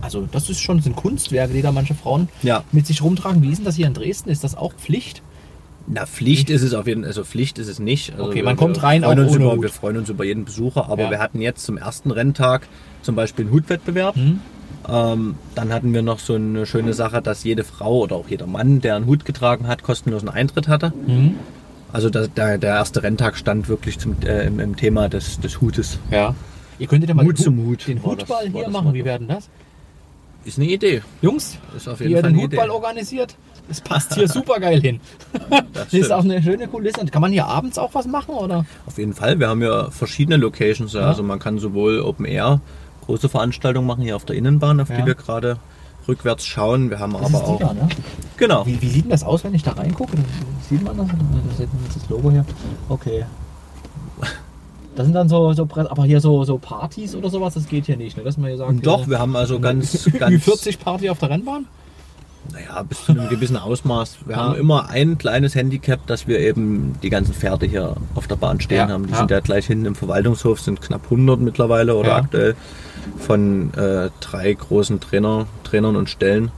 also 0.02 0.28
das 0.30 0.48
ist 0.50 0.60
schon, 0.60 0.80
sind 0.82 0.94
Kunstwerke, 0.96 1.52
die 1.52 1.62
da 1.62 1.72
manche 1.72 1.94
Frauen 1.94 2.28
Ja. 2.42 2.62
mit 2.72 2.86
sich 2.86 3.02
rumtragen. 3.02 3.42
Wie 3.42 3.48
ist 3.50 3.58
denn 3.58 3.64
das 3.64 3.76
hier 3.76 3.86
in 3.86 3.94
Dresden? 3.94 4.28
Ist 4.30 4.44
das 4.44 4.54
auch 4.56 4.72
Pflicht? 4.74 5.22
Na, 5.88 6.04
Pflicht 6.04 6.50
ist 6.50 6.62
es 6.62 6.74
auf 6.74 6.86
jeden 6.86 7.02
Fall, 7.02 7.08
also 7.08 7.24
Pflicht 7.24 7.58
ist 7.58 7.68
es 7.68 7.78
nicht. 7.78 8.12
Also 8.12 8.24
Okay, 8.26 8.36
wir- 8.36 8.44
man 8.44 8.56
kommt 8.56 8.76
wir 8.76 8.82
rein, 8.82 9.04
auch 9.04 9.12
ohne 9.12 9.22
über, 9.22 9.52
Hut. 9.52 9.62
Wir 9.62 9.68
freuen 9.68 9.96
uns 9.96 10.08
über 10.08 10.24
jeden 10.24 10.44
Besucher, 10.44 10.88
aber 10.90 11.04
Ja. 11.04 11.10
wir 11.10 11.18
hatten 11.20 11.40
jetzt 11.40 11.64
zum 11.64 11.76
ersten 11.78 12.10
Renntag 12.10 12.66
zum 13.02 13.14
Beispiel 13.14 13.44
einen 13.46 13.54
Hutwettbewerb. 13.54 14.16
Mhm. 14.16 14.40
Ähm, 14.88 15.34
dann 15.54 15.72
hatten 15.72 15.92
wir 15.94 16.02
noch 16.02 16.18
so 16.20 16.34
eine 16.34 16.64
schöne 16.66 16.94
Sache, 16.94 17.20
dass 17.22 17.42
jede 17.44 17.64
Frau 17.64 18.00
oder 18.00 18.16
auch 18.16 18.28
jeder 18.28 18.46
Mann, 18.46 18.80
der 18.80 18.96
einen 18.96 19.06
Hut 19.06 19.24
getragen 19.24 19.66
hat, 19.66 19.82
kostenlosen 19.82 20.28
Eintritt 20.28 20.68
hatte. 20.68 20.92
Mhm. 21.06 21.34
Also 21.92 22.10
da, 22.10 22.26
der, 22.26 22.58
der 22.58 22.74
erste 22.74 23.02
Renntag 23.02 23.36
stand 23.36 23.68
wirklich 23.68 23.98
zum, 23.98 24.16
äh, 24.22 24.46
im, 24.46 24.60
im 24.60 24.76
Thema 24.76 25.08
des, 25.08 25.40
des 25.40 25.60
Hutes. 25.60 25.98
Ja. 26.10 26.34
Ihr 26.78 26.86
könntet 26.86 27.08
ja 27.08 27.14
mal 27.14 27.24
Mut 27.24 27.38
den, 27.38 27.44
zum 27.44 27.58
Hut- 27.64 27.86
den 27.88 27.96
das- 27.96 28.04
Hutball 28.04 28.28
war 28.28 28.42
hier 28.52 28.64
das 28.64 28.72
machen. 28.72 28.94
Wie 28.94 29.04
werden 29.04 29.28
das? 29.28 29.48
Ist 30.44 30.58
eine 30.58 30.68
Idee. 30.68 31.02
Jungs, 31.22 31.58
Ist 31.76 31.88
auf 31.88 31.98
jeden 32.00 32.12
ihr 32.12 32.18
Fall 32.20 32.30
den 32.30 32.36
eine 32.36 32.44
Idee. 32.44 32.56
Hutball 32.58 32.70
organisiert, 32.70 33.34
das 33.66 33.80
passt 33.80 34.14
hier 34.14 34.28
super 34.32 34.60
geil 34.60 34.80
hin. 34.80 35.00
Das 35.50 35.64
Das 35.72 35.92
ist 35.92 36.12
auch 36.12 36.22
eine 36.22 36.40
schöne 36.40 36.68
Kulisse. 36.68 37.00
Und 37.00 37.10
kann 37.10 37.22
man 37.22 37.32
hier 37.32 37.46
abends 37.46 37.78
auch 37.78 37.92
was 37.94 38.06
machen? 38.06 38.34
Oder? 38.36 38.64
Auf 38.86 38.98
jeden 38.98 39.14
Fall. 39.14 39.40
Wir 39.40 39.48
haben 39.48 39.62
ja 39.62 39.90
verschiedene 39.90 40.36
Locations. 40.36 40.92
Ja. 40.92 41.00
Also 41.00 41.24
man 41.24 41.40
kann 41.40 41.58
sowohl 41.58 41.98
Open 42.00 42.26
Air, 42.26 42.60
große 43.06 43.28
Veranstaltungen 43.28 43.86
machen 43.86 44.02
hier 44.02 44.16
auf 44.16 44.24
der 44.24 44.36
Innenbahn, 44.36 44.80
auf 44.80 44.90
Ja. 44.90 44.96
die 44.96 45.06
wir 45.06 45.14
gerade 45.14 45.58
rückwärts 46.08 46.46
schauen. 46.46 46.90
Wir 46.90 46.98
haben 46.98 47.12
Das 47.14 47.22
aber 47.22 47.38
ist 47.38 47.44
die 47.46 47.52
auch. 47.54 47.58
da, 47.58 47.74
ne? 47.74 47.88
Genau. 48.36 48.66
Wie, 48.66 48.80
wie 48.80 48.88
sieht 48.88 49.04
denn 49.04 49.10
das 49.10 49.24
aus, 49.24 49.42
wenn 49.44 49.54
ich 49.54 49.62
da 49.62 49.72
reingucke? 49.72 50.16
Sieht 50.68 50.82
man 50.84 50.96
das? 50.96 51.06
Das 51.08 51.60
ist 51.60 51.96
das 52.02 52.08
Logo 52.08 52.30
hier. 52.30 52.44
Okay. 52.88 53.24
Das 54.94 55.04
sind 55.04 55.14
dann 55.14 55.28
so, 55.28 55.52
so 55.52 55.68
aber 55.74 56.04
hier 56.04 56.20
so, 56.20 56.44
so 56.44 56.56
Partys 56.58 57.14
oder 57.14 57.28
sowas, 57.28 57.52
das 57.54 57.68
geht 57.68 57.84
hier 57.86 57.98
nicht, 57.98 58.16
ne? 58.16 58.22
Dass 58.22 58.38
man 58.38 58.48
hier 58.48 58.56
sagt, 58.56 58.86
Doch, 58.86 59.06
äh, 59.06 59.10
wir 59.10 59.18
haben 59.18 59.36
also 59.36 59.60
ganz, 59.60 60.08
ganz 60.18 60.34
Ü40 60.46 60.78
Party 60.78 61.10
auf 61.10 61.18
der 61.18 61.30
Rennbahn? 61.30 61.66
Naja, 62.52 62.82
bis 62.82 63.04
zu 63.04 63.12
einem 63.12 63.28
gewissen 63.28 63.56
Ausmaß. 63.56 64.18
Wir 64.26 64.36
Ja. 64.36 64.42
haben 64.44 64.54
immer 64.56 64.88
ein 64.88 65.18
kleines 65.18 65.54
Handicap, 65.54 66.06
dass 66.06 66.26
wir 66.26 66.38
eben 66.40 66.94
die 67.02 67.10
ganzen 67.10 67.34
Pferde 67.34 67.66
hier 67.66 67.96
auf 68.14 68.26
der 68.26 68.36
Bahn 68.36 68.60
stehen 68.60 68.88
Ja, 68.88 68.88
haben. 68.88 69.06
Die 69.06 69.12
ja. 69.12 69.18
sind 69.18 69.30
ja 69.30 69.40
gleich 69.40 69.66
hinten 69.66 69.86
im 69.86 69.94
Verwaltungshof, 69.94 70.60
sind 70.60 70.80
knapp 70.82 71.04
100 71.04 71.40
mittlerweile 71.40 71.94
oder 71.96 72.16
aktuell 72.16 72.54
von 73.18 73.72
äh, 73.74 74.10
drei 74.20 74.52
großen 74.52 75.00
Trainer, 75.00 75.46
Trainern 75.64 75.96
und 75.96 76.10
Stellen. 76.10 76.50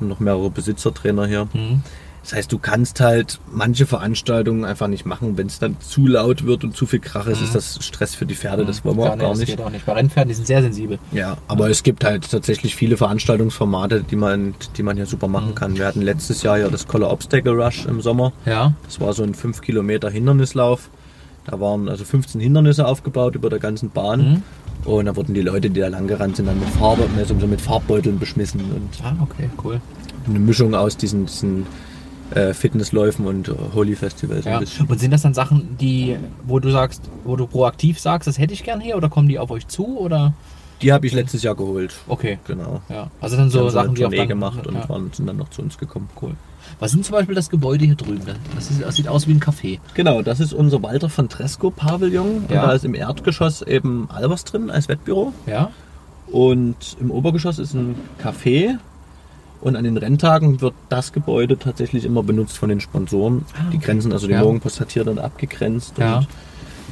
Und 0.00 0.08
noch 0.08 0.20
mehrere 0.20 0.50
Besitzertrainer 0.50 1.26
hier. 1.26 1.46
Mhm. 1.52 1.82
Das 2.22 2.34
heißt, 2.34 2.52
du 2.52 2.58
kannst 2.58 3.00
halt 3.00 3.40
manche 3.50 3.86
Veranstaltungen 3.86 4.64
einfach 4.64 4.88
nicht 4.88 5.06
machen. 5.06 5.38
Wenn 5.38 5.46
es 5.46 5.58
dann 5.58 5.76
zu 5.80 6.06
laut 6.06 6.44
wird 6.44 6.64
und 6.64 6.76
zu 6.76 6.84
viel 6.84 7.00
Krach 7.00 7.26
ist, 7.26 7.40
ist 7.40 7.54
das 7.54 7.78
Stress 7.84 8.14
für 8.14 8.26
die 8.26 8.34
Pferde. 8.34 8.66
Das 8.66 8.84
wollen 8.84 8.98
wir 8.98 9.06
Ja, 9.06 9.12
auch 9.14 9.18
gar 9.18 9.30
das 9.30 9.38
nicht. 9.38 9.48
geht 9.56 9.60
auch 9.60 9.70
nicht. 9.70 9.86
Bei 9.86 9.94
Rennpferden, 9.94 10.28
die 10.28 10.34
sind 10.34 10.46
sehr 10.46 10.60
sensibel. 10.60 10.98
Ja, 11.12 11.38
aber 11.48 11.70
es 11.70 11.82
gibt 11.82 12.04
halt 12.04 12.30
tatsächlich 12.30 12.76
viele 12.76 12.98
Veranstaltungsformate, 12.98 14.02
die 14.08 14.16
man, 14.16 14.54
die 14.76 14.82
man 14.82 14.96
hier 14.96 15.06
super 15.06 15.28
Mhm. 15.28 15.32
machen 15.32 15.54
kann. 15.54 15.76
Wir 15.78 15.86
hatten 15.86 16.02
letztes 16.02 16.42
Jahr 16.42 16.58
ja 16.58 16.68
das 16.68 16.86
Collar 16.86 17.10
Obstacle 17.10 17.52
Rush 17.52 17.86
im 17.86 18.00
Sommer. 18.02 18.32
Ja. 18.44 18.74
Das 18.84 19.00
war 19.00 19.12
so 19.14 19.22
ein 19.22 19.34
5 19.34 19.62
Kilometer 19.62 20.10
Hindernislauf. 20.10 20.90
Da 21.46 21.58
waren 21.58 21.88
also 21.88 22.04
15 22.04 22.38
Hindernisse 22.40 22.86
aufgebaut 22.86 23.34
über 23.34 23.48
der 23.48 23.60
ganzen 23.60 23.90
Bahn. 23.90 24.42
Mhm. 24.84 24.90
Und 24.90 25.06
da 25.06 25.16
wurden 25.16 25.32
die 25.34 25.40
Leute, 25.42 25.70
die 25.70 25.80
da 25.80 25.88
lang 25.88 26.06
gerannt 26.06 26.36
sind, 26.36 26.46
dann 26.46 26.60
mit 26.60 26.68
Farbe, 26.68 27.04
also 27.18 27.34
mit 27.34 27.60
Farbbeuteln 27.62 28.18
beschmissen. 28.18 28.60
Und 28.60 28.90
Ah, 29.04 29.16
okay, 29.22 29.48
cool. 29.64 29.80
eine 30.28 30.38
Mischung 30.38 30.74
aus 30.74 30.96
diesen, 30.98 31.26
diesen 31.26 31.66
äh, 32.34 32.54
Fitnessläufen 32.54 33.26
und 33.26 33.52
Holy 33.74 33.96
Festivals 33.96 34.44
Ja. 34.44 34.60
Und 34.88 35.00
sind 35.00 35.10
das 35.10 35.22
dann 35.22 35.34
Sachen, 35.34 35.76
die, 35.78 36.16
wo 36.44 36.58
du 36.58 36.70
sagst, 36.70 37.02
wo 37.24 37.36
du 37.36 37.46
proaktiv 37.46 37.98
sagst, 37.98 38.26
das 38.26 38.38
hätte 38.38 38.52
ich 38.54 38.64
gern 38.64 38.80
hier 38.80 38.96
oder 38.96 39.08
kommen 39.08 39.28
die 39.28 39.38
auf 39.38 39.50
euch 39.50 39.66
zu 39.68 39.98
oder? 39.98 40.34
Die 40.82 40.92
habe 40.92 41.06
ich 41.06 41.12
letztes 41.12 41.42
Jahr 41.42 41.54
geholt. 41.54 41.94
Okay. 42.08 42.38
Genau. 42.46 42.80
Ja. 42.88 43.10
Also 43.20 43.36
dann 43.36 43.50
So 43.50 43.60
haben 43.60 43.70
Sachen, 43.70 43.88
eine 43.88 43.94
die 43.96 44.04
auch 44.04 44.08
Tournee 44.08 44.16
dann, 44.18 44.28
gemacht 44.28 44.66
und 44.66 44.74
ja. 44.74 44.88
waren, 44.88 45.12
sind 45.12 45.26
dann 45.26 45.36
noch 45.36 45.50
zu 45.50 45.62
uns 45.62 45.76
gekommen. 45.76 46.08
Cool. 46.20 46.32
Was 46.78 46.92
sind 46.92 47.04
zum 47.04 47.14
Beispiel 47.14 47.34
das 47.34 47.50
Gebäude 47.50 47.84
hier 47.84 47.96
drüben? 47.96 48.22
Das, 48.54 48.70
ist, 48.70 48.82
das 48.82 48.96
sieht 48.96 49.08
aus 49.08 49.26
wie 49.26 49.32
ein 49.32 49.40
Café. 49.40 49.80
Genau, 49.94 50.22
das 50.22 50.40
ist 50.40 50.54
unser 50.54 50.82
Walter 50.82 51.10
von 51.10 51.28
Tresco 51.28 51.70
Pavillon. 51.70 52.44
Ja. 52.48 52.66
da 52.66 52.72
ist 52.72 52.84
im 52.84 52.94
Erdgeschoss 52.94 53.62
eben 53.62 54.08
Albers 54.10 54.44
drin 54.44 54.70
als 54.70 54.88
Wettbüro. 54.88 55.32
Ja. 55.46 55.70
Und 56.28 56.96
im 57.00 57.10
Obergeschoss 57.10 57.58
ist 57.58 57.74
ein 57.74 57.96
Café. 58.22 58.78
Und 59.60 59.76
an 59.76 59.84
den 59.84 59.96
Renntagen 59.98 60.60
wird 60.60 60.74
das 60.88 61.12
Gebäude 61.12 61.58
tatsächlich 61.58 62.04
immer 62.06 62.22
benutzt 62.22 62.56
von 62.56 62.68
den 62.70 62.80
Sponsoren. 62.80 63.44
Ah, 63.54 63.70
Die 63.70 63.76
okay. 63.76 63.86
Grenzen, 63.86 64.12
also 64.12 64.26
die 64.26 64.32
Ja. 64.32 64.42
Morgenpost 64.42 64.80
hat 64.80 64.90
hier 64.92 65.04
dann 65.04 65.18
abgegrenzt. 65.18 65.98
Ja. 65.98 66.18
Und 66.18 66.26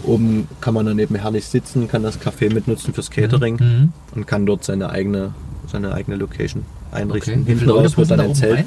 oben 0.05 0.49
kann 0.61 0.75
man 0.75 0.85
dann 0.87 0.99
eben 0.99 1.15
herrlich 1.15 1.47
sitzen, 1.47 1.89
kann 1.89 2.03
das 2.03 2.21
Café 2.21 2.53
mitnutzen 2.53 2.93
fürs 2.95 3.11
Catering 3.11 3.57
Mhm. 3.57 3.93
und 4.15 4.27
kann 4.27 4.45
dort 4.47 4.65
seine 4.65 4.91
eigene, 4.91 5.33
seine 5.67 5.93
eigene 5.95 6.17
Location 6.17 6.65
einrichten. 6.93 7.43
Okay. 7.43 7.51
Hinten 7.53 7.71
raus 7.71 7.97
wird 7.97 8.11
dann 8.11 8.19
da 8.19 8.25
ein 8.25 8.35
Zelt. 8.35 8.65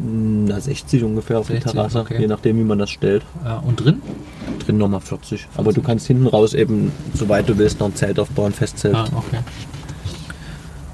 Na, 0.00 0.60
60 0.60 1.02
ungefähr 1.02 1.38
auf 1.38 1.46
der 1.48 1.56
60, 1.56 1.72
Terrasse, 1.72 2.00
okay. 2.00 2.20
je 2.20 2.26
nachdem, 2.28 2.58
wie 2.58 2.62
man 2.64 2.78
das 2.78 2.90
stellt. 2.90 3.24
Und 3.66 3.82
drin? 3.82 4.00
Drin 4.64 4.78
nochmal 4.78 5.00
40. 5.00 5.48
Aber 5.56 5.72
du 5.72 5.80
kannst 5.82 6.06
hinten 6.06 6.26
raus 6.26 6.52
eben, 6.54 6.92
soweit 7.14 7.48
du 7.48 7.56
willst, 7.58 7.80
noch 7.80 7.88
ein 7.88 7.94
Zelt 7.96 8.18
aufbauen, 8.20 8.52
Festzelt. 8.52 8.94
Ah, 8.94 9.06
okay. 9.16 9.38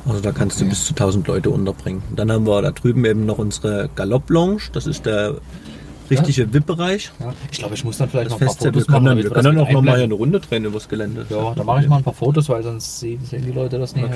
Also 0.07 0.21
da 0.21 0.33
kannst 0.33 0.61
du 0.61 0.65
Okay. 0.65 0.71
bis 0.71 0.85
zu 0.85 0.95
1000 0.95 1.27
Leute 1.29 1.51
unterbringen. 1.51 2.03
Dann 2.15 2.31
haben 2.31 2.47
wir 2.47 2.61
da 2.63 2.71
drüben 2.73 3.05
eben 3.05 3.25
noch 3.27 3.39
unsere 3.39 3.89
Galopp-Lounge. 3.95 4.61
Das 4.73 4.87
ist 4.87 5.07
der 5.07 5.37
richtige 6.11 6.53
VIP-Bereich. 6.53 7.11
Ja. 7.21 7.33
Ich 7.51 7.59
glaube, 7.59 7.75
ich 7.75 7.85
muss 7.85 7.97
dann 7.99 8.11
vielleicht 8.11 8.31
Das 8.31 8.33
noch 8.33 8.41
ein 8.41 8.47
paar. 8.47 8.57
Wir 8.65 8.73
Fotos 8.73 8.89
machen. 8.89 8.95
können 8.95 9.07
dann, 9.07 9.17
wir 9.17 9.25
wir 9.25 9.31
können 9.31 9.57
dann 9.57 9.59
auch 9.67 9.71
nochmal 9.73 10.01
eine 10.03 10.15
Runde 10.15 10.41
drehen 10.41 10.65
übers 10.67 10.89
Gelände. 10.89 11.25
Ja, 11.31 11.55
da 11.55 11.65
mache 11.65 11.83
ich 11.83 11.89
mal 11.89 11.97
ein 11.99 12.03
paar 12.05 12.13
Fotos, 12.13 12.49
weil 12.51 12.63
sonst 12.63 13.01
sehen 13.01 13.21
die 13.33 13.53
Leute 13.53 13.79
das 13.79 13.97
nicht. 13.97 14.09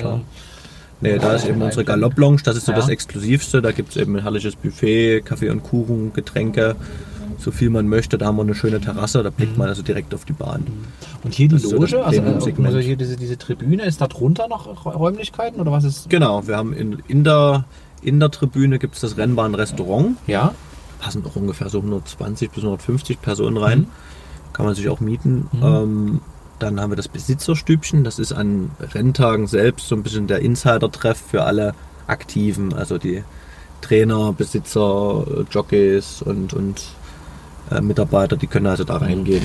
Nee, 1.01 1.17
da 1.17 1.33
ist 1.33 1.45
eben 1.47 1.59
Ja. 1.59 1.65
unsere 1.65 1.85
Galopp-Lounge. 1.85 2.41
Das 2.43 2.57
ist 2.57 2.65
so 2.65 2.71
Ja. 2.73 2.77
das 2.77 2.89
Exklusivste. 2.89 3.61
Da 3.61 3.71
gibt 3.71 3.89
es 3.91 3.97
eben 3.97 4.15
ein 4.17 4.21
herrliches 4.21 4.55
Buffet, 4.57 5.21
Kaffee 5.21 5.49
und 5.49 5.63
Kuchen, 5.63 6.11
Getränke, 6.13 6.75
so 7.39 7.51
viel 7.51 7.69
man 7.69 7.87
möchte. 7.87 8.17
Da 8.17 8.25
haben 8.27 8.35
wir 8.37 8.41
eine 8.43 8.55
schöne 8.55 8.79
Terrasse. 8.81 9.23
Da 9.23 9.29
blickt 9.29 9.57
man 9.57 9.67
also 9.69 9.81
direkt 9.81 10.13
auf 10.13 10.25
die 10.25 10.33
Bahn. 10.33 10.65
Und 11.23 11.33
hier 11.33 11.47
die 11.47 11.55
Das 11.55 11.63
ist 11.63 11.69
so 11.71 11.79
das 11.79 11.91
Loge, 11.91 12.05
also, 12.05 12.21
Premium-Segment. 12.21 12.67
also 12.67 12.79
hier 12.79 12.95
diese, 12.97 13.15
diese 13.17 13.37
Tribüne, 13.37 13.83
ist 13.85 14.01
da 14.01 14.07
drunter 14.07 14.47
noch 14.47 14.67
Rä- 14.85 14.91
Räumlichkeiten 14.93 15.59
oder 15.61 15.71
was 15.71 15.83
ist? 15.83 16.09
Genau, 16.09 16.45
wir 16.47 16.57
haben 16.57 16.73
in, 16.73 17.01
in, 17.07 17.23
der, 17.23 17.65
in 18.01 18.19
der 18.19 18.29
Tribüne 18.31 18.77
gibt 18.79 18.95
es 18.95 19.01
das 19.01 19.17
Rennbahn-Restaurant. 19.17 20.17
Ja. 20.27 20.53
passen 20.99 21.23
auch 21.25 21.35
ungefähr 21.35 21.69
so 21.69 21.79
120 21.79 22.51
bis 22.51 22.63
150 22.63 23.21
Personen 23.21 23.57
rein. 23.57 23.79
Mhm. 23.79 23.87
Kann 24.53 24.65
man 24.65 24.75
sich 24.75 24.89
auch 24.89 24.99
mieten. 24.99 25.47
Mhm. 25.53 25.63
Ähm, 25.63 26.21
dann 26.59 26.81
haben 26.81 26.91
wir 26.91 26.97
das 26.97 27.07
Besitzerstübchen. 27.07 28.03
Das 28.03 28.19
ist 28.19 28.33
an 28.33 28.71
Renntagen 28.81 29.47
selbst 29.47 29.87
so 29.87 29.95
ein 29.95 30.03
bisschen 30.03 30.27
der 30.27 30.39
Insider-Treff 30.39 31.17
für 31.17 31.43
alle 31.43 31.73
Aktiven, 32.07 32.73
also 32.73 32.97
die 32.97 33.23
Trainer, 33.81 34.33
Besitzer, 34.33 35.23
äh, 35.29 35.43
Jockeys 35.51 36.21
und, 36.21 36.53
und 36.53 36.83
äh, 37.71 37.81
Mitarbeiter, 37.81 38.35
die 38.37 38.47
können 38.47 38.67
also 38.67 38.83
da 38.83 38.97
reingehen 38.97 39.43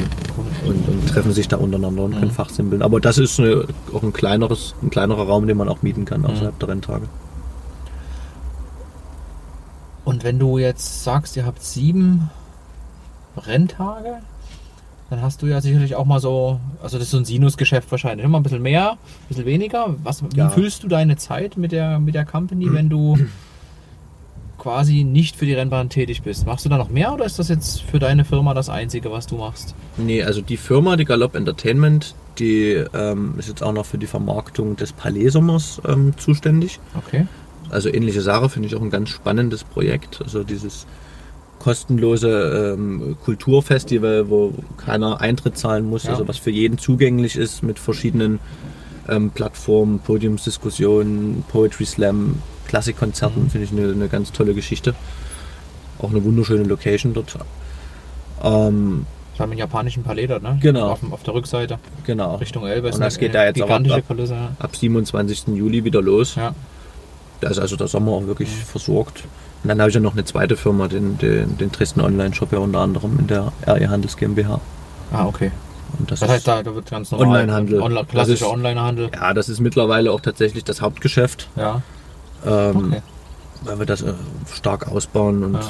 und, 0.67 0.89
und 0.89 1.09
treffen 1.09 1.33
sich 1.33 1.49
da 1.49 1.57
untereinander 1.57 2.03
und 2.05 2.13
können 2.13 2.29
Mhm. 2.29 2.35
fachsimpeln. 2.35 2.83
Aber 2.83 3.01
das 3.01 3.19
ist 3.19 3.39
eine, 3.41 3.65
auch 3.93 4.03
ein 4.03 4.13
kleineres, 4.13 4.75
ein 4.83 4.91
kleinerer 4.91 5.27
Raum, 5.27 5.47
den 5.47 5.57
man 5.57 5.69
auch 5.69 5.83
mieten 5.83 6.05
kann 6.05 6.25
außerhalb 6.25 6.59
der 6.59 6.69
Renntage. 6.69 7.07
Und 10.05 10.23
wenn 10.25 10.39
du 10.39 10.59
jetzt 10.59 11.03
sagst, 11.05 11.37
ihr 11.37 11.47
habt 11.47 11.63
sieben 11.63 12.29
Renntage, 13.37 14.19
dann 15.11 15.23
hast 15.23 15.43
du 15.43 15.47
ja 15.47 15.61
sicherlich 15.61 15.97
auch 15.97 16.05
mal 16.05 16.21
so, 16.21 16.61
also 16.83 16.99
das 16.99 17.07
ist 17.07 17.11
so 17.13 17.19
ein 17.19 17.25
Sinusgeschäft 17.25 17.91
wahrscheinlich, 17.91 18.25
immer 18.25 18.39
ein 18.39 18.43
bisschen 18.43 18.63
mehr, 18.63 18.93
ein 18.93 18.99
bisschen 19.29 19.47
weniger. 19.47 19.95
Was, 20.03 20.23
wie 20.23 20.37
Ja. 20.39 20.49
fühlst 20.51 20.83
du 20.83 20.89
deine 20.89 21.17
Zeit 21.17 21.57
mit 21.57 21.73
der, 21.73 21.99
mit 22.01 22.15
der 22.15 22.25
Company, 22.25 22.73
wenn 22.73 22.89
du 22.91 23.19
quasi 24.65 25.05
nicht 25.05 25.37
für 25.37 25.45
die 25.45 25.53
Rennbahn 25.53 25.91
tätig 25.91 26.23
bist? 26.23 26.47
Machst 26.47 26.65
du 26.65 26.71
da 26.71 26.79
noch 26.79 26.89
mehr 26.89 27.13
oder 27.13 27.27
ist 27.27 27.39
das 27.39 27.51
jetzt 27.51 27.83
für 27.83 27.99
deine 27.99 28.25
Firma 28.25 28.55
das 28.55 28.71
Einzige, 28.71 29.11
was 29.13 29.27
du 29.27 29.37
machst? 29.37 29.75
Nee, 29.99 30.23
also 30.23 30.41
die 30.41 30.57
Firma, 30.57 30.97
die 30.97 31.05
Galopp 31.05 31.35
Entertainment, 31.35 32.15
die 32.39 32.83
ähm, 32.95 33.35
ist 33.37 33.49
jetzt 33.49 33.63
auch 33.63 33.75
noch 33.75 33.85
für 33.85 33.99
die 33.99 34.07
Vermarktung 34.07 34.75
des 34.77 34.95
Palais-Sommers 34.95 35.83
ähm, 35.87 36.15
zuständig. 36.17 36.81
Okay. 36.97 37.27
Also 37.69 37.91
ähnliche 37.93 38.23
Sache 38.23 38.49
finde 38.49 38.69
ich 38.69 38.75
auch 38.75 38.81
ein 38.81 38.89
ganz 38.89 39.11
spannendes 39.11 39.65
Projekt. 39.65 40.23
Also 40.23 40.45
dieses 40.45 40.87
kostenlose 41.59 42.73
ähm, 42.75 43.17
Kulturfestival, 43.23 44.31
wo 44.31 44.55
keiner 44.79 45.21
Eintritt 45.21 45.59
zahlen 45.59 45.85
muss, 45.91 46.05
Ja. 46.05 46.13
also 46.13 46.27
was 46.27 46.39
für 46.39 46.51
jeden 46.51 46.79
zugänglich 46.79 47.37
ist 47.37 47.63
mit 47.63 47.79
verschiedenen 47.79 48.39
ähm, 49.11 49.29
Plattformen, 49.31 49.99
Podiumsdiskussionen, 49.99 51.45
Poetry 51.53 51.85
Slam, 51.85 52.37
Klassikkonzerten, 52.75 53.45
Mhm. 53.45 53.51
finde 53.51 53.65
ich 53.67 53.73
eine, 53.73 53.93
eine 53.93 54.09
ganz 54.09 54.33
tolle 54.33 54.53
Geschichte. 54.53 54.95
Auch 56.01 56.11
eine 56.11 56.25
wunderschöne 56.25 56.65
Location 56.65 57.15
dort. 57.15 57.37
Ähm, 58.43 58.43
haben 58.43 59.07
wir 59.39 59.45
einen 59.45 59.59
japanischen 59.59 60.03
Palais 60.03 60.27
dort, 60.27 60.43
ne? 60.43 60.59
Genau. 60.61 60.89
Auf, 60.91 61.01
auf 61.13 61.23
der 61.23 61.35
Rückseite, 61.35 61.79
genau. 62.05 62.35
Richtung 62.37 62.67
Elbe. 62.67 62.91
Und 62.91 63.01
das 63.01 63.19
geht 63.19 63.35
da 63.35 63.45
jetzt 63.45 63.59
aber 63.61 63.67
gigantische 63.69 63.97
ab. 63.99 64.05
Kulisse. 64.09 64.37
ab 64.59 64.75
27. 64.77 65.55
Juli 65.55 65.85
wieder 65.85 66.03
los. 66.03 66.35
Ja. 66.35 66.53
Da 67.41 67.49
ist 67.49 67.59
also 67.61 67.77
der 67.77 67.87
Sommer 67.89 68.11
auch 68.13 68.27
wirklich 68.27 68.49
versorgt. 68.51 69.23
Und 69.63 69.69
dann 69.69 69.79
habe 69.81 69.89
ich 69.91 69.95
ja 69.95 70.01
noch 70.01 70.13
eine 70.15 70.25
zweite 70.25 70.57
Firma, 70.57 70.89
den, 70.89 71.17
den, 71.19 71.57
den 71.57 71.71
Dresden 71.73 72.01
Online-Shop 72.01 72.53
ja 72.53 72.59
unter 72.59 72.81
anderem 72.81 73.19
in 73.21 73.27
der 73.29 73.53
RE 73.67 73.89
Handels 73.89 74.17
GmbH. 74.17 74.61
Ah, 75.13 75.27
okay. 75.27 75.51
Und 75.99 76.11
das, 76.11 76.21
Das 76.21 76.29
ist, 76.29 76.35
heißt, 76.35 76.49
da, 76.49 76.63
da 76.65 76.75
wird 76.75 76.91
ganz 76.91 77.11
normal 77.13 77.29
Onlinehandel. 77.41 77.81
Onla 77.81 78.03
klassischer 78.05 78.51
Onlinehandel. 78.51 79.11
ja, 79.15 79.33
das 79.33 79.49
ist 79.49 79.61
mittlerweile 79.61 80.11
auch 80.11 80.21
tatsächlich 80.21 80.65
das 80.65 80.81
Hauptgeschäft, 80.81 81.49
Ja. 81.57 81.83
Ähm, 82.47 82.77
Okay. 82.77 83.03
weil 83.65 83.79
wir 83.79 83.87
das 83.87 84.03
äh, 84.03 84.13
stark 84.53 84.89
ausbauen 84.91 85.43
und 85.45 85.55
Ja. 85.55 85.61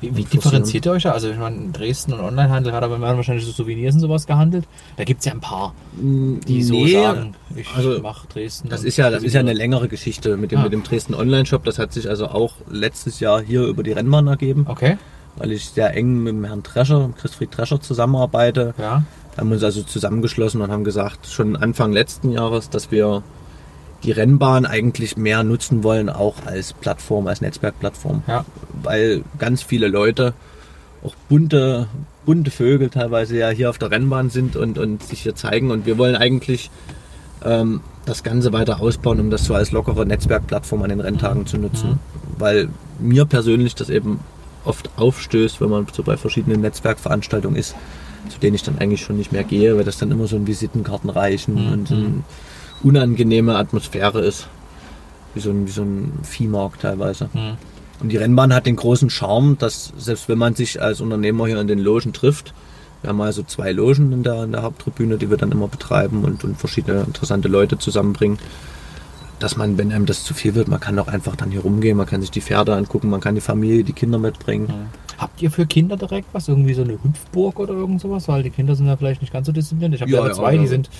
Wie, 0.00 0.14
wie 0.14 0.22
differenziert 0.24 0.86
ihr 0.86 0.92
euch 0.92 1.02
da? 1.04 1.12
Also 1.12 1.28
ich 1.28 1.38
meine, 1.38 1.56
in 1.56 1.72
Dresden 1.72 2.12
und 2.12 2.20
Onlinehandel 2.20 2.72
hat 2.72 2.84
aber 2.84 3.00
wahrscheinlich 3.00 3.44
so 3.44 3.50
Souvenirs 3.50 3.94
und 3.94 4.00
sowas 4.00 4.26
gehandelt. 4.26 4.64
Da 4.96 5.02
gibt 5.02 5.20
es 5.20 5.24
ja 5.26 5.32
ein 5.32 5.40
paar, 5.40 5.74
die 5.96 6.62
so 6.62 6.74
Nee, 6.74 6.92
sagen, 6.92 7.34
ich 7.56 7.66
also, 7.74 7.98
mache 8.00 8.28
Dresden. 8.28 8.68
Das 8.68 8.84
ist 8.84 8.96
ja, 8.96 9.10
das 9.10 9.24
ist 9.24 9.32
ja 9.32 9.40
eine 9.40 9.54
längere 9.54 9.88
Geschichte 9.88 10.36
mit 10.36 10.52
dem, 10.52 10.60
Ah. 10.60 10.64
mit 10.64 10.72
dem 10.72 10.84
Dresden 10.84 11.14
Online-Shop. 11.14 11.64
Das 11.64 11.80
hat 11.80 11.92
sich 11.92 12.08
also 12.08 12.28
auch 12.28 12.52
letztes 12.70 13.18
Jahr 13.18 13.40
hier 13.40 13.62
über 13.62 13.82
die 13.82 13.90
Rennbahn 13.90 14.28
ergeben, 14.28 14.66
Okay, 14.68 14.98
weil 15.36 15.50
ich 15.50 15.70
sehr 15.70 15.92
eng 15.96 16.22
mit 16.22 16.34
dem 16.34 16.44
Herrn 16.44 16.62
Drescher, 16.62 17.10
Christfried 17.18 17.56
Drescher 17.56 17.80
zusammenarbeite. 17.80 18.74
ja. 18.78 19.02
Wir 19.34 19.42
haben 19.42 19.52
uns 19.52 19.62
also 19.64 19.82
zusammengeschlossen 19.82 20.60
und 20.60 20.70
haben 20.70 20.82
gesagt, 20.84 21.26
schon 21.28 21.56
Anfang 21.56 21.92
letzten 21.92 22.30
Jahres, 22.32 22.70
dass 22.70 22.90
wir 22.92 23.22
die 24.04 24.12
Rennbahn 24.12 24.64
eigentlich 24.64 25.16
mehr 25.16 25.42
nutzen 25.42 25.82
wollen, 25.82 26.08
auch 26.08 26.46
als 26.46 26.72
Plattform, 26.72 27.26
als 27.26 27.40
Netzwerkplattform. 27.40 28.22
Ja. 28.28 28.44
Weil 28.82 29.22
ganz 29.38 29.62
viele 29.62 29.88
Leute, 29.88 30.34
auch 31.04 31.14
bunte, 31.28 31.88
bunte 32.24 32.50
Vögel 32.50 32.90
teilweise 32.90 33.36
ja 33.36 33.48
hier 33.50 33.70
auf 33.70 33.78
der 33.78 33.90
Rennbahn 33.90 34.30
sind 34.30 34.56
und, 34.56 34.78
und 34.78 35.02
sich 35.02 35.22
hier 35.22 35.34
zeigen. 35.34 35.70
Und 35.70 35.84
wir 35.86 35.98
wollen 35.98 36.14
eigentlich 36.16 36.70
ähm, 37.44 37.80
das 38.06 38.22
Ganze 38.22 38.52
weiter 38.52 38.80
ausbauen, 38.80 39.20
um 39.20 39.30
das 39.30 39.44
so 39.44 39.54
als 39.54 39.72
lockere 39.72 40.06
Netzwerkplattform 40.06 40.82
an 40.82 40.90
den 40.90 41.00
Renntagen 41.00 41.46
zu 41.46 41.58
nutzen. 41.58 41.98
Weil 42.38 42.68
mir 43.00 43.24
persönlich 43.24 43.74
das 43.74 43.90
eben 43.90 44.20
oft 44.64 44.90
aufstößt, 44.96 45.60
wenn 45.60 45.70
man 45.70 45.86
so 45.92 46.02
bei 46.02 46.16
verschiedenen 46.16 46.60
Netzwerkveranstaltungen 46.60 47.56
ist, 47.58 47.74
zu 48.28 48.38
denen 48.38 48.54
ich 48.54 48.62
dann 48.62 48.78
eigentlich 48.78 49.02
schon 49.02 49.16
nicht 49.16 49.32
mehr 49.32 49.44
gehe, 49.44 49.76
weil 49.76 49.84
das 49.84 49.98
dann 49.98 50.10
immer 50.10 50.26
so 50.26 50.36
ein 50.36 50.46
Visitenkartenreichen 50.46 51.54
Mhm. 51.66 51.72
und 51.72 51.88
so 51.88 51.94
eine 51.94 52.12
unangenehme 52.82 53.56
Atmosphäre 53.56 54.20
ist. 54.20 54.48
Wie 55.34 55.40
so 55.40 55.50
ein, 55.50 55.66
wie 55.66 55.70
so 55.70 55.82
ein 55.82 56.12
Viehmarkt 56.22 56.82
teilweise. 56.82 57.28
Hm. 57.32 57.56
Und 58.00 58.10
die 58.10 58.16
Rennbahn 58.16 58.54
hat 58.54 58.66
den 58.66 58.76
großen 58.76 59.10
Charme, 59.10 59.56
dass 59.58 59.92
selbst 59.98 60.28
wenn 60.28 60.38
man 60.38 60.54
sich 60.54 60.80
als 60.80 61.00
Unternehmer 61.00 61.46
hier 61.46 61.60
in 61.60 61.66
den 61.66 61.80
Logen 61.80 62.12
trifft, 62.12 62.54
wir 63.02 63.10
haben 63.10 63.20
also 63.20 63.42
zwei 63.44 63.72
Logen 63.72 64.12
in 64.12 64.22
der, 64.22 64.44
in 64.44 64.52
der 64.52 64.62
Haupttribüne, 64.62 65.18
die 65.18 65.30
wir 65.30 65.36
dann 65.36 65.52
immer 65.52 65.68
betreiben 65.68 66.24
und, 66.24 66.42
und 66.42 66.58
verschiedene 66.58 67.02
interessante 67.02 67.48
Leute 67.48 67.78
zusammenbringen, 67.78 68.38
dass 69.38 69.56
man, 69.56 69.78
wenn 69.78 69.92
einem 69.92 70.06
das 70.06 70.24
zu 70.24 70.34
viel 70.34 70.56
wird, 70.56 70.66
man 70.66 70.80
kann 70.80 70.98
auch 70.98 71.06
einfach 71.06 71.36
dann 71.36 71.50
hier 71.50 71.60
rumgehen, 71.60 71.96
man 71.96 72.06
kann 72.06 72.20
sich 72.20 72.32
die 72.32 72.40
Pferde 72.40 72.74
angucken, 72.74 73.08
man 73.08 73.20
kann 73.20 73.36
die 73.36 73.40
Familie, 73.40 73.84
die 73.84 73.92
Kinder 73.92 74.18
mitbringen. 74.18 74.88
Habt 75.16 75.40
ihr 75.42 75.50
für 75.50 75.66
Kinder 75.66 75.96
direkt 75.96 76.28
was? 76.32 76.48
Irgendwie 76.48 76.74
so 76.74 76.82
eine 76.82 76.92
Hüpfburg 76.94 77.60
oder 77.60 77.74
irgend 77.74 78.00
sowas? 78.00 78.26
Weil 78.26 78.42
die 78.42 78.50
Kinder 78.50 78.74
sind 78.74 78.86
ja 78.86 78.96
vielleicht 78.96 79.20
nicht 79.20 79.32
ganz 79.32 79.46
so 79.46 79.52
diszipliniert. 79.52 79.94
Ich 79.94 80.00
habe 80.00 80.10
Ja, 80.10 80.20
ja, 80.22 80.28
ja, 80.28 80.32
zwei, 80.32 80.54
ja. 80.54 80.60
die 80.60 80.68
sind 80.68 80.90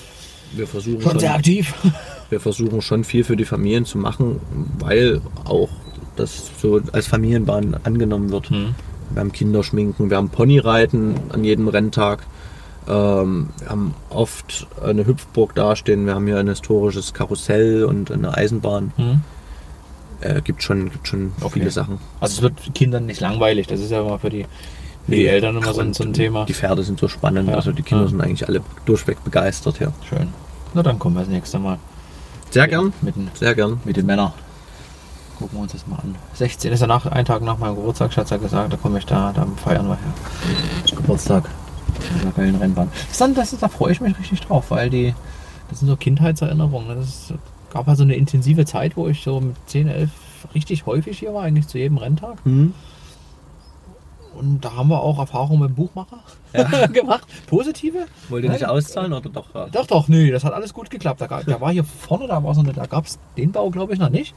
Wir 0.53 0.67
versuchen 0.67 1.01
schon 1.01 1.19
sehr 1.19 1.31
schon, 1.31 1.39
aktiv. 1.39 1.75
wir 2.31 2.41
versuchen 2.41 2.83
schon 2.83 3.05
viel 3.05 3.25
für 3.25 3.37
die 3.37 3.45
Familien 3.45 3.85
zu 3.85 3.99
machen, 3.99 4.41
weil 4.79 5.21
auch 5.45 5.69
das 6.17 6.51
so 6.61 6.81
als 6.93 7.07
Familienbahn 7.07 7.77
angenommen 7.85 8.31
wird. 8.31 8.51
Hm. 8.51 8.75
Wir 9.11 9.21
haben 9.21 9.33
Kinderschminken, 9.33 10.11
wir 10.11 10.17
haben 10.17 10.29
Ponyreiten 10.31 11.15
an 11.31 11.45
jedem 11.45 11.69
Renntag. 11.69 12.27
Ähm, 12.89 13.49
wir 13.59 13.69
haben 13.69 13.95
oft 14.11 14.67
eine 14.83 15.07
Hüpfburg 15.07 15.55
dastehen, 15.55 16.07
wir 16.07 16.15
haben 16.15 16.27
hier 16.27 16.39
ein 16.39 16.49
historisches 16.49 17.15
Karussell 17.15 17.85
und 17.85 18.11
eine 18.11 18.37
Eisenbahn. 18.37 18.93
Hm. 18.97 19.21
Äh, 20.21 20.43
gibt 20.43 20.63
schon, 20.63 20.91
gibt 20.91 21.07
schon 21.07 21.33
Okay. 21.41 21.61
viele 21.61 21.71
Sachen. 21.71 21.99
Also 22.21 22.37
es 22.37 22.43
wird 22.43 22.75
Kindern 22.75 23.07
nicht 23.07 23.21
langweilig. 23.21 23.69
Das 23.69 23.79
ist 23.81 23.91
ja 23.91 24.01
immer 24.01 24.19
für 24.19 24.31
die, 24.31 24.47
die 25.09 25.27
Eltern 25.27 25.57
immer 25.57 25.73
so 25.75 25.81
ein, 25.81 25.95
so 25.95 26.05
ein 26.05 26.13
Thema. 26.13 26.45
Die 26.45 26.55
Pferde 26.55 26.83
sind 26.85 27.01
so 27.01 27.09
spannend, 27.09 27.49
Ja. 27.49 27.55
also 27.57 27.73
die 27.73 27.83
Kinder 27.83 28.05
Ja. 28.05 28.11
sind 28.11 28.21
eigentlich 28.21 28.47
alle 28.49 28.61
durchweg 28.85 29.23
begeistert 29.25 29.79
hier. 29.79 29.93
Schön. 30.09 30.29
Na 30.75 30.83
dann 30.83 30.99
kommen 30.99 31.17
wir 31.17 31.21
das 31.21 31.29
nächste 31.31 31.59
Mal. 31.59 31.79
Sehr 32.51 32.69
gern, 32.69 32.93
Mit 33.03 33.17
den, 33.17 33.31
sehr 33.35 33.55
gern. 33.55 33.81
mit 33.85 33.97
den 33.97 34.07
Männern. 34.07 34.33
Gucken 35.39 35.59
wir 35.59 35.63
uns 35.63 35.73
das 35.73 35.87
mal 35.87 35.97
an. 35.97 36.15
16 36.35 36.73
ist 36.73 36.81
ja 36.81 36.87
nach, 36.87 37.07
ein 37.07 37.25
Tag 37.25 37.43
nach 37.43 37.59
meinem 37.59 37.77
Geburtstag, 37.77 38.13
Schatz 38.13 38.31
hat 38.33 38.41
gesagt, 38.43 38.73
da 38.73 38.77
komme 38.77 38.99
ich 38.99 39.07
da, 39.07 39.33
da 39.33 39.47
feiern 39.63 39.87
wir 39.87 39.95
her. 39.97 40.97
Geburtstag. 40.97 41.45
Mit 42.15 42.23
einer 42.23 42.33
geilen 42.33 42.55
Rennbahn. 42.57 42.89
Das 42.93 43.13
ist 43.13 43.21
dann, 43.21 43.35
das 43.35 43.53
ist, 43.53 43.63
da 43.63 43.69
freue 43.69 43.93
ich 43.93 44.01
mich 44.01 44.19
richtig 44.19 44.41
drauf, 44.43 44.67
weil 44.71 44.91
die, 44.91 45.15
das 45.71 45.81
sind 45.81 45.89
so 45.89 45.97
Kindheitserinnerungen. 45.97 46.89
Das 46.97 47.07
ist, 47.09 47.35
gab 47.73 47.87
halt 47.87 47.97
so 47.99 48.03
eine 48.05 48.15
intensive 48.15 48.65
Zeit, 48.67 48.97
wo 48.97 49.09
ich 49.09 49.23
so 49.23 49.41
mit 49.41 49.57
10, 49.67 49.89
11 49.89 50.11
richtig 50.55 50.87
häufig 50.87 51.19
hier 51.19 51.35
war, 51.35 51.43
eigentlich 51.43 51.67
zu 51.67 51.79
jedem 51.79 51.99
Renntag. 51.99 52.37
Hm? 52.45 52.73
Und 54.39 54.65
da 54.65 54.75
haben 54.75 54.89
wir 54.89 55.01
auch 55.03 55.19
Erfahrungen 55.19 55.61
mit 55.61 55.71
dem 55.71 55.75
Buchmacher 55.75 56.19
gemacht. 56.93 57.27
Positive. 57.47 58.07
Wollt 58.29 58.45
ihr 58.45 58.51
nicht 58.51 58.67
auszahlen 58.67 59.13
oder 59.13 59.29
doch? 59.29 59.55
Ja. 59.55 59.67
Doch, 59.73 59.87
doch, 59.87 60.09
nö, 60.09 60.31
das 60.31 60.45
hat 60.45 60.53
alles 60.53 60.73
gut 60.73 60.91
geklappt. 60.91 61.21
Da, 61.21 61.27
gab- 61.27 61.45
da 61.47 61.61
war 61.61 61.73
hier 61.73 61.85
vorne, 61.85 62.27
da 62.29 62.43
war 62.43 62.55
so 62.55 62.61
eine, 62.61 62.73
da 62.73 62.87
gab 62.87 63.07
es 63.07 63.19
den 63.37 63.53
Bau, 63.53 63.71
glaube 63.71 63.93
ich, 63.95 63.99
noch 63.99 64.11
nicht. 64.11 64.35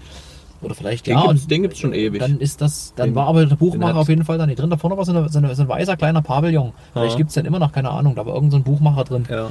Oder 0.64 0.76
vielleicht 0.76 1.08
Den 1.08 1.18
ja. 1.18 1.26
gibt's- 1.28 1.44
und 1.44 1.52
den 1.52 1.62
gibt's 1.64 1.80
schon 1.80 1.94
ewig. 1.94 2.20
Dann 2.20 2.40
ist 2.40 2.62
das, 2.62 2.94
dann 2.96 3.10
Den- 3.10 3.16
war 3.16 3.28
aber 3.28 3.46
der 3.46 3.56
Buchmacher 3.56 3.96
auf 3.98 4.10
jeden 4.10 4.24
Fall 4.26 4.38
da 4.38 4.46
nicht 4.46 4.60
drin. 4.60 4.70
Da 4.70 4.78
vorne 4.78 4.96
war 4.98 5.06
so, 5.06 5.12
eine, 5.12 5.28
so, 5.30 5.40
eine, 5.40 5.54
so 5.56 5.62
ein 5.64 5.68
weißer 5.68 5.98
kleiner 5.98 6.22
Pavillon. 6.22 6.74
Vielleicht 6.94 7.14
Ja. 7.14 7.18
gibt 7.18 7.30
es 7.30 7.34
den 7.36 7.46
immer 7.46 7.60
noch, 7.60 7.72
keine 7.72 7.90
Ahnung. 7.92 8.16
Da 8.16 8.26
war 8.26 8.34
irgend 8.36 8.52
so 8.52 8.58
ein 8.58 8.64
Buchmacher 8.64 9.04
drin. 9.04 9.26
Ja. 9.30 9.50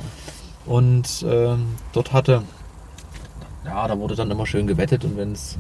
Und 0.66 1.24
ähm, 1.28 1.66
dort 1.92 2.12
hatte, 2.12 2.42
ja, 3.64 3.88
da 3.88 3.98
wurde 3.98 4.14
dann 4.14 4.30
immer 4.30 4.46
schön 4.46 4.66
gewettet 4.66 5.04
und 5.04 5.16
wenn 5.16 5.32
es 5.32 5.58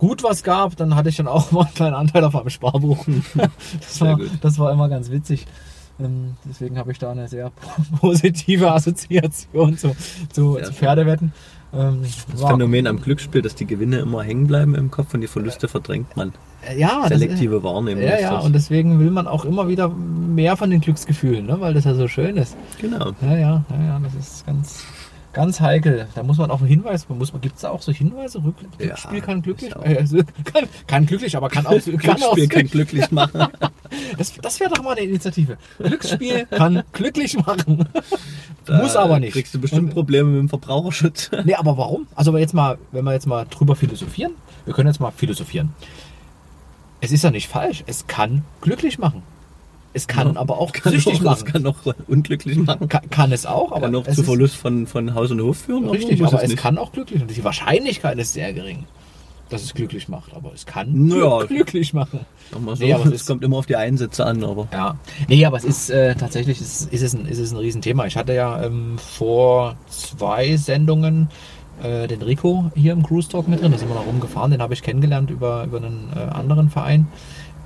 gut 0.00 0.24
was 0.24 0.42
gab, 0.42 0.74
dann 0.76 0.96
hatte 0.96 1.10
ich 1.10 1.16
dann 1.16 1.28
auch 1.28 1.52
mal 1.52 1.66
einen 1.66 1.74
kleinen 1.74 1.94
Anteil 1.94 2.24
auf 2.24 2.34
einem 2.34 2.50
Sparbuch. 2.50 3.06
das, 3.80 4.00
war, 4.00 4.18
das 4.40 4.58
war 4.58 4.72
immer 4.72 4.88
ganz 4.88 5.10
witzig. 5.10 5.46
Ähm, 6.00 6.36
deswegen 6.48 6.78
habe 6.78 6.90
ich 6.92 6.98
da 6.98 7.10
eine 7.12 7.28
sehr 7.28 7.52
positive 8.00 8.72
Assoziation 8.72 9.76
zu, 9.76 9.94
zu, 10.32 10.54
Sehr 10.54 10.64
zu. 10.64 10.72
Pferdewetten. 10.72 11.32
Ähm, 11.74 12.00
Das 12.30 12.40
war- 12.42 12.50
Phänomen 12.52 12.86
am 12.86 13.00
Glücksspiel, 13.00 13.42
dass 13.42 13.54
die 13.54 13.66
Gewinne 13.66 13.98
immer 13.98 14.22
hängen 14.22 14.46
bleiben 14.46 14.74
im 14.74 14.90
Kopf 14.90 15.12
und 15.14 15.20
die 15.20 15.26
Verluste 15.28 15.68
verdrängt 15.68 16.16
man. 16.16 16.32
äh, 16.68 16.78
ja, 16.80 17.00
das- 17.06 17.18
Selektive 17.20 17.62
Wahrnehmung. 17.62 18.02
Ja, 18.02 18.18
ja, 18.18 18.38
und 18.38 18.54
deswegen 18.54 18.98
will 18.98 19.10
man 19.10 19.26
auch 19.28 19.44
immer 19.44 19.68
wieder 19.68 19.88
mehr 19.90 20.56
von 20.56 20.70
den 20.70 20.80
Glücksgefühlen, 20.80 21.44
ne? 21.46 21.60
weil 21.60 21.74
das 21.74 21.84
ja 21.84 21.94
so 21.94 22.08
schön 22.08 22.38
ist. 22.38 22.56
genau. 22.80 23.12
Ja, 23.20 23.36
ja, 23.36 23.64
ja, 23.70 23.82
ja, 23.86 24.00
das 24.02 24.14
ist 24.14 24.46
ganz, 24.46 24.82
ganz 25.32 25.60
heikel. 25.60 26.08
Da 26.14 26.22
muss 26.22 26.38
man 26.38 26.50
auch 26.50 26.60
einen 26.60 26.68
Hinweis, 26.68 27.08
muss 27.08 27.32
man, 27.32 27.40
gibt 27.40 27.56
es 27.56 27.62
da 27.62 27.70
auch 27.70 27.82
so 27.82 27.92
Hinweise? 27.92 28.42
Rück, 28.42 28.56
Ja, 28.78 28.86
Glücksspiel 28.86 29.20
kann 29.20 29.42
glücklich, 29.42 29.74
auch- 29.76 29.84
äh, 29.84 29.98
also, 29.98 30.18
kann, 30.44 30.64
kann 30.86 31.06
glücklich, 31.06 31.36
aber 31.36 31.48
kann 31.48 31.66
auch, 31.66 31.72
kann 31.98 32.22
auch 32.22 32.34
Glücksspiel 32.34 32.48
kann 32.48 32.66
glücklich 32.66 33.10
machen. 33.10 33.48
das, 34.18 34.32
das 34.40 34.60
wäre 34.60 34.70
doch 34.70 34.82
mal 34.82 34.92
eine 34.92 35.02
Initiative. 35.02 35.56
Glücksspiel 35.78 36.46
kann 36.46 36.82
glücklich 36.92 37.36
machen. 37.38 37.88
muss 38.68 38.92
Da 38.94 39.00
aber 39.02 39.20
nicht. 39.20 39.32
Kriegst 39.32 39.54
du 39.54 39.60
bestimmt 39.60 39.92
Probleme 39.92 40.30
mit 40.30 40.38
dem 40.40 40.48
Verbraucherschutz. 40.48 41.30
Nee, 41.44 41.54
aber 41.54 41.76
warum? 41.76 42.06
Also 42.14 42.36
jetzt 42.36 42.54
mal, 42.54 42.78
wenn 42.92 43.04
wir 43.04 43.12
jetzt 43.12 43.26
mal 43.26 43.46
drüber 43.48 43.76
philosophieren, 43.76 44.32
wir 44.64 44.74
können 44.74 44.88
jetzt 44.88 45.00
mal 45.00 45.10
philosophieren. 45.10 45.74
Es 47.00 47.12
ist 47.12 47.24
ja 47.24 47.30
nicht 47.30 47.48
falsch, 47.48 47.82
es 47.86 48.06
kann 48.06 48.44
glücklich 48.60 48.98
machen. 48.98 49.22
Es 49.92 50.06
kann 50.06 50.34
Ja. 50.34 50.40
aber 50.40 50.58
auch 50.58 50.72
Kann 50.72 50.92
süchtig 50.92 51.20
auch, 51.20 51.24
machen. 51.24 51.44
kann 51.46 51.66
auch 51.66 51.76
unglücklich 52.06 52.56
machen. 52.58 52.88
Kann, 52.88 53.10
kann 53.10 53.32
es 53.32 53.44
auch, 53.46 53.72
aber 53.72 53.82
Kann 53.86 53.96
auch 53.96 54.06
es 54.06 54.16
zu 54.16 54.22
Verlust 54.22 54.56
von, 54.56 54.86
von 54.86 55.14
Haus 55.14 55.30
und 55.30 55.40
Hof 55.42 55.58
führen. 55.58 55.88
Richtig, 55.88 56.20
muss 56.20 56.32
aber 56.32 56.42
es 56.44 56.50
nicht? 56.50 56.60
kann 56.60 56.78
auch 56.78 56.92
glücklich 56.92 57.20
machen. 57.20 57.32
Die 57.34 57.42
Wahrscheinlichkeit 57.44 58.16
ist 58.18 58.32
sehr 58.34 58.52
gering, 58.52 58.84
dass 59.48 59.62
es 59.64 59.74
glücklich 59.74 60.08
macht. 60.08 60.32
Aber 60.34 60.52
es 60.54 60.64
kann 60.64 61.06
Naja. 61.08 61.44
glücklich 61.48 61.92
machen. 61.92 62.20
Sag 62.52 62.62
mal 62.62 62.76
so, 62.76 62.84
Nee, 62.84 62.92
aber 62.94 63.04
es 63.06 63.08
es 63.14 63.20
ist- 63.22 63.26
kommt 63.26 63.42
immer 63.42 63.56
auf 63.56 63.66
die 63.66 63.74
Einsätze 63.76 64.24
an, 64.24 64.44
aber 64.44 64.68
Ja. 64.72 64.96
Nee, 65.28 65.44
aber 65.44 65.56
es 65.56 65.64
ist 65.64 65.90
äh, 65.90 66.14
tatsächlich 66.14 66.60
ist, 66.60 66.92
ist, 66.92 67.02
es 67.02 67.14
ein, 67.14 67.26
ist 67.26 67.38
es 67.38 67.50
ein 67.50 67.56
Riesenthema. 67.58 68.06
Ich 68.06 68.16
hatte 68.16 68.32
ja 68.32 68.62
ähm, 68.64 68.96
vor 68.96 69.76
zwei 69.88 70.56
Sendungen 70.56 71.30
äh, 71.82 72.06
den 72.06 72.22
Rico 72.22 72.70
hier 72.76 72.92
im 72.92 73.02
Cruise 73.02 73.28
Talk 73.28 73.48
mit 73.48 73.60
drin. 73.60 73.72
Da 73.72 73.78
sind 73.78 73.88
wir 73.88 73.94
noch 73.96 74.06
rumgefahren. 74.06 74.52
Den 74.52 74.62
habe 74.62 74.74
ich 74.74 74.82
kennengelernt 74.82 75.30
über, 75.30 75.64
über 75.64 75.78
einen 75.78 76.10
äh, 76.14 76.20
anderen 76.20 76.70
Verein, 76.70 77.08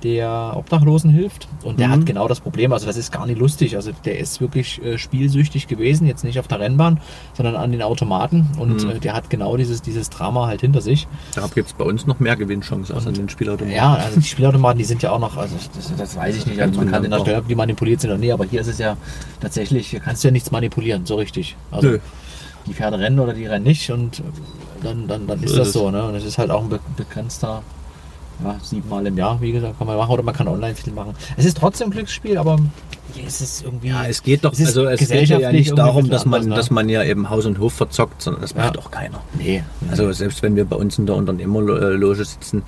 der 0.03 0.53
Obdachlosen 0.55 1.09
hilft. 1.09 1.47
Und 1.63 1.79
der 1.79 1.87
Mhm. 1.87 1.91
hat 1.93 2.05
genau 2.05 2.27
das 2.27 2.39
Problem. 2.41 2.73
Also 2.73 2.85
das 2.85 2.97
ist 2.97 3.11
gar 3.11 3.25
nicht 3.25 3.39
lustig. 3.39 3.75
Also 3.75 3.91
der 4.05 4.19
ist 4.19 4.39
wirklich 4.41 4.83
äh, 4.83 4.97
spielsüchtig 4.97 5.67
gewesen. 5.67 6.05
Jetzt 6.05 6.23
nicht 6.23 6.37
auf 6.39 6.47
der 6.47 6.59
Rennbahn, 6.59 6.99
sondern 7.33 7.55
an 7.55 7.71
den 7.71 7.81
Automaten. 7.81 8.47
Und 8.59 8.83
Mhm. 8.83 8.89
äh, 8.91 8.99
der 8.99 9.13
hat 9.13 9.29
genau 9.29 9.57
dieses, 9.57 9.81
dieses 9.81 10.09
Drama 10.09 10.47
halt 10.47 10.61
hinter 10.61 10.81
sich. 10.81 11.07
da 11.33 11.47
gibt 11.53 11.67
es 11.69 11.73
bei 11.73 11.85
uns 11.85 12.05
noch 12.05 12.19
mehr 12.19 12.35
Gewinnchancen 12.35 12.93
als 12.95 13.07
an 13.07 13.13
den 13.15 13.29
Spielautomaten. 13.29 13.75
Ja, 13.75 13.95
also 13.95 14.19
die 14.19 14.25
Spielautomaten, 14.27 14.77
die 14.77 14.85
sind 14.85 15.01
ja 15.01 15.11
auch 15.11 15.19
noch, 15.19 15.37
also 15.37 15.55
das, 15.75 15.95
das 15.97 16.15
weiß 16.15 16.35
ich 16.37 16.45
nicht, 16.45 16.61
also 16.61 16.79
man 16.79 16.89
kann 16.91 17.03
in 17.03 17.09
der 17.11 17.19
undankbar. 17.19 17.25
Stelle, 17.25 17.37
ob 17.39 17.47
die 17.47 17.55
manipuliert 17.55 18.01
sind 18.01 18.11
oder 18.11 18.19
nee, 18.19 18.31
aber 18.31 18.45
hier 18.45 18.61
ist 18.61 18.67
es 18.67 18.77
ja 18.77 18.97
tatsächlich, 19.39 19.87
hier 19.87 19.99
kannst 20.01 20.23
du 20.23 20.27
ja 20.27 20.31
nichts 20.31 20.51
manipulieren, 20.51 21.05
so 21.05 21.15
richtig. 21.15 21.55
Also 21.71 21.87
Nö. 21.87 21.99
die 22.67 22.73
Pferde 22.73 22.99
rennen 22.99 23.19
oder 23.19 23.33
die 23.33 23.45
rennen 23.45 23.63
nicht 23.65 23.89
und 23.91 24.21
dann, 24.83 25.07
dann, 25.07 25.25
dann 25.27 25.41
ist 25.41 25.51
So 25.51 25.57
das 25.57 25.67
ist 25.67 25.73
so, 25.73 25.89
ne? 25.91 26.03
Und 26.05 26.15
es 26.15 26.25
ist 26.25 26.37
halt 26.37 26.51
auch 26.51 26.61
ein 26.63 26.69
be 26.69 26.79
begrenzter, 26.97 27.61
ja, 28.43 28.55
siebenmal 28.61 29.05
im 29.07 29.17
Jahr, 29.17 29.39
wie 29.41 29.51
gesagt, 29.51 29.77
kann 29.77 29.87
man 29.87 29.97
machen 29.97 30.11
oder 30.11 30.23
man 30.23 30.35
kann 30.35 30.47
online 30.47 30.75
viel 30.75 30.93
machen. 30.93 31.13
Es 31.37 31.45
ist 31.45 31.57
trotzdem 31.57 31.89
Glücksspiel, 31.89 32.37
aber 32.37 32.57
hier 33.13 33.25
ist 33.25 33.41
es 33.41 33.61
irgendwie. 33.61 33.89
Ja, 33.89 34.05
es 34.05 34.21
geht 34.23 34.43
doch, 34.43 34.53
Es 34.53 34.59
also 34.65 34.85
es 34.85 34.99
geht 34.99 35.09
ja 35.09 35.19
gesellschaftlich 35.19 35.67
nicht 35.67 35.77
darum, 35.77 36.09
dass 36.09 36.25
man, 36.25 36.41
anders, 36.41 36.49
ne? 36.49 36.55
dass 36.55 36.69
man 36.71 36.89
ja 36.89 37.03
eben 37.03 37.29
Haus 37.29 37.45
und 37.45 37.59
Hof 37.59 37.73
verzockt, 37.73 38.21
sondern 38.21 38.41
das 38.41 38.55
macht 38.55 38.65
Ja. 38.65 38.71
doch 38.71 38.91
keiner. 38.91 39.21
Nee. 39.37 39.63
Also 39.89 40.11
selbst 40.11 40.43
wenn 40.43 40.55
wir 40.55 40.65
bei 40.65 40.75
uns 40.75 40.97
in 40.97 41.05
der 41.05 41.15
Unternehmerloge 41.15 42.25
sitzen, 42.25 42.63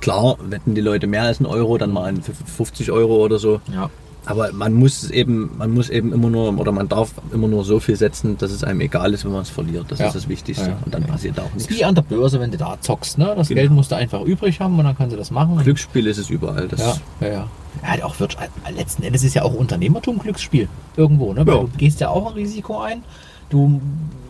klar 0.00 0.36
wetten 0.48 0.74
die 0.74 0.80
Leute 0.80 1.06
mehr 1.06 1.22
als 1.22 1.38
einen 1.38 1.46
Euro, 1.46 1.78
dann 1.78 1.92
mal 1.92 2.08
an 2.08 2.20
50 2.22 2.90
Euro 2.90 3.16
oder 3.24 3.38
so. 3.38 3.60
ja. 3.72 3.90
Aber 4.26 4.52
man 4.52 4.72
muss 4.72 5.02
es 5.02 5.10
eben, 5.10 5.50
man 5.58 5.70
muss 5.72 5.90
eben 5.90 6.12
immer 6.12 6.30
nur 6.30 6.58
oder 6.58 6.72
man 6.72 6.88
darf 6.88 7.12
immer 7.32 7.46
nur 7.48 7.64
so 7.64 7.78
viel 7.80 7.96
setzen, 7.96 8.38
dass 8.38 8.50
es 8.50 8.64
einem 8.64 8.80
egal 8.80 9.12
ist, 9.12 9.24
wenn 9.24 9.32
man 9.32 9.42
es 9.42 9.50
verliert. 9.50 9.86
Das 9.88 9.98
Ja. 9.98 10.06
ist 10.06 10.14
das 10.16 10.28
Wichtigste. 10.28 10.70
Ja. 10.70 10.78
Und 10.84 10.94
dann 10.94 11.04
passiert 11.04 11.38
auch 11.38 11.52
nichts. 11.54 11.68
wie 11.70 11.84
an 11.84 11.94
der 11.94 12.02
Börse, 12.02 12.40
wenn 12.40 12.50
du 12.50 12.56
da 12.56 12.76
zockst. 12.80 13.18
Ne? 13.18 13.34
Das 13.36 13.48
Genau. 13.48 13.60
Geld 13.60 13.70
musst 13.72 13.90
du 13.92 13.96
einfach 13.96 14.22
übrig 14.22 14.60
haben 14.60 14.78
und 14.78 14.84
dann 14.84 14.96
kannst 14.96 15.12
du 15.12 15.18
das 15.18 15.30
machen. 15.30 15.58
Glücksspiel 15.58 16.06
ist 16.06 16.18
es 16.18 16.30
überall. 16.30 16.68
Das 16.68 16.80
Ja, 16.80 16.96
ja, 17.20 17.26
ja. 17.32 17.48
ja 17.96 18.04
auch 18.04 18.18
wird, 18.20 18.36
letzten 18.74 19.02
Endes 19.02 19.24
ist 19.24 19.34
ja 19.34 19.42
auch 19.42 19.52
Unternehmertum 19.54 20.18
Glücksspiel. 20.18 20.68
Irgendwo. 20.96 21.32
Ne? 21.34 21.46
Weil 21.46 21.54
Ja. 21.54 21.60
Du 21.60 21.68
gehst 21.76 22.00
ja 22.00 22.08
auch 22.08 22.28
ein 22.28 22.32
Risiko 22.34 22.80
ein. 22.80 23.02
Du 23.50 23.80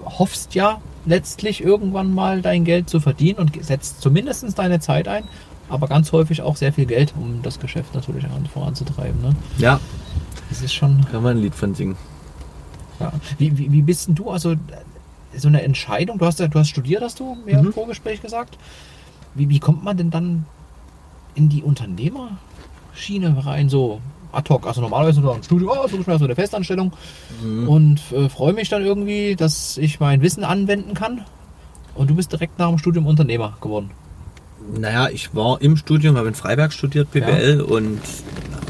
hoffst 0.05 0.55
ja 0.55 0.81
letztlich 1.07 1.63
irgendwann 1.63 2.13
mal 2.15 2.43
dein 2.43 2.65
Geld 2.65 2.89
zu 2.91 2.99
verdienen 3.01 3.39
und 3.39 3.53
setzt 3.65 4.01
zumindest 4.01 4.59
deine 4.59 4.81
Zeit 4.81 5.07
ein. 5.07 5.25
Aber 5.69 5.89
ganz 5.89 6.13
häufig 6.13 6.43
auch 6.43 6.57
sehr 6.57 6.73
viel 6.73 6.87
Geld, 6.87 7.15
um 7.19 7.41
das 7.43 7.59
Geschäft 7.59 7.95
natürlich 7.95 8.25
an- 8.25 8.47
voranzutreiben. 8.53 9.21
Ne? 9.23 9.35
ja, 9.59 9.81
Das 10.51 10.63
ist 10.63 10.75
schon. 10.75 11.05
kann 11.11 11.23
man 11.23 11.37
ein 11.39 11.43
Lied 11.43 11.55
von 11.55 11.75
singen. 11.75 11.97
Ja. 13.01 13.13
Wie, 13.39 13.57
wie, 13.59 13.73
wie 13.73 13.83
bist 13.83 14.07
denn 14.09 14.15
du? 14.15 14.31
Also 14.31 14.55
so 15.37 15.49
eine 15.49 15.63
Entscheidung, 15.63 16.19
du 16.19 16.27
hast 16.27 16.39
ja, 16.39 16.47
du 16.49 16.59
hast 16.59 16.69
studiert, 16.69 17.03
hast 17.03 17.19
du 17.19 17.37
mir 17.45 17.59
im 17.59 17.67
Mhm. 17.67 17.73
Vorgespräch 17.73 18.23
gesagt. 18.23 18.57
Wie, 19.35 19.49
wie 19.49 19.59
kommt 19.59 19.83
man 19.83 19.97
denn 19.97 20.11
dann 20.11 20.47
in 21.35 21.49
die 21.49 21.63
Unternehmerschiene 21.63 23.45
rein, 23.45 23.69
so 23.69 24.01
ad 24.33 24.49
hoc? 24.53 24.67
Also 24.67 24.81
normalerweise 24.81 25.21
nur 25.21 25.35
ein 25.35 25.43
Studium, 25.43 25.71
oh, 25.75 25.89
suche 25.89 26.03
ich 26.03 26.07
mir 26.07 26.15
eine 26.15 26.35
Festanstellung 26.35 26.93
Mhm. 27.43 27.69
und 27.69 28.01
äh, 28.13 28.29
freue 28.29 28.53
mich 28.53 28.69
dann 28.69 28.85
irgendwie, 28.85 29.35
dass 29.35 29.77
ich 29.79 29.99
mein 29.99 30.23
Wissen 30.23 30.45
anwenden 30.45 30.95
kann. 30.95 31.23
Und 31.97 32.11
du 32.11 32.15
bist 32.17 32.33
direkt 32.33 32.59
nach 32.59 32.69
dem 32.69 32.79
Studium 32.79 33.07
Unternehmer 33.07 33.57
geworden. 33.61 33.91
Naja, 34.79 35.09
ich 35.13 35.35
war 35.35 35.61
im 35.61 35.77
Studium, 35.77 36.17
habe 36.17 36.29
in 36.29 36.35
Freiberg 36.35 36.73
studiert, 36.73 37.11
BWL, 37.13 37.61
und 37.61 38.01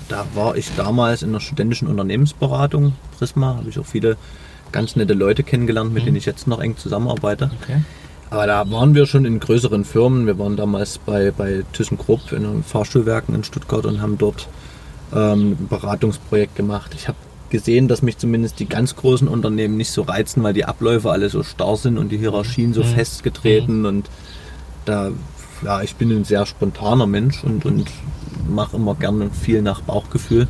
da 0.09 0.27
war 0.35 0.57
ich 0.57 0.71
damals 0.77 1.23
in 1.23 1.33
der 1.33 1.41
studentischen 1.41 1.89
Unternehmensberatung, 1.89 2.95
Prisma, 3.19 3.57
habe 3.57 3.69
ich 3.69 3.79
auch 3.79 3.87
viele 3.87 4.17
ganz 4.73 4.97
nette 4.97 5.15
Leute 5.15 5.43
kennengelernt, 5.45 5.93
mit 5.95 6.03
Mhm. 6.03 6.07
denen 6.07 6.17
ich 6.17 6.27
jetzt 6.27 6.47
noch 6.49 6.61
eng 6.61 6.77
zusammenarbeite. 6.77 7.51
Okay. 7.63 7.83
Aber 8.31 8.47
da 8.49 8.69
waren 8.71 8.95
wir 8.97 9.07
schon 9.07 9.25
in 9.25 9.39
größeren 9.39 9.85
Firmen. 9.85 10.27
Wir 10.27 10.37
waren 10.39 10.57
damals 10.57 10.99
bei, 10.99 11.31
bei 11.31 11.63
ThyssenKrupp 11.73 12.33
in 12.33 12.43
den 12.43 12.65
Fahrstuhlwerken 12.65 13.33
in 13.35 13.45
Stuttgart 13.45 13.87
und 13.87 14.03
haben 14.03 14.19
dort 14.19 14.49
ähm, 15.15 15.53
ein 15.53 15.69
Beratungsprojekt 15.69 16.57
gemacht. 16.57 16.93
Ich 16.97 17.07
habe 17.07 17.19
gesehen, 17.51 17.87
dass 17.87 18.03
mich 18.03 18.19
zumindest 18.19 18.59
die 18.59 18.67
ganz 18.69 18.97
großen 18.97 19.29
Unternehmen 19.29 19.77
nicht 19.77 19.93
so 19.93 20.03
reizen, 20.03 20.43
weil 20.43 20.55
die 20.55 20.65
Abläufe 20.65 21.13
alle 21.13 21.29
so 21.29 21.45
starr 21.45 21.77
sind 21.77 21.97
und 21.99 22.09
die 22.09 22.19
Hierarchien 22.19 22.75
so 22.75 22.81
Mhm. 22.83 22.87
festgetreten 22.87 23.87
und 23.87 24.11
da, 24.87 25.13
ja, 25.65 25.83
ich 25.83 25.97
bin 25.97 26.11
ein 26.11 26.25
sehr 26.25 26.47
spontaner 26.47 27.07
Mensch 27.07 27.43
und, 27.45 27.65
und 27.65 27.91
mache 28.49 28.77
immer 28.77 28.95
gerne 28.95 29.31
viel 29.31 29.63
nach 29.63 29.81
Bauchgefühl 29.81 30.47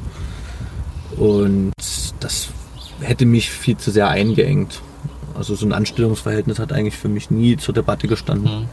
und 1.17 1.73
das 2.21 2.49
hätte 3.01 3.25
mich 3.27 3.51
viel 3.51 3.77
zu 3.77 3.91
sehr 3.91 4.09
eingeengt. 4.09 4.81
Also 5.37 5.55
so 5.55 5.67
ein 5.67 5.73
Anstellungsverhältnis 5.73 6.59
hat 6.59 6.73
eigentlich 6.73 6.97
für 6.97 7.09
mich 7.09 7.31
nie 7.31 7.57
zur 7.57 7.75
Debatte 7.75 8.07
gestanden. 8.09 8.61
Mhm. 8.63 8.69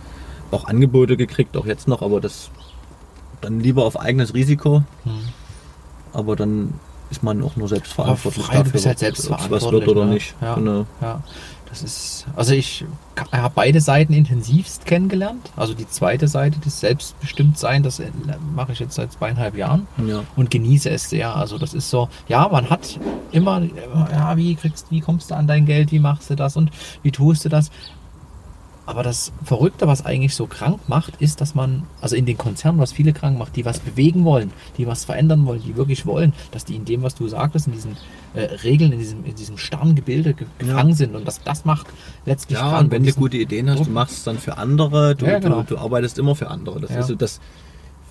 Auch 0.51 0.65
Angebote 0.65 1.17
gekriegt, 1.17 1.55
auch 1.57 1.65
jetzt 1.65 1.87
noch, 1.87 2.01
aber 2.01 2.19
das 2.21 2.49
dann 3.41 3.59
lieber 3.59 3.85
auf 3.85 3.99
eigenes 3.99 4.33
Risiko. 4.33 4.83
Mhm. 5.05 5.11
Aber 6.13 6.35
dann 6.35 6.73
ist 7.09 7.23
man 7.23 7.43
auch 7.43 7.55
nur 7.55 7.67
selbst 7.67 7.93
verantwortlich 7.93 8.45
frei, 8.45 8.63
du 8.63 8.71
bist 8.71 8.85
halt 8.85 8.97
ob- 8.97 8.99
selbst 8.99 9.29
ob's 9.31 9.49
was 9.49 9.71
wird 9.71 9.87
oder 9.87 10.05
ne? 10.05 10.13
nicht. 10.13 10.35
Ja. 10.41 10.55
Genau. 10.55 10.85
Ja, 11.01 11.21
das 11.71 11.83
ist, 11.83 12.25
also 12.35 12.53
ich 12.53 12.83
habe 13.31 13.51
beide 13.55 13.79
Seiten 13.79 14.11
intensivst 14.13 14.85
kennengelernt. 14.85 15.51
Also 15.55 15.73
die 15.73 15.87
zweite 15.87 16.27
Seite, 16.27 16.59
das 16.61 16.81
Selbstbestimmtsein, 16.81 17.81
das 17.81 18.01
mache 18.53 18.73
ich 18.73 18.79
jetzt 18.79 18.95
seit 18.95 19.13
zweieinhalb 19.13 19.55
Jahren 19.55 19.87
Ja. 20.05 20.23
und 20.35 20.51
genieße 20.51 20.89
es 20.89 21.09
sehr. 21.09 21.33
Also 21.33 21.57
das 21.57 21.73
ist 21.73 21.89
so, 21.89 22.09
ja, 22.27 22.47
man 22.49 22.69
hat 22.69 22.99
immer, 23.31 23.61
ja, 24.11 24.35
wie 24.35 24.53
kriegst, 24.55 24.87
wie 24.91 24.99
kommst 24.99 25.31
du 25.31 25.35
an 25.35 25.47
dein 25.47 25.65
Geld, 25.65 25.91
wie 25.93 25.99
machst 25.99 26.29
du 26.29 26.35
das 26.35 26.57
und 26.57 26.71
wie 27.03 27.11
tust 27.11 27.45
du 27.45 27.49
das? 27.49 27.71
Aber 28.85 29.03
das 29.03 29.31
Verrückte, 29.43 29.87
was 29.87 30.05
eigentlich 30.05 30.35
so 30.35 30.47
krank 30.47 30.79
macht, 30.87 31.13
ist, 31.21 31.39
dass 31.39 31.53
man, 31.55 31.83
also 32.01 32.15
in 32.15 32.25
den 32.25 32.37
Konzernen, 32.37 32.79
was 32.79 32.91
viele 32.91 33.13
krank 33.13 33.37
macht, 33.37 33.55
die 33.55 33.63
was 33.63 33.79
bewegen 33.79 34.25
wollen, 34.25 34.51
die 34.77 34.87
was 34.87 35.05
verändern 35.05 35.45
wollen, 35.45 35.61
die 35.63 35.75
wirklich 35.77 36.05
wollen, 36.05 36.33
dass 36.51 36.65
die 36.65 36.75
in 36.75 36.83
dem, 36.85 37.03
was 37.03 37.13
du 37.15 37.27
sagtest, 37.27 37.67
in 37.67 37.73
diesen 37.73 37.95
äh, 38.33 38.41
Regeln, 38.63 38.91
in 38.91 38.99
diesem, 38.99 39.23
in 39.23 39.35
diesem 39.35 39.57
starren 39.57 39.93
Gebilde 39.95 40.33
ge 40.33 40.47
Ja. 40.61 40.67
gefangen 40.67 40.93
sind. 40.95 41.15
Und 41.15 41.27
das, 41.27 41.41
das 41.43 41.63
macht 41.63 41.87
letztlich 42.25 42.57
Ja, 42.59 42.69
krank. 42.69 42.85
und 42.85 42.91
wenn 42.91 43.03
du 43.03 43.13
gute 43.13 43.37
Ideen 43.37 43.69
hast, 43.69 43.79
du 43.79 43.83
Druck- 43.85 43.93
machst 43.93 44.17
es 44.17 44.23
dann 44.23 44.39
für 44.39 44.57
andere, 44.57 45.15
du, 45.15 45.25
Ja, 45.25 45.39
genau. 45.39 45.61
du, 45.61 45.75
du 45.75 45.77
arbeitest 45.77 46.17
immer 46.17 46.35
für 46.35 46.49
andere. 46.49 46.79
Das 46.81 46.89
Ja. 46.91 46.99
ist 47.01 47.07
so 47.07 47.15
das. 47.15 47.39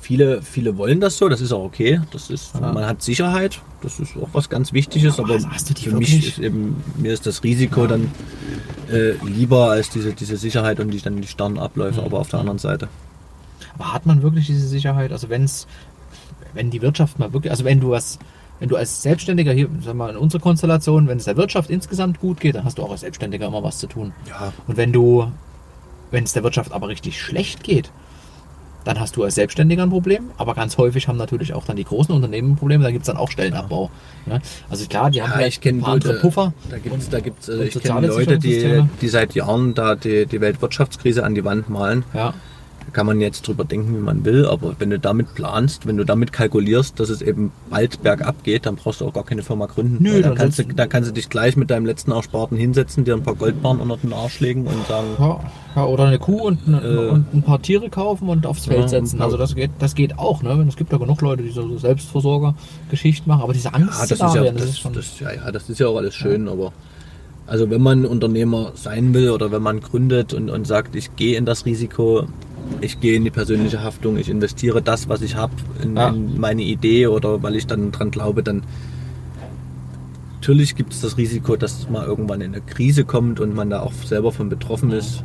Viele, 0.00 0.40
viele 0.42 0.76
wollen 0.78 0.98
das 1.00 1.18
so, 1.18 1.28
das 1.28 1.40
ist 1.42 1.52
auch 1.52 1.62
okay. 1.64 2.00
Das 2.12 2.30
ist, 2.30 2.54
Ja. 2.54 2.72
Man 2.72 2.86
hat 2.86 3.02
Sicherheit, 3.02 3.60
das 3.82 4.00
ist 4.00 4.16
auch 4.16 4.28
was 4.32 4.48
ganz 4.48 4.72
Wichtiges, 4.72 5.18
Aber 5.18 5.34
aber, 5.34 5.38
die 5.38 5.84
für 5.84 5.94
mich 5.96 6.10
wirklich? 6.12 6.28
ist 6.28 6.38
eben, 6.38 6.82
mir 6.96 7.12
ist 7.12 7.26
das 7.26 7.44
Risiko 7.44 7.86
dann 7.86 8.10
äh, 8.90 9.12
lieber 9.26 9.70
als 9.70 9.90
diese, 9.90 10.12
diese 10.14 10.36
Sicherheit 10.38 10.80
und 10.80 10.90
die, 10.90 11.00
dann 11.00 11.20
die 11.20 11.28
starren 11.28 11.58
Abläufe, 11.58 12.00
Mhm. 12.00 12.06
aber 12.06 12.18
auf 12.20 12.28
der 12.30 12.40
anderen 12.40 12.58
Seite. 12.58 12.88
Aber 13.74 13.92
hat 13.92 14.06
man 14.06 14.22
wirklich 14.22 14.46
diese 14.46 14.66
Sicherheit? 14.66 15.12
Also 15.12 15.28
wenn 15.28 15.44
es, 15.44 15.66
wenn 16.54 16.70
die 16.70 16.80
Wirtschaft 16.82 17.18
mal 17.18 17.32
wirklich, 17.32 17.50
also 17.50 17.64
wenn 17.64 17.78
du 17.80 17.90
was, 17.90 18.18
wenn 18.58 18.68
du 18.70 18.76
als 18.76 19.02
Selbstständiger 19.02 19.52
hier, 19.52 19.68
sag 19.84 19.94
mal, 19.94 20.10
in 20.10 20.16
unserer 20.16 20.40
Konstellation, 20.40 21.08
wenn 21.08 21.18
es 21.18 21.24
der 21.24 21.36
Wirtschaft 21.36 21.68
insgesamt 21.70 22.20
gut 22.20 22.40
geht, 22.40 22.54
dann 22.54 22.64
hast 22.64 22.78
du 22.78 22.82
auch 22.82 22.90
als 22.90 23.00
Selbstständiger 23.02 23.46
immer 23.46 23.62
was 23.62 23.78
zu 23.78 23.86
tun. 23.86 24.12
Ja, 24.28 24.52
Und 24.66 24.76
wenn 24.78 24.92
du, 24.92 25.30
wenn 26.10 26.24
es 26.24 26.32
der 26.32 26.42
Wirtschaft 26.42 26.72
aber 26.72 26.88
richtig 26.88 27.20
schlecht 27.20 27.62
geht, 27.62 27.90
dann 28.84 28.98
hast 29.00 29.16
du 29.16 29.24
als 29.24 29.34
Selbstständiger 29.34 29.82
ein 29.82 29.90
Problem. 29.90 30.30
Aber 30.38 30.54
ganz 30.54 30.78
häufig 30.78 31.08
haben 31.08 31.16
natürlich 31.18 31.52
auch 31.54 31.64
dann 31.64 31.76
die 31.76 31.84
großen 31.84 32.14
Unternehmen 32.14 32.56
Probleme. 32.56 32.82
Da 32.84 32.90
gibt 32.90 33.02
es 33.02 33.06
dann 33.06 33.16
auch 33.16 33.30
Stellenabbau. 33.30 33.90
Ne? 34.26 34.40
Also 34.68 34.86
klar, 34.86 35.10
die 35.10 35.22
haben 35.22 35.30
Ja, 35.30 35.36
vielleicht 35.36 35.56
ich 35.58 35.60
kenne 35.60 35.78
ein 35.78 35.82
paar 35.82 35.94
andere 35.94 36.12
Leute, 36.12 36.20
Puffer. 36.22 36.52
Da 36.70 36.78
gibt's, 36.78 37.04
Und- 37.06 37.12
da 37.12 37.20
gibt's, 37.20 37.48
also 37.48 37.60
und 37.62 37.68
ich 37.68 37.82
kenne 37.82 38.06
Leute, 38.06 38.38
die, 38.38 38.82
die 39.00 39.08
seit 39.08 39.34
Jahren 39.34 39.74
da 39.74 39.94
die, 39.94 40.26
die 40.26 40.40
Weltwirtschaftskrise 40.40 41.24
an 41.24 41.34
die 41.34 41.44
Wand 41.44 41.68
malen. 41.68 42.04
Ja, 42.14 42.34
kann 42.92 43.06
man 43.06 43.20
jetzt 43.20 43.46
drüber 43.46 43.64
denken, 43.64 43.94
wie 43.94 44.00
man 44.00 44.24
will, 44.24 44.46
aber 44.46 44.74
wenn 44.78 44.90
du 44.90 44.98
damit 44.98 45.34
planst, 45.34 45.86
wenn 45.86 45.96
du 45.96 46.04
damit 46.04 46.32
kalkulierst, 46.32 46.98
dass 47.00 47.08
es 47.10 47.22
eben 47.22 47.52
bald 47.70 48.02
bergab 48.02 48.42
geht, 48.44 48.66
dann 48.66 48.76
brauchst 48.76 49.00
du 49.00 49.06
auch 49.06 49.12
gar 49.12 49.24
keine 49.24 49.42
Firma 49.42 49.66
gründen. 49.66 49.98
Nö, 50.02 50.22
dann 50.22 50.34
kannst 50.34 50.58
du, 50.58 50.64
dann 50.64 50.88
kannst 50.88 51.08
du 51.10 51.14
dich 51.14 51.28
gleich 51.28 51.56
mit 51.56 51.70
deinem 51.70 51.86
letzten 51.86 52.12
Ersparten 52.12 52.56
hinsetzen, 52.56 53.04
dir 53.04 53.14
ein 53.14 53.22
paar 53.22 53.34
Goldbarren 53.34 53.80
unter 53.80 53.96
den 53.96 54.12
Arsch 54.12 54.40
legen 54.40 54.66
und 54.66 54.86
sagen, 54.86 55.06
ja, 55.18 55.40
ja 55.76 55.84
oder 55.86 56.04
eine 56.06 56.18
Kuh 56.18 56.42
und, 56.42 56.66
ein- 56.66 56.74
Äh. 56.84 57.08
und 57.08 57.34
ein 57.34 57.42
paar 57.42 57.60
Tiere 57.62 57.88
kaufen 57.90 58.28
und 58.28 58.46
aufs 58.46 58.66
Feld 58.66 58.80
Ja, 58.82 58.88
setzen. 58.88 59.20
Also 59.22 59.36
das 59.36 59.54
geht, 59.54 59.70
das 59.78 59.94
geht 59.94 60.18
auch. 60.18 60.42
Ne? 60.42 60.64
Es 60.68 60.76
gibt 60.76 60.92
ja 60.92 60.98
genug 60.98 61.20
Leute, 61.20 61.42
die 61.42 61.50
so 61.50 61.68
so 61.68 61.78
Selbstversorger-Geschichten 61.78 63.28
machen. 63.28 63.42
Aber 63.42 63.52
diese 63.52 63.72
Angst, 63.74 63.94
ah, 63.98 64.00
das, 64.02 64.10
ist 64.12 64.20
ja, 64.20 64.50
das, 64.52 64.82
das, 64.92 65.20
ja, 65.20 65.32
ja, 65.32 65.50
das 65.52 65.68
ist 65.68 65.78
ja 65.80 65.86
auch 65.88 65.96
alles 65.96 66.14
schön, 66.14 66.48
aber 66.48 66.72
also 67.46 67.68
wenn 67.68 67.82
man 67.82 68.06
Unternehmer 68.06 68.72
sein 68.76 69.12
will 69.12 69.30
oder 69.30 69.50
wenn 69.50 69.62
man 69.62 69.80
gründet 69.80 70.32
und, 70.34 70.50
und 70.50 70.66
sagt, 70.66 70.94
ich 70.94 71.16
gehe 71.16 71.36
in 71.36 71.44
das 71.46 71.66
Risiko, 71.66 72.26
ich 72.80 73.00
gehe 73.00 73.16
in 73.16 73.24
die 73.24 73.30
persönliche 73.30 73.82
Haftung, 73.82 74.16
ich 74.16 74.28
investiere 74.28 74.82
das, 74.82 75.08
was 75.08 75.22
ich 75.22 75.36
habe, 75.36 75.52
in, 75.82 75.96
Ja. 75.96 76.08
in 76.08 76.38
meine 76.40 76.62
Idee 76.62 77.06
oder 77.06 77.42
weil 77.42 77.56
ich 77.56 77.66
dann 77.66 77.92
dran 77.92 78.10
glaube, 78.10 78.42
dann 78.42 78.62
natürlich 80.34 80.74
gibt 80.74 80.92
es 80.92 81.00
das 81.00 81.16
Risiko, 81.16 81.56
dass 81.56 81.88
mal 81.90 82.04
irgendwann 82.06 82.40
in 82.40 82.52
eine 82.54 82.62
Krise 82.62 83.04
kommt 83.04 83.40
und 83.40 83.54
man 83.54 83.70
da 83.70 83.80
auch 83.80 83.92
selber 83.92 84.32
von 84.32 84.48
betroffen 84.48 84.90
ist. 84.90 85.22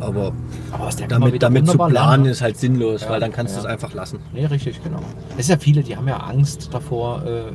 Aber 0.00 0.32
aber 0.72 0.90
damit, 1.08 1.42
damit 1.42 1.66
zu 1.68 1.76
planen 1.76 1.92
lernen, 1.94 2.22
ne? 2.24 2.30
ist 2.30 2.42
halt 2.42 2.56
sinnlos, 2.58 3.02
Ja, 3.02 3.10
weil 3.10 3.20
dann 3.20 3.30
kannst 3.30 3.54
ja. 3.54 3.60
du 3.62 3.66
es 3.66 3.72
einfach 3.72 3.94
lassen. 3.94 4.18
Nee, 4.34 4.46
richtig, 4.46 4.82
genau. 4.82 4.98
Es 5.34 5.44
ist 5.44 5.48
ja 5.50 5.58
viele, 5.58 5.82
die 5.84 5.96
haben 5.96 6.08
ja 6.08 6.16
Angst 6.16 6.70
davor, 6.72 7.22
äh, 7.24 7.52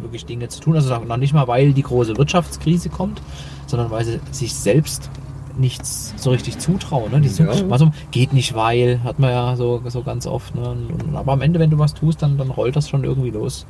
wirklich 0.00 0.24
Dinge 0.24 0.48
zu 0.48 0.60
tun. 0.60 0.76
Also 0.76 0.96
noch 0.96 1.16
nicht 1.16 1.34
mal, 1.34 1.48
weil 1.48 1.72
die 1.72 1.82
große 1.82 2.16
Wirtschaftskrise 2.16 2.88
kommt, 2.88 3.20
sondern 3.66 3.90
weil 3.90 4.04
sie 4.04 4.20
sich 4.30 4.54
selbst 4.54 5.10
nichts 5.58 6.14
so 6.16 6.30
richtig 6.30 6.58
zutrauen. 6.58 7.10
Ne? 7.12 7.20
Die 7.20 7.28
so, 7.28 7.42
Ja. 7.44 7.50
also, 7.70 7.90
geht 8.10 8.32
nicht, 8.32 8.54
weil, 8.54 9.00
hat 9.04 9.18
man 9.18 9.30
ja 9.30 9.56
so, 9.56 9.82
so 9.88 10.02
ganz 10.02 10.26
oft. 10.26 10.54
Ne? 10.54 10.68
Und, 10.70 11.14
aber 11.16 11.32
am 11.32 11.42
Ende, 11.42 11.58
wenn 11.58 11.70
du 11.70 11.78
was 11.78 11.94
tust, 11.94 12.22
dann, 12.22 12.38
dann 12.38 12.50
rollt 12.50 12.76
das 12.76 12.88
schon 12.88 13.04
irgendwie 13.04 13.30
los. 13.30 13.66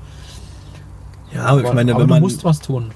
Ja, 1.34 1.44
aber 1.46 1.62
ich 1.64 1.72
meine, 1.72 1.92
aber 1.92 2.00
wenn 2.02 2.08
du 2.08 2.14
man 2.14 2.22
musst 2.22 2.44
was 2.44 2.60
tun. 2.60 2.90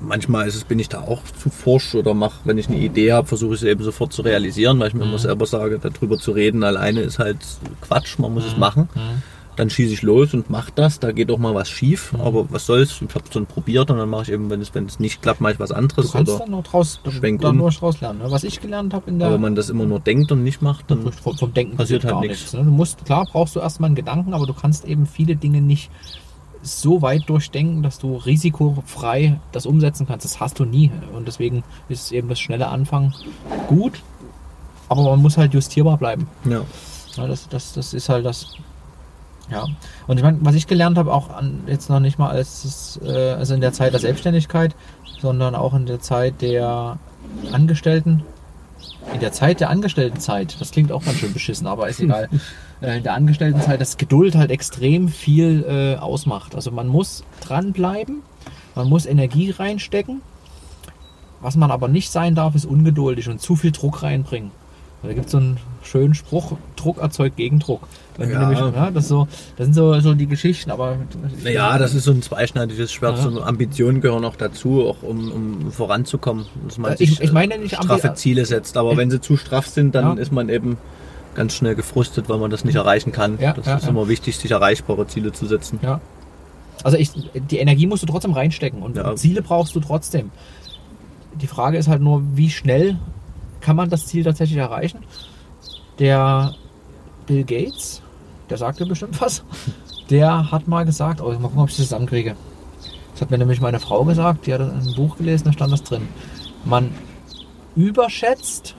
manchmal 0.00 0.48
ist 0.48 0.54
es, 0.56 0.64
bin 0.64 0.78
ich 0.78 0.88
da 0.88 1.00
auch 1.00 1.20
zu 1.42 1.50
forsch 1.50 1.94
oder 1.94 2.14
mache, 2.14 2.34
wenn 2.44 2.58
ich 2.58 2.68
eine 2.68 2.78
Idee 2.78 3.12
habe, 3.12 3.26
versuche 3.26 3.54
ich 3.54 3.60
sie 3.60 3.68
eben 3.68 3.84
sofort 3.84 4.12
zu 4.12 4.22
realisieren, 4.22 4.78
weil 4.80 4.88
ich 4.88 4.94
mir 4.94 5.04
Mhm. 5.04 5.10
immer 5.10 5.18
selber 5.18 5.46
sage, 5.46 5.78
darüber 5.78 6.18
zu 6.18 6.32
reden 6.32 6.64
alleine 6.64 7.00
ist 7.00 7.18
halt 7.18 7.38
Quatsch, 7.82 8.18
man 8.18 8.32
muss 8.34 8.44
es 8.46 8.54
Mhm. 8.54 8.60
machen. 8.60 8.88
Mhm. 8.94 9.22
Dann 9.56 9.68
schieße 9.68 9.92
ich 9.92 10.00
los 10.02 10.32
und 10.32 10.48
mache 10.48 10.72
das, 10.74 10.98
da 10.98 11.12
geht 11.12 11.30
auch 11.30 11.36
mal 11.38 11.54
was 11.54 11.68
schief, 11.68 12.12
Mhm. 12.14 12.20
aber 12.22 12.50
was 12.50 12.64
soll's, 12.64 13.02
ich 13.02 13.14
habe 13.14 13.24
es 13.26 13.30
dann 13.30 13.44
probiert 13.44 13.90
und 13.90 13.98
dann 13.98 14.08
mache 14.08 14.22
ich 14.22 14.28
eben, 14.30 14.48
wenn 14.48 14.62
es, 14.62 14.74
wenn 14.74 14.86
es 14.86 14.98
nicht 14.98 15.20
klappt, 15.20 15.42
mache 15.42 15.52
ich 15.52 15.60
was 15.60 15.68
Du 15.68 15.74
anderes. 15.74 16.10
kannst 16.12 16.30
Oder, 16.32 16.38
dann 16.40 16.50
noch 16.52 16.62
draus, 16.64 17.00
schwenk 17.10 17.42
dann 17.42 17.60
um. 17.60 17.68
draus 17.70 18.00
lernen. 18.00 18.20
Ne? 18.20 18.30
Was 18.30 18.44
ich 18.44 18.60
gelernt 18.62 18.94
habe 18.94 19.10
in 19.10 19.18
der 19.18 19.26
aber 19.28 19.34
wenn 19.34 19.42
man 19.42 19.54
das 19.54 19.68
immer 19.68 19.84
nur 19.84 20.00
denkt 20.00 20.32
und 20.32 20.42
nicht 20.42 20.62
macht, 20.62 20.90
dann 20.90 21.12
vom, 21.12 21.36
vom 21.36 21.52
Denken 21.52 21.76
passiert 21.76 22.04
halt 22.04 22.20
nichts. 22.20 22.38
nichts. 22.40 22.52
Ne? 22.54 22.64
Du 22.64 22.70
musst, 22.70 23.04
klar 23.04 23.26
brauchst 23.30 23.54
du 23.54 23.60
erstmal 23.60 23.88
einen 23.88 23.94
Gedanken, 23.96 24.32
aber 24.32 24.46
du 24.46 24.54
kannst 24.54 24.86
eben 24.86 25.04
viele 25.06 25.36
Dinge 25.36 25.60
nicht 25.60 25.90
so 26.62 27.02
weit 27.02 27.28
durchdenken, 27.28 27.82
dass 27.82 27.98
du 27.98 28.16
risikofrei 28.16 29.38
das 29.50 29.66
umsetzen 29.66 30.06
kannst. 30.06 30.24
Das 30.24 30.40
hast 30.40 30.58
du 30.60 30.64
nie. 30.64 30.90
Und 31.14 31.26
deswegen 31.28 31.62
ist 31.90 32.10
eben 32.12 32.28
das 32.28 32.40
schnelle 32.40 32.68
Anfangen 32.68 33.12
gut, 33.66 34.00
aber 34.88 35.02
man 35.02 35.20
muss 35.20 35.36
halt 35.36 35.52
justierbar 35.54 35.98
bleiben. 35.98 36.26
ja. 36.48 36.62
Ja, 37.16 37.26
das, 37.26 37.46
das, 37.46 37.74
das 37.74 37.92
ist 37.92 38.08
halt 38.08 38.24
das. 38.24 38.54
Ja, 39.50 39.66
und 40.06 40.16
ich 40.16 40.22
meine, 40.22 40.38
was 40.42 40.54
ich 40.54 40.66
gelernt 40.66 40.96
habe, 40.96 41.12
auch 41.12 41.30
an, 41.30 41.64
jetzt 41.66 41.90
noch 41.90 42.00
nicht 42.00 42.18
mal 42.18 42.30
als 42.30 42.98
äh, 43.04 43.32
also 43.32 43.54
in 43.54 43.60
der 43.60 43.72
Zeit 43.72 43.92
der 43.92 44.00
Selbstständigkeit, 44.00 44.74
sondern 45.20 45.54
auch 45.54 45.74
in 45.74 45.86
der 45.86 46.00
Zeit 46.00 46.40
der 46.40 46.98
Angestellten, 47.52 48.22
in 49.12 49.20
der 49.20 49.32
Zeit 49.32 49.60
der 49.60 49.70
Angestelltenzeit, 49.70 50.60
das 50.60 50.70
klingt 50.70 50.92
auch 50.92 51.04
ganz 51.04 51.18
schön 51.18 51.32
beschissen, 51.32 51.66
aber 51.66 51.88
ist 51.88 52.00
egal. 52.00 52.28
Äh, 52.82 52.96
in 52.96 53.04
der 53.04 53.14
Angestelltenzeit, 53.14 53.80
dass 53.80 53.96
Geduld 53.96 54.34
halt 54.34 54.50
extrem 54.50 55.08
viel 55.08 55.64
äh, 55.68 56.00
ausmacht. 56.00 56.56
Also 56.56 56.72
man 56.72 56.88
muss 56.88 57.22
dranbleiben, 57.40 58.22
man 58.74 58.88
muss 58.88 59.06
Energie 59.06 59.50
reinstecken. 59.50 60.20
Was 61.40 61.54
man 61.54 61.70
aber 61.70 61.86
nicht 61.86 62.10
sein 62.10 62.34
darf, 62.34 62.56
ist 62.56 62.64
ungeduldig 62.64 63.28
und 63.28 63.40
zu 63.40 63.54
viel 63.54 63.70
Druck 63.70 64.02
reinbringen. 64.02 64.50
Da 65.02 65.12
gibt 65.12 65.26
es 65.26 65.32
so 65.32 65.38
einen 65.38 65.56
schönen 65.82 66.14
Spruch, 66.14 66.56
Druck 66.76 66.98
erzeugt 66.98 67.36
Gegendruck. 67.36 67.88
Wenn 68.16 68.30
Ja. 68.30 68.40
nämlich, 68.40 68.60
ja, 68.60 68.90
das, 68.90 69.08
so, 69.08 69.26
das 69.56 69.66
sind 69.66 69.74
so, 69.74 69.98
so 70.00 70.14
die 70.14 70.26
Geschichten, 70.28 70.70
aber 70.70 70.96
Naja, 71.42 71.76
das 71.78 71.94
ist 71.94 72.04
so 72.04 72.12
ein 72.12 72.22
zweischneidiges 72.22 72.92
Schwert. 72.92 73.16
Ja. 73.18 73.22
So 73.30 73.42
Ambitionen 73.42 74.00
gehören 74.00 74.24
auch 74.24 74.36
dazu, 74.36 74.86
auch 74.86 75.02
um, 75.02 75.32
um 75.32 75.72
voranzukommen. 75.72 76.46
Dass 76.66 76.78
man 76.78 76.92
Ich- 76.98 77.10
sich 77.10 77.20
ich 77.20 77.32
meine 77.32 77.54
äh, 77.54 77.58
nicht 77.58 77.74
straffe 77.74 78.10
ambi- 78.10 78.14
Ziele 78.14 78.46
setzt. 78.46 78.76
Aber 78.76 78.96
wenn 78.96 79.10
sie 79.10 79.20
zu 79.20 79.36
straff 79.36 79.66
sind, 79.66 79.94
dann 79.94 80.16
Ja. 80.16 80.22
ist 80.22 80.30
man 80.30 80.48
eben 80.48 80.76
ganz 81.34 81.54
schnell 81.54 81.74
gefrustet, 81.74 82.28
weil 82.28 82.38
man 82.38 82.50
das 82.50 82.64
nicht 82.64 82.76
erreichen 82.76 83.10
kann. 83.10 83.38
Ja, 83.40 83.54
das 83.54 83.66
ja, 83.66 83.76
ist 83.78 83.88
immer 83.88 84.08
wichtig, 84.08 84.36
sich 84.36 84.50
erreichbare 84.52 85.06
Ziele 85.08 85.32
zu 85.32 85.46
setzen. 85.46 85.80
Ja. 85.82 86.00
Also 86.84 86.96
ich, 86.96 87.10
die 87.50 87.58
Energie 87.58 87.86
musst 87.86 88.02
du 88.02 88.06
trotzdem 88.06 88.32
reinstecken 88.32 88.82
und. 88.82 89.00
Ziele 89.18 89.42
brauchst 89.42 89.74
du 89.74 89.80
trotzdem. 89.80 90.30
Die 91.40 91.46
Frage 91.46 91.78
ist 91.78 91.88
halt 91.88 92.02
nur, 92.02 92.22
wie 92.34 92.50
schnell 92.50 92.98
kann 93.62 93.76
man 93.76 93.88
das 93.88 94.06
Ziel 94.06 94.24
tatsächlich 94.24 94.58
erreichen? 94.58 94.98
Der 95.98 96.54
Bill 97.26 97.44
Gates, 97.44 98.02
der 98.50 98.58
sagte 98.58 98.84
bestimmt 98.84 99.20
was, 99.20 99.44
der 100.10 100.50
hat 100.50 100.68
mal 100.68 100.84
gesagt, 100.84 101.20
oh, 101.20 101.30
mal 101.30 101.38
gucken, 101.40 101.60
ob 101.60 101.70
ich 101.70 101.76
das 101.76 101.86
zusammenkriege. 101.86 102.36
Das 103.12 103.22
hat 103.22 103.30
mir 103.30 103.38
nämlich 103.38 103.60
meine 103.60 103.80
Frau 103.80 104.04
gesagt, 104.04 104.46
die 104.46 104.52
hat 104.52 104.60
ein 104.60 104.94
Buch 104.96 105.16
gelesen, 105.16 105.44
da 105.44 105.52
stand 105.52 105.72
das 105.72 105.82
drin. 105.82 106.08
Man 106.64 106.90
überschätzt 107.76 108.74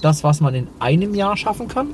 das, 0.00 0.24
was 0.24 0.40
man 0.40 0.54
in 0.54 0.68
einem 0.78 1.14
Jahr 1.14 1.36
schaffen 1.36 1.68
kann 1.68 1.88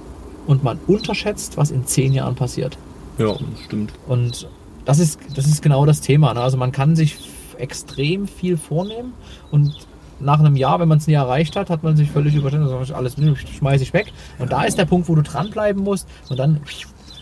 und 0.47 0.63
man 0.63 0.79
unterschätzt, 0.87 1.57
was 1.57 1.71
in 1.71 1.87
zehn 1.87 2.13
Jahren 2.13 2.35
passiert. 2.35 2.79
Ja, 3.19 3.35
stimmt. 3.65 3.93
Und 4.07 4.49
das 4.85 4.99
ist, 4.99 5.19
das 5.35 5.47
ist 5.47 5.63
genau 5.63 5.87
das 5.87 6.01
Thema. 6.01 6.35
Ne? 6.35 6.41
Also 6.41 6.57
man 6.57 6.71
kann 6.71 6.95
sich 6.95 7.19
extrem 7.59 8.29
viel 8.29 8.57
vornehmen 8.57 9.15
und 9.51 9.75
nach 10.21 10.41
einem 10.41 10.57
Jahr, 10.57 10.81
wenn 10.81 10.89
man 10.89 10.99
es 10.99 11.07
nie 11.07 11.15
erreicht 11.15 11.57
hat, 11.57 11.71
hat 11.71 11.83
man 11.83 11.97
sich 11.97 12.11
völlig 12.11 12.35
überschätzt. 12.35 12.63
Also 12.63 12.95
alles 12.95 13.17
schmeiße 13.59 13.83
ich 13.83 13.93
weg. 13.93 14.13
Und 14.39 14.53
da 14.53 14.65
ist 14.65 14.79
der 14.79 14.85
Punkt, 14.87 15.09
wo 15.09 15.15
du 15.15 15.23
dranbleiben 15.23 15.83
musst 15.83 16.09
und 16.29 16.39
dann 16.39 16.61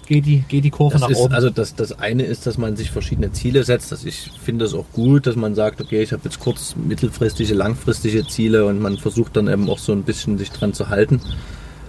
geht 0.07 0.27
die, 0.27 0.41
geht 0.49 0.65
die 0.65 0.71
Kurve 0.71 0.93
Das 0.95 1.03
nach 1.03 1.11
ist, 1.11 1.19
oben. 1.19 1.35
also 1.35 1.51
das, 1.51 1.75
das 1.75 1.99
eine 1.99 2.25
ist, 2.25 2.47
dass 2.47 2.59
man 2.59 2.77
sich 2.77 2.91
verschiedene 2.91 3.33
Ziele 3.33 3.65
setzt. 3.65 3.91
Das 3.93 4.05
ich 4.05 4.31
finde 4.43 4.65
es 4.67 4.75
auch 4.75 4.85
gut, 4.93 5.27
dass 5.27 5.37
man 5.37 5.55
sagt, 5.55 5.81
okay, 5.81 6.03
ich 6.03 6.13
habe 6.13 6.23
jetzt 6.25 6.41
kurz, 6.41 6.75
mittelfristige, 6.77 7.55
langfristige 7.55 8.27
Ziele 8.27 8.67
und 8.67 8.81
man 8.81 8.99
versucht 8.99 9.37
dann 9.37 9.49
eben 9.49 9.69
auch 9.69 9.79
so 9.79 9.93
ein 9.93 10.03
bisschen 10.03 10.39
sich 10.39 10.51
dran 10.51 10.73
zu 10.73 10.89
halten. 10.89 11.21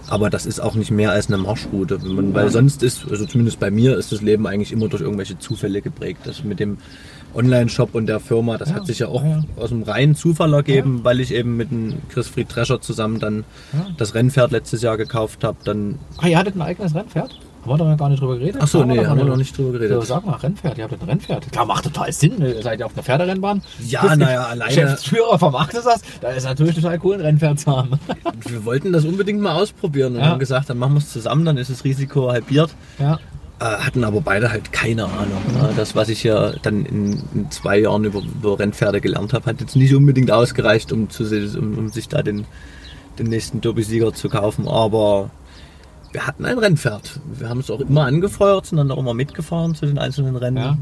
Aber 0.08 0.30
das 0.30 0.46
ist 0.46 0.60
auch 0.60 0.74
nicht 0.74 0.90
mehr 0.90 1.10
als 1.10 1.26
eine 1.28 1.38
Marschroute. 1.38 1.98
Man, 1.98 2.32
weil 2.32 2.50
sonst 2.50 2.82
ist, 2.82 3.06
also 3.10 3.26
zumindest 3.26 3.58
bei 3.58 3.70
mir, 3.70 3.96
ist 3.96 4.12
das 4.12 4.22
Leben 4.22 4.46
eigentlich 4.46 4.72
immer 4.72 4.88
durch 4.88 5.02
irgendwelche 5.02 5.38
Zufälle 5.38 5.82
geprägt. 5.82 6.20
Das 6.24 6.44
mit 6.44 6.60
dem 6.60 6.78
Online-Shop 7.34 7.94
und 7.94 8.06
der 8.06 8.20
Firma, 8.20 8.56
das 8.56 8.70
Ja, 8.70 8.76
hat 8.76 8.86
sich 8.86 9.00
ja 9.00 9.08
auch 9.08 9.22
ja. 9.24 9.42
aus 9.56 9.70
dem 9.70 9.82
reinen 9.82 10.14
Zufall 10.14 10.54
ergeben, 10.54 11.00
weil 11.02 11.20
ich 11.20 11.34
eben 11.34 11.56
mit 11.56 11.70
dem 11.70 11.94
Chris 12.08 12.28
Fried 12.28 12.54
Drescher 12.54 12.80
zusammen 12.80 13.18
dann 13.18 13.44
Ja. 13.72 13.86
das 13.98 14.14
Rennpferd 14.14 14.52
letztes 14.52 14.80
Jahr 14.82 14.96
gekauft 14.96 15.44
habe. 15.44 15.58
Dann, 15.64 15.98
ah, 16.18 16.28
ihr 16.28 16.38
hattet 16.38 16.54
ein 16.56 16.62
eigenes 16.62 16.94
Rennpferd? 16.94 17.38
Haben 17.66 17.78
wir 17.80 17.84
da 17.84 17.90
noch 17.90 17.98
gar 17.98 18.08
nicht 18.08 18.20
drüber 18.22 18.38
geredet? 18.38 18.60
ach 18.62 18.68
so, 18.68 18.80
Haben 18.80 18.88
nee, 18.90 19.04
haben 19.04 19.18
wir 19.18 19.24
noch 19.24 19.36
nicht 19.36 19.56
drüber 19.56 19.72
geredet. 19.72 20.00
So, 20.00 20.02
sag 20.02 20.24
mal, 20.24 20.36
Rennpferd, 20.36 20.78
ihr 20.78 20.84
habt 20.84 20.94
ein 21.02 21.08
Rennpferd. 21.08 21.50
Klar, 21.52 21.66
macht 21.66 21.84
total 21.84 22.12
Sinn. 22.12 22.38
ne? 22.38 22.52
Ihr 22.54 22.62
seid 22.62 22.80
ja 22.80 22.86
auf 22.86 22.92
einer 22.94 23.02
Pferderennbahn. 23.02 23.62
Ja, 23.86 24.14
naja, 24.16 24.44
alleine- 24.44 24.68
Geschäftsführer 24.74 25.38
vermarktet 25.38 25.84
das. 25.84 26.00
Da 26.20 26.28
ist 26.30 26.44
natürlich 26.44 26.74
total 26.76 26.98
cool, 27.04 27.14
ein 27.16 27.20
Rennpferd 27.20 27.60
zu 27.60 27.76
haben. 27.76 27.90
Wir 28.48 28.64
wollten 28.64 28.92
das 28.92 29.04
unbedingt 29.04 29.40
mal 29.40 29.54
ausprobieren 29.60 30.14
und 30.14 30.20
Ja. 30.20 30.26
haben 30.28 30.38
gesagt, 30.38 30.70
dann 30.70 30.78
machen 30.78 30.94
wir 30.94 30.98
es 30.98 31.10
zusammen, 31.12 31.44
dann 31.44 31.56
ist 31.56 31.70
das 31.70 31.84
Risiko 31.84 32.30
halbiert. 32.30 32.70
ja. 32.98 33.18
Äh, 33.58 33.64
hatten 33.64 34.04
aber 34.04 34.20
beide 34.20 34.50
halt 34.52 34.70
keine 34.70 35.04
Ahnung. 35.06 35.40
ne? 35.54 35.70
Das, 35.78 35.96
was 35.96 36.10
ich 36.10 36.22
ja 36.24 36.50
dann 36.62 36.84
in, 36.84 37.22
in 37.34 37.50
zwei 37.50 37.78
Jahren 37.78 38.04
über, 38.04 38.20
über 38.20 38.58
Rennpferde 38.58 39.00
gelernt 39.00 39.32
habe, 39.32 39.46
hat 39.46 39.62
jetzt 39.62 39.76
nicht 39.76 39.94
unbedingt 39.94 40.30
ausgereicht, 40.30 40.92
um, 40.92 41.08
zu, 41.08 41.24
um, 41.58 41.78
um 41.78 41.88
sich 41.88 42.06
da 42.06 42.22
den, 42.22 42.44
den 43.18 43.28
nächsten 43.28 43.62
Derby-Sieger 43.62 44.12
zu 44.12 44.28
kaufen. 44.28 44.68
Aber 44.68 45.30
wir 46.16 46.26
hatten 46.26 46.46
ein 46.46 46.58
Rennpferd. 46.58 47.20
Wir 47.38 47.50
haben 47.50 47.60
es 47.60 47.70
auch 47.70 47.78
immer 47.80 48.06
angefeuert, 48.06 48.64
sind 48.64 48.78
dann 48.78 48.90
auch 48.90 48.96
immer 48.96 49.12
mitgefahren 49.12 49.74
zu 49.74 49.84
den 49.84 49.98
einzelnen 49.98 50.34
Rennen, 50.36 50.56
Ja. 50.56 50.78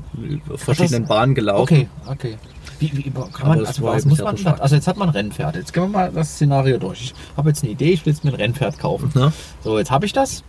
auf 0.49 0.61
verschiedenen 0.61 1.03
das- 1.03 1.09
Bahnen 1.09 1.35
gelaufen. 1.35 1.63
Okay, 1.63 1.89
okay. 2.07 2.39
Wie, 2.79 2.97
wie 2.97 3.11
kann 3.11 3.49
man, 3.49 3.59
das 3.59 3.69
also, 3.71 3.83
was 3.83 4.05
muss 4.05 4.19
man, 4.23 4.37
also 4.61 4.77
jetzt 4.77 4.87
hat 4.87 4.97
man 4.97 5.09
ein 5.09 5.13
Rennpferd. 5.15 5.57
Jetzt 5.57 5.73
gehen 5.73 5.83
wir 5.83 5.89
mal 5.89 6.13
das 6.15 6.35
Szenario 6.35 6.79
durch. 6.79 7.01
Ich 7.03 7.15
habe 7.37 7.49
jetzt 7.49 7.65
eine 7.65 7.73
Idee, 7.73 7.91
ich 7.95 8.07
will 8.07 8.13
jetzt 8.13 8.23
mir 8.25 8.31
ein 8.31 8.37
Rennpferd 8.37 8.79
kaufen. 8.79 9.11
Ne? 9.15 9.33
So, 9.65 9.77
jetzt 9.77 9.91
habe 9.91 10.07
ich 10.07 10.13
das. 10.13 10.45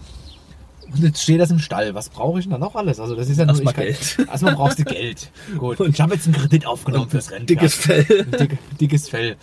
Und 0.93 1.01
jetzt 1.03 1.23
steht 1.23 1.39
das 1.41 1.49
im 1.49 1.57
Stall. 1.59 1.95
Was 1.95 2.09
brauche 2.09 2.37
ich 2.39 2.45
denn 2.45 2.51
da 2.51 2.57
noch 2.59 2.75
alles? 2.75 2.99
Also 2.99 3.15
das 3.15 3.27
ist 3.27 3.37
ja 3.39 3.45
nur 3.45 3.55
Erstmal 3.55 3.73
ich 3.73 3.77
kann- 3.77 3.85
Geld. 4.17 4.29
Erstmal 4.31 4.53
brauchst 4.55 4.77
du 4.79 4.83
Geld. 4.83 5.31
Gut. 5.57 5.79
ich 5.79 5.99
habe 5.99 6.13
jetzt 6.13 6.27
einen 6.27 6.35
Kredit 6.35 6.67
aufgenommen 6.67 7.09
fürs 7.09 7.31
Rennpferd. 7.31 7.49
Dickes 7.49 7.73
Fell. 7.73 8.03
Dick, 8.05 8.57
dickes 8.79 9.09
Fell. 9.09 9.35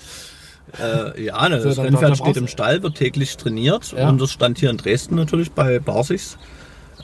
Äh, 0.80 1.24
ja, 1.24 1.48
ne, 1.48 1.58
das 1.60 1.78
Rennpferd 1.78 2.16
steht 2.16 2.36
im 2.36 2.48
Stall, 2.48 2.82
wird 2.82 2.96
täglich 2.96 3.36
trainiert. 3.36 3.92
Ja. 3.96 4.08
Und 4.08 4.20
das 4.20 4.30
stand 4.30 4.58
hier 4.58 4.70
in 4.70 4.76
Dresden 4.78 5.16
natürlich 5.16 5.52
bei 5.52 5.78
Barsichs. 5.78 6.38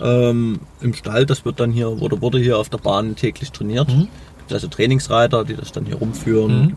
Ähm, 0.00 0.60
Im 0.80 0.94
Stall, 0.94 1.26
das 1.26 1.44
wird 1.44 1.60
dann 1.60 1.72
hier, 1.72 2.00
wurde, 2.00 2.22
wurde 2.22 2.38
hier 2.38 2.58
auf 2.58 2.68
der 2.68 2.78
Bahn 2.78 3.16
täglich 3.16 3.50
trainiert. 3.50 3.88
Mhm. 3.88 4.08
Gibt 4.38 4.52
also 4.52 4.68
Trainingsreiter, 4.68 5.44
die 5.44 5.54
das 5.56 5.72
dann 5.72 5.86
hier 5.86 5.96
rumführen. 5.96 6.66
Mhm. 6.66 6.76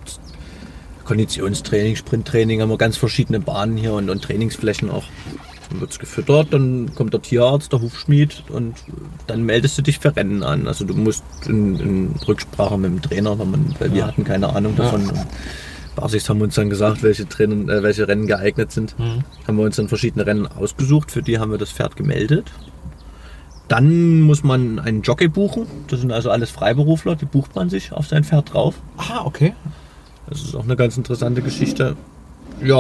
Konditionstraining, 1.05 1.95
Sprinttraining, 1.95 2.61
haben 2.61 2.69
wir 2.69 2.77
ganz 2.77 2.97
verschiedene 2.97 3.39
Bahnen 3.39 3.77
hier 3.77 3.93
und, 3.93 4.09
und 4.09 4.23
Trainingsflächen 4.23 4.89
auch. 4.89 5.03
Dann 5.69 5.81
wird 5.81 5.91
es 5.91 5.99
gefüttert, 5.99 6.47
dann 6.51 6.93
kommt 6.95 7.13
der 7.13 7.21
Tierarzt, 7.21 7.71
der 7.71 7.81
Hufschmied 7.81 8.43
und 8.49 8.75
dann 9.27 9.43
meldest 9.43 9.77
du 9.77 9.81
dich 9.81 9.99
für 9.99 10.15
Rennen 10.15 10.43
an. 10.43 10.67
Also 10.67 10.83
du 10.85 10.93
musst 10.93 11.23
in, 11.47 11.79
in 11.79 12.15
Rücksprache 12.27 12.77
mit 12.77 12.91
dem 12.91 13.01
Trainer, 13.01 13.37
weil, 13.39 13.45
man, 13.45 13.75
weil 13.79 13.91
wir 13.91 13.99
Ja. 13.99 14.07
hatten 14.07 14.23
keine 14.23 14.53
Ahnung 14.53 14.73
Ja. 14.77 14.83
davon. 14.83 15.09
Und 15.09 15.19
Basics 16.01 16.29
haben 16.29 16.41
uns 16.41 16.55
dann 16.55 16.69
gesagt, 16.69 17.03
welche, 17.03 17.27
Trainen, 17.27 17.69
äh, 17.69 17.83
welche 17.83 18.07
Rennen 18.07 18.27
geeignet 18.27 18.71
sind. 18.71 18.97
Mhm. 18.99 19.23
Haben 19.47 19.57
wir 19.57 19.63
uns 19.65 19.75
dann 19.77 19.87
verschiedene 19.87 20.25
Rennen 20.25 20.47
ausgesucht, 20.47 21.11
für 21.11 21.21
die 21.21 21.39
haben 21.39 21.51
wir 21.51 21.57
das 21.57 21.71
Pferd 21.71 21.95
gemeldet. 21.95 22.51
Dann 23.67 24.21
muss 24.21 24.43
man 24.43 24.79
einen 24.79 25.01
Jockey 25.01 25.27
buchen. 25.29 25.65
Das 25.87 26.01
sind 26.01 26.11
also 26.11 26.29
alles 26.29 26.49
Freiberufler, 26.51 27.15
die 27.15 27.25
bucht 27.25 27.55
man 27.55 27.69
sich 27.69 27.93
auf 27.93 28.07
sein 28.07 28.23
Pferd 28.25 28.53
drauf. 28.53 28.75
Ah, 28.97 29.21
okay. 29.23 29.53
Das 30.27 30.41
ist 30.41 30.55
auch 30.55 30.63
eine 30.63 30.75
ganz 30.75 30.97
interessante 30.97 31.41
Geschichte. 31.41 31.95
Ja, 32.63 32.75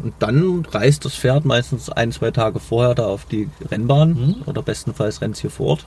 und 0.00 0.14
dann 0.20 0.64
reist 0.70 1.04
das 1.04 1.14
Pferd 1.14 1.44
meistens 1.44 1.90
ein, 1.90 2.12
zwei 2.12 2.30
Tage 2.30 2.60
vorher 2.60 2.94
da 2.94 3.06
auf 3.06 3.24
die 3.24 3.48
Rennbahn 3.68 4.10
Mhm. 4.10 4.34
oder 4.46 4.62
bestenfalls 4.62 5.20
rennt 5.20 5.34
es 5.34 5.40
hier 5.40 5.50
vor 5.50 5.66
Ort. 5.66 5.86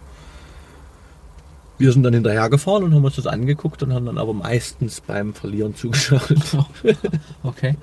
Wir 1.81 1.91
sind 1.91 2.03
dann 2.03 2.13
hinterhergefahren 2.13 2.83
und 2.83 2.93
haben 2.93 3.03
uns 3.03 3.15
das 3.15 3.25
angeguckt 3.25 3.81
und 3.81 3.91
haben 3.91 4.05
dann 4.05 4.19
aber 4.19 4.33
meistens 4.33 5.01
beim 5.01 5.33
Verlieren 5.33 5.75
zugeschaut. 5.75 6.21
Okay. 7.43 7.75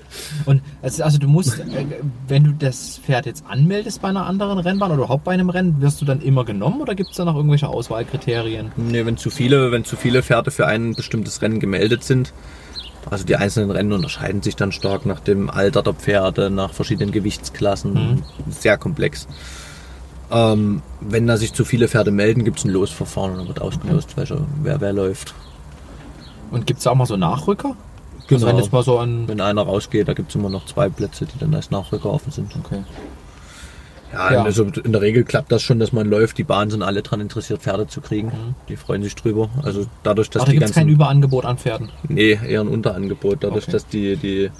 Und 0.45 0.61
also, 0.81 1.03
also 1.03 1.17
du 1.17 1.27
musst, 1.27 1.59
äh, 1.59 1.85
wenn 2.29 2.45
du 2.45 2.53
das 2.53 2.99
Pferd 3.05 3.25
jetzt 3.25 3.43
anmeldest 3.47 4.01
bei 4.01 4.07
einer 4.07 4.25
anderen 4.25 4.57
Rennbahn 4.57 4.91
oder 4.91 4.99
überhaupt 5.03 5.25
bei 5.25 5.33
einem 5.33 5.49
Rennen, 5.49 5.81
wirst 5.81 5.99
du 6.01 6.05
dann 6.05 6.21
immer 6.21 6.45
genommen 6.45 6.79
oder 6.79 6.95
gibt 6.95 7.09
es 7.11 7.17
da 7.17 7.25
noch 7.25 7.35
irgendwelche 7.35 7.67
Auswahlkriterien? 7.67 8.71
Nee, 8.77 9.05
wenn 9.05 9.17
zu 9.17 9.29
viele, 9.29 9.71
wenn 9.73 9.83
zu 9.83 9.97
viele 9.97 10.23
Pferde 10.23 10.49
für 10.51 10.65
ein 10.65 10.95
bestimmtes 10.95 11.41
Rennen 11.41 11.59
gemeldet 11.59 12.05
sind, 12.05 12.33
also 13.09 13.25
die 13.25 13.35
einzelnen 13.35 13.69
Rennen 13.71 13.91
unterscheiden 13.91 14.41
sich 14.41 14.55
dann 14.55 14.71
stark 14.71 15.05
nach 15.05 15.19
dem 15.19 15.49
Alter 15.49 15.83
der 15.83 15.93
Pferde, 15.93 16.49
nach 16.49 16.71
verschiedenen 16.73 17.11
Gewichtsklassen, 17.11 17.93
Mhm. 17.93 18.23
sehr 18.49 18.77
komplex. 18.77 19.27
Ähm, 20.31 20.81
wenn 21.01 21.25
da 21.27 21.37
sich 21.37 21.53
zu 21.53 21.65
viele 21.65 21.87
Pferde 21.87 22.11
melden, 22.11 22.43
gibt 22.43 22.59
es 22.59 22.65
ein 22.65 22.69
Losverfahren 22.71 23.31
und 23.31 23.37
dann 23.39 23.47
wird 23.47 23.61
ausgelost, 23.61 24.15
welcher, 24.15 24.45
wer 24.61 24.79
wer 24.79 24.93
läuft. 24.93 25.33
Und 26.51 26.67
gibt 26.67 26.79
es 26.79 26.87
auch 26.87 26.95
mal 26.95 27.05
so 27.05 27.17
Nachrücker? 27.17 27.75
Also 28.31 28.45
wenn 28.45 28.57
jetzt 28.57 28.71
mal 28.71 28.83
so 28.83 28.99
ein. 28.99 29.27
Wenn 29.27 29.41
einer 29.41 29.63
rausgeht, 29.63 30.07
da 30.07 30.13
gibt 30.13 30.29
es 30.29 30.35
immer 30.35 30.49
noch 30.49 30.65
zwei 30.65 30.87
Plätze, 30.89 31.25
die 31.25 31.37
dann 31.39 31.53
als 31.55 31.71
Nachrücker 31.71 32.11
offen 32.11 32.31
sind. 32.31 32.55
Okay. 32.63 32.83
Ja, 34.13 34.33
Ja. 34.33 34.43
Also 34.43 34.65
in 34.65 34.91
der 34.91 35.01
Regel 35.01 35.23
klappt 35.23 35.51
das 35.51 35.63
schon, 35.63 35.79
dass 35.79 35.93
man 35.93 36.07
läuft. 36.07 36.37
Die 36.37 36.43
Bahnen 36.43 36.69
sind 36.69 36.83
alle 36.83 37.01
daran 37.01 37.21
interessiert, 37.21 37.61
Pferde 37.61 37.87
zu 37.87 38.01
kriegen. 38.01 38.27
Mhm. 38.27 38.55
Die 38.67 38.75
freuen 38.75 39.01
sich 39.01 39.15
drüber. 39.15 39.49
Also 39.63 39.87
dadurch, 40.03 40.29
dass 40.29 40.43
Ach, 40.43 40.45
da 40.47 40.51
die 40.51 40.59
ganzen 40.59 40.73
kein 40.75 40.89
Überangebot 40.89 41.45
an 41.45 41.57
Pferden. 41.57 41.89
Nee, 42.07 42.39
eher 42.47 42.61
ein 42.61 42.67
Unterangebot, 42.67 43.43
dadurch, 43.43 43.63
Okay. 43.63 43.71
dass 43.71 43.87
die, 43.87 44.15
die 44.15 44.51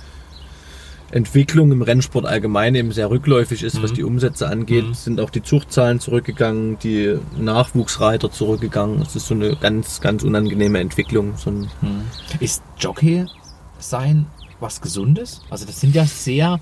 Entwicklung 1.11 1.71
im 1.71 1.81
Rennsport 1.81 2.25
allgemein 2.25 2.75
eben 2.75 2.91
sehr 2.91 3.09
rückläufig 3.09 3.63
ist, 3.63 3.81
was 3.81 3.91
Mhm. 3.91 3.95
die 3.95 4.03
Umsätze 4.03 4.47
angeht, 4.47 4.87
Mhm. 4.87 4.93
sind 4.93 5.19
auch 5.19 5.29
die 5.29 5.41
Zuchtzahlen 5.43 5.99
zurückgegangen, 5.99 6.77
die 6.79 7.17
Nachwuchsreiter 7.37 8.31
zurückgegangen. 8.31 9.01
Es 9.01 9.15
ist 9.15 9.27
so 9.27 9.33
eine 9.33 9.55
ganz, 9.55 10.01
ganz 10.01 10.23
unangenehme 10.23 10.79
Entwicklung. 10.79 11.33
So 11.37 11.49
ein, 11.51 11.67
Ist 12.39 12.61
Jockey 12.79 13.25
sein 13.79 14.25
was 14.59 14.81
Gesundes? 14.81 15.41
Also 15.49 15.65
das 15.65 15.79
sind 15.79 15.95
ja 15.95 16.05
sehr, 16.05 16.59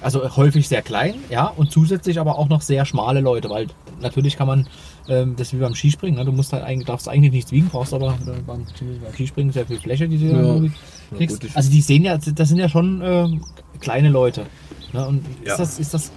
also 0.00 0.36
häufig 0.36 0.68
sehr 0.68 0.82
klein, 0.82 1.14
ja, 1.30 1.46
und 1.46 1.70
zusätzlich 1.70 2.18
aber 2.20 2.38
auch 2.38 2.48
noch 2.48 2.60
sehr 2.60 2.84
schmale 2.84 3.20
Leute, 3.20 3.48
weil 3.50 3.66
natürlich 4.00 4.36
kann 4.36 4.46
man 4.46 4.66
ähm, 5.08 5.34
das 5.36 5.52
wie 5.52 5.56
beim 5.58 5.74
Skispringen. 5.74 6.18
Ne? 6.18 6.24
Du 6.24 6.32
musst 6.32 6.52
halt 6.52 6.62
eigentlich, 6.64 6.86
darfst 6.86 7.08
eigentlich 7.08 7.32
nichts 7.32 7.52
wiegen, 7.52 7.68
brauchst 7.68 7.92
aber 7.94 8.10
äh, 8.26 8.30
beim, 8.46 8.64
beim 9.02 9.12
Skispringen 9.14 9.52
sehr 9.52 9.66
viel 9.66 9.78
Fläche, 9.78 10.08
die 10.08 10.18
du 10.18 10.26
Ja. 10.26 10.54
Ja, 10.54 10.70
kriegst. 11.16 11.42
ich- 11.44 11.56
also 11.56 11.70
die 11.70 11.80
sehen 11.80 12.04
ja, 12.04 12.16
das 12.18 12.48
sind 12.48 12.58
ja 12.58 12.68
schon 12.68 13.00
äh, 13.02 13.28
kleine 13.80 14.08
Leute. 14.08 14.46
Ne? 14.92 15.06
Und 15.06 15.24
Ja. 15.44 15.52
ist 15.52 15.58
das, 15.60 15.78
ist 15.78 15.94
das, 15.94 16.12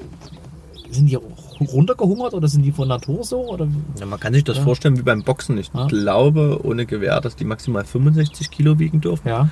sind 0.92 1.08
die 1.08 1.18
runtergehungert 1.60 2.34
oder 2.34 2.48
sind 2.48 2.64
die 2.64 2.72
von 2.72 2.88
Natur 2.88 3.24
so? 3.24 3.50
Oder? 3.50 3.68
Ja, 4.00 4.06
man 4.06 4.20
kann 4.20 4.34
sich 4.34 4.44
das 4.44 4.58
Ja. 4.58 4.64
vorstellen 4.64 4.98
wie 4.98 5.02
beim 5.04 5.24
Boxen. 5.24 5.58
Ich 5.58 5.72
Ja. 5.74 5.88
glaube, 5.88 6.60
ohne 6.64 6.86
Gewehr, 6.86 7.20
dass 7.22 7.36
die 7.36 7.46
maximal 7.46 7.84
65 7.86 8.52
Kilo 8.52 8.78
wiegen 8.80 9.02
dürfen, 9.02 9.28
Ja, 9.28 9.50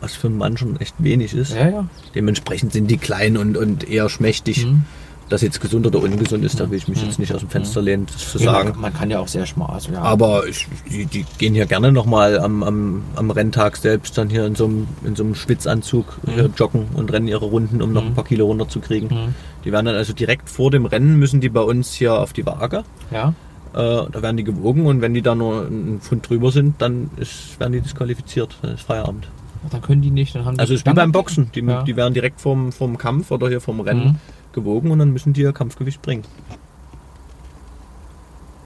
was 0.00 0.14
für 0.14 0.28
einen 0.28 0.38
Mann 0.38 0.56
schon 0.56 0.78
echt 0.80 0.94
wenig 0.98 1.34
ist. 1.34 1.54
ja, 1.54 1.68
ja. 1.68 1.84
Dementsprechend 2.14 2.72
sind 2.72 2.90
die 2.90 2.98
klein 2.98 3.36
und, 3.36 3.56
und 3.56 3.88
eher 3.88 4.08
schmächtig. 4.08 4.66
Mhm. 4.66 4.84
Dass 5.28 5.42
jetzt 5.42 5.60
gesund 5.60 5.86
oder 5.86 6.02
ungesund 6.02 6.42
ist, 6.42 6.58
da 6.58 6.70
will 6.70 6.78
ich 6.78 6.88
mich 6.88 7.02
jetzt 7.04 7.18
nicht 7.18 7.34
aus 7.34 7.40
dem 7.40 7.50
Fenster 7.50 7.82
lehnen, 7.82 8.06
das 8.06 8.32
zu 8.32 8.38
Ja, 8.38 8.50
sagen. 8.50 8.70
Man, 8.70 8.80
man 8.80 8.94
kann 8.94 9.10
ja 9.10 9.18
auch 9.18 9.28
sehr 9.28 9.44
schmal. 9.44 9.68
Also, 9.74 9.92
ja. 9.92 10.00
Aber 10.00 10.46
ich, 10.46 10.66
die, 10.90 11.04
die 11.04 11.26
gehen 11.36 11.54
ja 11.54 11.66
gerne 11.66 11.92
nochmal 11.92 12.38
am, 12.38 12.62
am, 12.62 13.02
am 13.14 13.30
Renntag 13.30 13.76
selbst 13.76 14.16
dann 14.16 14.30
hier 14.30 14.46
in 14.46 14.54
so 14.54 14.64
einem, 14.64 14.86
in 15.04 15.16
so 15.16 15.24
einem 15.24 15.34
Schwitzanzug 15.34 16.18
hier 16.34 16.48
joggen 16.56 16.86
und 16.94 17.12
rennen 17.12 17.28
ihre 17.28 17.44
Runden, 17.44 17.82
um 17.82 17.92
noch 17.92 18.06
ein 18.06 18.14
paar 18.14 18.24
Kilo 18.24 18.46
runterzukriegen. 18.46 19.10
Mhm. 19.10 19.34
Die 19.66 19.70
werden 19.70 19.84
dann 19.84 19.96
also 19.96 20.14
direkt 20.14 20.48
vor 20.48 20.70
dem 20.70 20.86
Rennen 20.86 21.18
müssen 21.18 21.42
die 21.42 21.50
bei 21.50 21.60
uns 21.60 21.92
hier 21.92 22.14
auf 22.14 22.32
die 22.32 22.46
Waage. 22.46 22.84
ja. 23.10 23.34
Äh, 23.74 24.06
da 24.10 24.22
werden 24.22 24.38
die 24.38 24.44
gewogen 24.44 24.86
und 24.86 25.02
wenn 25.02 25.12
die 25.12 25.20
da 25.20 25.34
nur 25.34 25.66
einen 25.66 26.00
Pfund 26.00 26.26
drüber 26.26 26.50
sind, 26.50 26.80
dann 26.80 27.10
ist, 27.18 27.60
werden 27.60 27.74
die 27.74 27.82
disqualifiziert. 27.82 28.56
Dann 28.62 28.72
ist 28.72 28.80
Feierabend. 28.84 29.28
Dann 29.70 29.82
können 29.82 30.02
die 30.02 30.10
nicht. 30.10 30.34
Dann 30.34 30.44
haben 30.44 30.54
die 30.54 30.60
Also 30.60 30.74
es 30.74 30.80
ist 30.80 30.86
wie 30.86 30.92
beim 30.94 31.12
Boxen. 31.12 31.50
Die, 31.54 31.60
Ja. 31.60 31.82
die 31.82 31.96
werden 31.96 32.14
direkt 32.14 32.40
vom, 32.40 32.72
vom 32.72 32.96
Kampf 32.98 33.30
oder 33.30 33.48
hier 33.48 33.60
vom 33.60 33.80
Rennen 33.80 34.04
Mhm. 34.06 34.16
gewogen 34.52 34.90
und 34.90 34.98
dann 34.98 35.12
müssen 35.12 35.32
die 35.32 35.42
ihr 35.42 35.52
Kampfgewicht 35.52 36.00
bringen. 36.02 36.24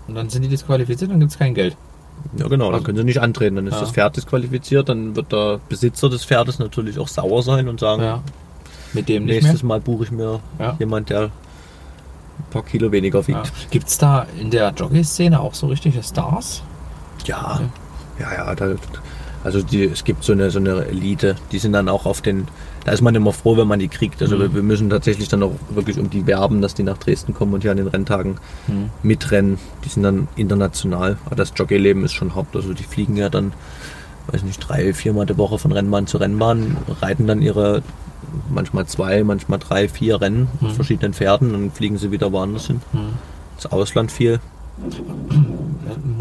Und 0.09 0.14
dann 0.14 0.28
sind 0.30 0.43
die 0.43 0.49
disqualifiziert, 0.49 1.11
dann 1.11 1.20
gibt 1.20 1.32
es 1.32 1.38
kein 1.38 1.55
Geld. 1.55 1.76
Ja 2.36 2.47
genau, 2.49 2.66
dann 2.66 2.74
Also- 2.74 2.84
können 2.84 2.99
sie 2.99 3.05
nicht 3.05 3.20
antreten. 3.20 3.57
Dann 3.57 3.66
ist 3.66 3.74
Ja. 3.74 3.80
das 3.80 3.90
Pferd 3.93 4.16
disqualifiziert, 4.16 4.88
dann 4.88 5.16
wird 5.16 5.32
der 5.32 5.61
Besitzer 5.68 6.09
des 6.11 6.24
Pferdes 6.24 6.59
natürlich 6.59 6.99
auch 6.99 7.09
sauer 7.09 7.43
sein 7.43 7.68
und 7.68 7.80
sagen, 7.80 8.03
Ja. 8.03 8.22
Mit 8.95 9.09
dem 9.09 9.24
nächstes. 9.24 9.62
Mal 9.62 9.80
buche 9.80 10.05
ich 10.05 10.11
mir 10.11 10.40
Ja. 10.59 10.76
jemand, 10.78 11.09
der 11.09 11.22
ein 11.22 11.30
paar 12.51 12.62
Kilo 12.62 12.93
weniger 12.93 13.20
Ja. 13.20 13.26
wiegt. 13.28 13.70
Gibt 13.70 13.88
es 13.88 13.97
da 13.97 14.26
in 14.38 14.51
der 14.51 14.70
Jockey-Szene 14.76 15.40
auch 15.40 15.55
so 15.55 15.68
richtige 15.68 16.03
Stars? 16.03 16.62
Ja, 17.24 17.61
ja, 18.18 18.34
ja. 18.34 18.55
da, 18.55 18.74
also 19.45 19.62
die, 19.62 19.84
es 19.84 20.05
gibt 20.05 20.22
so 20.24 20.32
eine, 20.32 20.51
so 20.51 20.59
eine 20.59 20.84
Elite, 20.86 21.36
die 21.51 21.59
sind 21.59 21.72
dann 21.72 21.88
auch 21.88 22.07
auf 22.07 22.20
den, 22.22 22.47
da 22.84 22.93
ist 22.93 23.01
man 23.03 23.14
immer 23.14 23.32
froh, 23.32 23.57
wenn 23.57 23.66
man 23.68 23.78
die 23.80 23.88
kriegt. 23.88 24.20
Also 24.22 24.36
Mhm. 24.36 24.40
wir, 24.40 24.55
wir 24.57 24.62
müssen 24.62 24.88
tatsächlich 24.90 25.28
dann 25.28 25.43
auch 25.43 25.53
wirklich 25.70 25.99
um 25.99 26.11
die 26.11 26.26
werben, 26.26 26.61
dass 26.62 26.74
die 26.74 26.82
nach 26.82 26.99
Dresden 26.99 27.34
kommen 27.34 27.53
und 27.55 27.62
hier 27.62 27.70
an 27.70 27.76
den 27.78 27.88
Renntagen 27.88 28.36
Mhm. 28.68 28.90
mitrennen. 29.03 29.59
Die 29.84 29.88
sind 29.88 30.03
dann 30.05 30.28
international. 30.36 31.16
Aber 31.26 31.34
das 31.36 31.53
Jockeyleben 31.57 32.05
ist 32.05 32.12
schon 32.12 32.34
hart. 32.34 32.55
Also 32.55 32.72
die 32.74 32.84
fliegen 32.84 33.16
ja 33.16 33.28
dann, 33.28 33.53
weiß 34.30 34.43
nicht, 34.45 34.59
drei, 34.59 34.93
viermal 34.95 35.26
die 35.26 35.36
Woche 35.38 35.59
von 35.59 35.72
Rennbahn 35.72 36.07
zu 36.07 36.18
Rennbahn, 36.18 36.76
reiten 37.01 37.26
dann 37.26 37.43
ihre 37.43 37.82
manchmal 38.49 38.86
zwei, 38.86 39.24
manchmal 39.24 39.59
drei, 39.59 39.88
vier 39.88 40.20
Rennen 40.20 40.49
Mhm. 40.61 40.66
mit 40.68 40.72
verschiedenen 40.76 41.12
Pferden 41.14 41.49
und 41.55 41.61
dann 41.62 41.70
fliegen 41.72 41.99
sie 41.99 42.11
wieder 42.12 42.30
woanders 42.32 42.68
hin. 42.68 42.80
Mhm. 42.93 42.99
Das 43.57 43.70
Ausland 43.72 44.11
viel. 44.12 44.40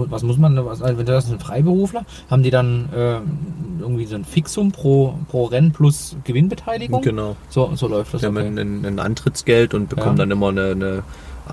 Was 0.09 0.23
muss 0.23 0.37
man, 0.37 0.55
was, 0.65 0.81
also 0.81 0.97
wenn 0.97 1.05
das 1.05 1.27
sind 1.27 1.41
Freiberufler, 1.41 2.05
haben 2.29 2.43
die 2.43 2.49
dann 2.51 2.89
äh, 2.93 3.19
irgendwie 3.79 4.05
so 4.05 4.15
ein 4.15 4.25
Fixum 4.25 4.71
pro, 4.71 5.15
pro 5.29 5.45
Rennen 5.45 5.71
plus 5.71 6.15
Gewinnbeteiligung? 6.23 7.01
Genau. 7.01 7.35
So, 7.49 7.71
so 7.75 7.87
läuft 7.87 8.13
das. 8.13 8.21
Die 8.21 8.27
haben 8.27 8.37
okay. 8.37 8.47
ein, 8.59 8.85
ein 8.85 8.99
Antrittsgeld 8.99 9.73
und 9.73 9.89
bekommen 9.89 10.17
Ja. 10.17 10.23
dann 10.23 10.31
immer 10.31 10.49
eine, 10.49 10.71
eine 10.71 11.03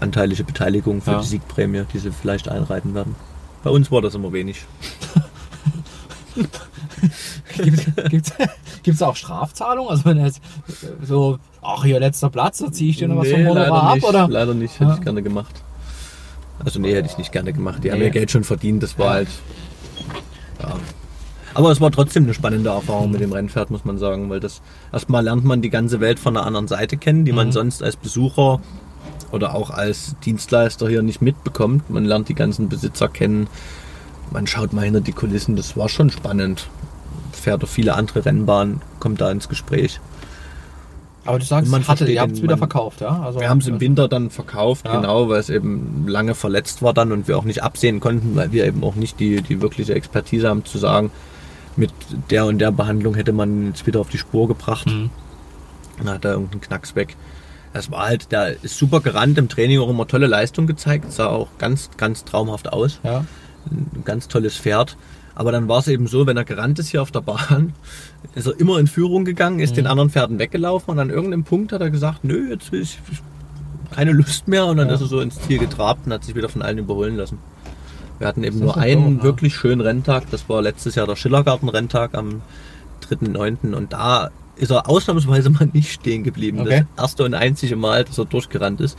anteilige 0.00 0.44
Beteiligung 0.44 1.02
für 1.02 1.12
Ja. 1.12 1.20
die 1.20 1.26
Siegprämie, 1.26 1.82
die 1.92 1.98
sie 1.98 2.12
vielleicht 2.12 2.48
einreiten 2.48 2.94
werden. 2.94 3.14
Bei 3.64 3.70
uns 3.70 3.90
war 3.90 4.00
das 4.02 4.14
immer 4.14 4.32
wenig. 4.32 4.64
Gibt 7.56 8.96
es 8.96 9.02
auch 9.02 9.16
Strafzahlungen? 9.16 9.90
Also 9.90 10.04
wenn 10.04 10.18
er 10.18 10.26
jetzt 10.26 10.40
so, 11.02 11.38
ach 11.62 11.84
hier 11.84 11.98
letzter 12.00 12.30
Platz, 12.30 12.58
da 12.58 12.70
ziehe 12.70 12.90
ich 12.90 12.96
dir 12.98 13.08
noch 13.08 13.16
was 13.16 13.28
vom 13.28 13.40
leider 13.42 13.50
Honorar 13.50 13.82
ab? 13.82 13.94
nicht. 13.96 14.04
Oder? 14.06 14.28
Leider 14.28 14.54
nicht, 14.54 14.74
hätte 14.78 14.90
Ja. 14.90 14.94
ich 14.96 15.00
gerne 15.02 15.22
gemacht. 15.22 15.62
Also 16.64 16.80
nee, 16.80 16.94
hätte 16.94 17.08
ich 17.08 17.18
nicht 17.18 17.32
gerne 17.32 17.52
gemacht. 17.52 17.82
Die 17.84 17.90
haben 17.92 17.98
Nee. 17.98 18.06
ihr 18.06 18.10
Geld 18.10 18.30
schon 18.30 18.44
verdient, 18.44 18.82
das 18.82 18.98
war 18.98 19.10
halt. 19.10 19.28
Ja. 20.60 20.74
Aber 21.54 21.70
es 21.70 21.80
war 21.80 21.90
trotzdem 21.90 22.24
eine 22.24 22.34
spannende 22.34 22.70
Erfahrung 22.70 23.10
mit 23.10 23.20
dem 23.20 23.32
Rennpferd, 23.32 23.70
muss 23.70 23.84
man 23.84 23.98
sagen, 23.98 24.28
weil 24.30 24.40
das 24.40 24.60
erstmal 24.92 25.24
lernt 25.24 25.44
man 25.44 25.62
die 25.62 25.70
ganze 25.70 26.00
Welt 26.00 26.18
von 26.18 26.36
einer 26.36 26.46
anderen 26.46 26.68
Seite 26.68 26.96
kennen, 26.96 27.24
die 27.24 27.32
man 27.32 27.48
Mhm. 27.48 27.52
sonst 27.52 27.82
als 27.82 27.96
Besucher 27.96 28.60
oder 29.32 29.54
auch 29.54 29.70
als 29.70 30.14
Dienstleister 30.24 30.88
hier 30.88 31.02
nicht 31.02 31.22
mitbekommt. 31.22 31.90
Man 31.90 32.04
lernt 32.04 32.28
die 32.28 32.34
ganzen 32.34 32.68
Besitzer 32.68 33.08
kennen, 33.08 33.48
man 34.30 34.46
schaut 34.46 34.72
mal 34.72 34.84
hinter 34.84 35.00
die 35.00 35.12
Kulissen, 35.12 35.56
das 35.56 35.76
war 35.76 35.88
schon 35.88 36.10
spannend. 36.10 36.68
Fährt 37.32 37.62
auf 37.62 37.70
viele 37.70 37.94
andere 37.94 38.24
Rennbahnen, 38.24 38.80
kommt 39.00 39.20
da 39.20 39.30
ins 39.30 39.48
Gespräch. 39.48 40.00
Aber 41.24 41.38
du 41.38 41.44
sagst, 41.44 41.70
Man 41.70 41.86
hatte, 41.86 42.10
ihr 42.10 42.20
habt 42.20 42.32
es 42.32 42.42
wieder 42.42 42.56
verkauft, 42.56 43.00
ja? 43.00 43.20
Also, 43.22 43.40
Wir 43.40 43.50
haben 43.50 43.58
es 43.58 43.66
im 43.66 43.80
Winter 43.80 44.08
dann 44.08 44.30
verkauft, 44.30 44.86
Ja. 44.86 44.96
genau, 44.96 45.28
weil 45.28 45.40
es 45.40 45.50
eben 45.50 46.06
lange 46.08 46.34
verletzt 46.34 46.82
war 46.82 46.94
dann 46.94 47.12
und 47.12 47.28
wir 47.28 47.36
auch 47.36 47.44
nicht 47.44 47.62
absehen 47.62 48.00
konnten, 48.00 48.34
weil 48.36 48.52
wir 48.52 48.64
eben 48.64 48.82
auch 48.82 48.94
nicht 48.94 49.20
die, 49.20 49.42
die 49.42 49.60
wirkliche 49.60 49.94
Expertise 49.94 50.48
haben 50.48 50.64
zu 50.64 50.78
sagen, 50.78 51.10
mit 51.76 51.92
der 52.30 52.46
und 52.46 52.58
der 52.58 52.72
Behandlung 52.72 53.14
hätte 53.14 53.32
man 53.32 53.68
jetzt 53.68 53.86
wieder 53.86 54.00
auf 54.00 54.08
die 54.08 54.18
Spur 54.18 54.48
gebracht. 54.48 54.86
Mhm. 54.86 55.10
Dann 55.98 56.10
hat 56.10 56.24
er 56.24 56.32
irgendeinen 56.32 56.60
Knacks 56.60 56.96
weg. 56.96 57.16
Das 57.72 57.90
war 57.90 58.06
halt, 58.06 58.32
der 58.32 58.62
ist 58.64 58.78
super 58.78 59.00
gerannt, 59.00 59.36
im 59.38 59.48
Training 59.48 59.78
auch 59.80 59.90
immer 59.90 60.06
tolle 60.06 60.26
Leistung 60.26 60.66
gezeigt, 60.66 61.12
sah 61.12 61.26
auch 61.26 61.48
ganz, 61.58 61.90
ganz 61.96 62.24
traumhaft 62.24 62.72
aus. 62.72 63.00
Ja. 63.02 63.24
Ein 63.70 64.02
ganz 64.04 64.28
tolles 64.28 64.56
Pferd. 64.56 64.96
Aber 65.38 65.52
dann 65.52 65.68
war 65.68 65.78
es 65.78 65.86
eben 65.86 66.08
so, 66.08 66.26
wenn 66.26 66.36
er 66.36 66.42
gerannt 66.44 66.80
ist 66.80 66.88
hier 66.88 67.00
auf 67.00 67.12
der 67.12 67.20
Bahn, 67.20 67.72
ist 68.34 68.48
er 68.48 68.58
immer 68.58 68.80
in 68.80 68.88
Führung 68.88 69.24
gegangen, 69.24 69.60
ist 69.60 69.76
den 69.76 69.86
anderen 69.86 70.10
Pferden 70.10 70.40
weggelaufen 70.40 70.90
und 70.90 70.98
an 70.98 71.10
irgendeinem 71.10 71.44
Punkt 71.44 71.70
hat 71.70 71.80
er 71.80 71.90
gesagt, 71.90 72.24
nö, 72.24 72.50
jetzt 72.50 72.72
will 72.72 72.82
ich 72.82 72.98
keine 73.92 74.10
Lust 74.10 74.48
mehr 74.48 74.66
und 74.66 74.78
dann 74.78 74.88
Ja. 74.88 74.94
ist 74.94 75.00
er 75.00 75.06
so 75.06 75.20
ins 75.20 75.40
Ziel 75.40 75.58
getrabt 75.58 76.06
und 76.06 76.12
hat 76.12 76.24
sich 76.24 76.34
wieder 76.34 76.48
von 76.48 76.60
allen 76.60 76.78
überholen 76.78 77.16
lassen. 77.16 77.38
Wir 78.18 78.26
hatten 78.26 78.42
eben 78.42 78.58
nur 78.58 78.76
einen 78.78 79.18
ne? 79.18 79.22
wirklich 79.22 79.54
schönen 79.54 79.80
Renntag, 79.80 80.28
das 80.32 80.48
war 80.48 80.60
letztes 80.60 80.96
Jahr 80.96 81.06
der 81.06 81.14
Schillergarten-Renntag 81.14 82.14
am 82.14 82.42
3.9. 83.08 83.74
und 83.74 83.92
da 83.92 84.30
ist 84.56 84.72
er 84.72 84.88
ausnahmsweise 84.88 85.50
mal 85.50 85.68
nicht 85.72 85.92
stehen 85.92 86.24
geblieben. 86.24 86.62
Okay. 86.62 86.84
Das 86.96 87.04
erste 87.04 87.22
und 87.22 87.34
einzige 87.34 87.76
Mal, 87.76 88.02
dass 88.02 88.18
er 88.18 88.24
durchgerannt 88.24 88.80
ist. 88.80 88.98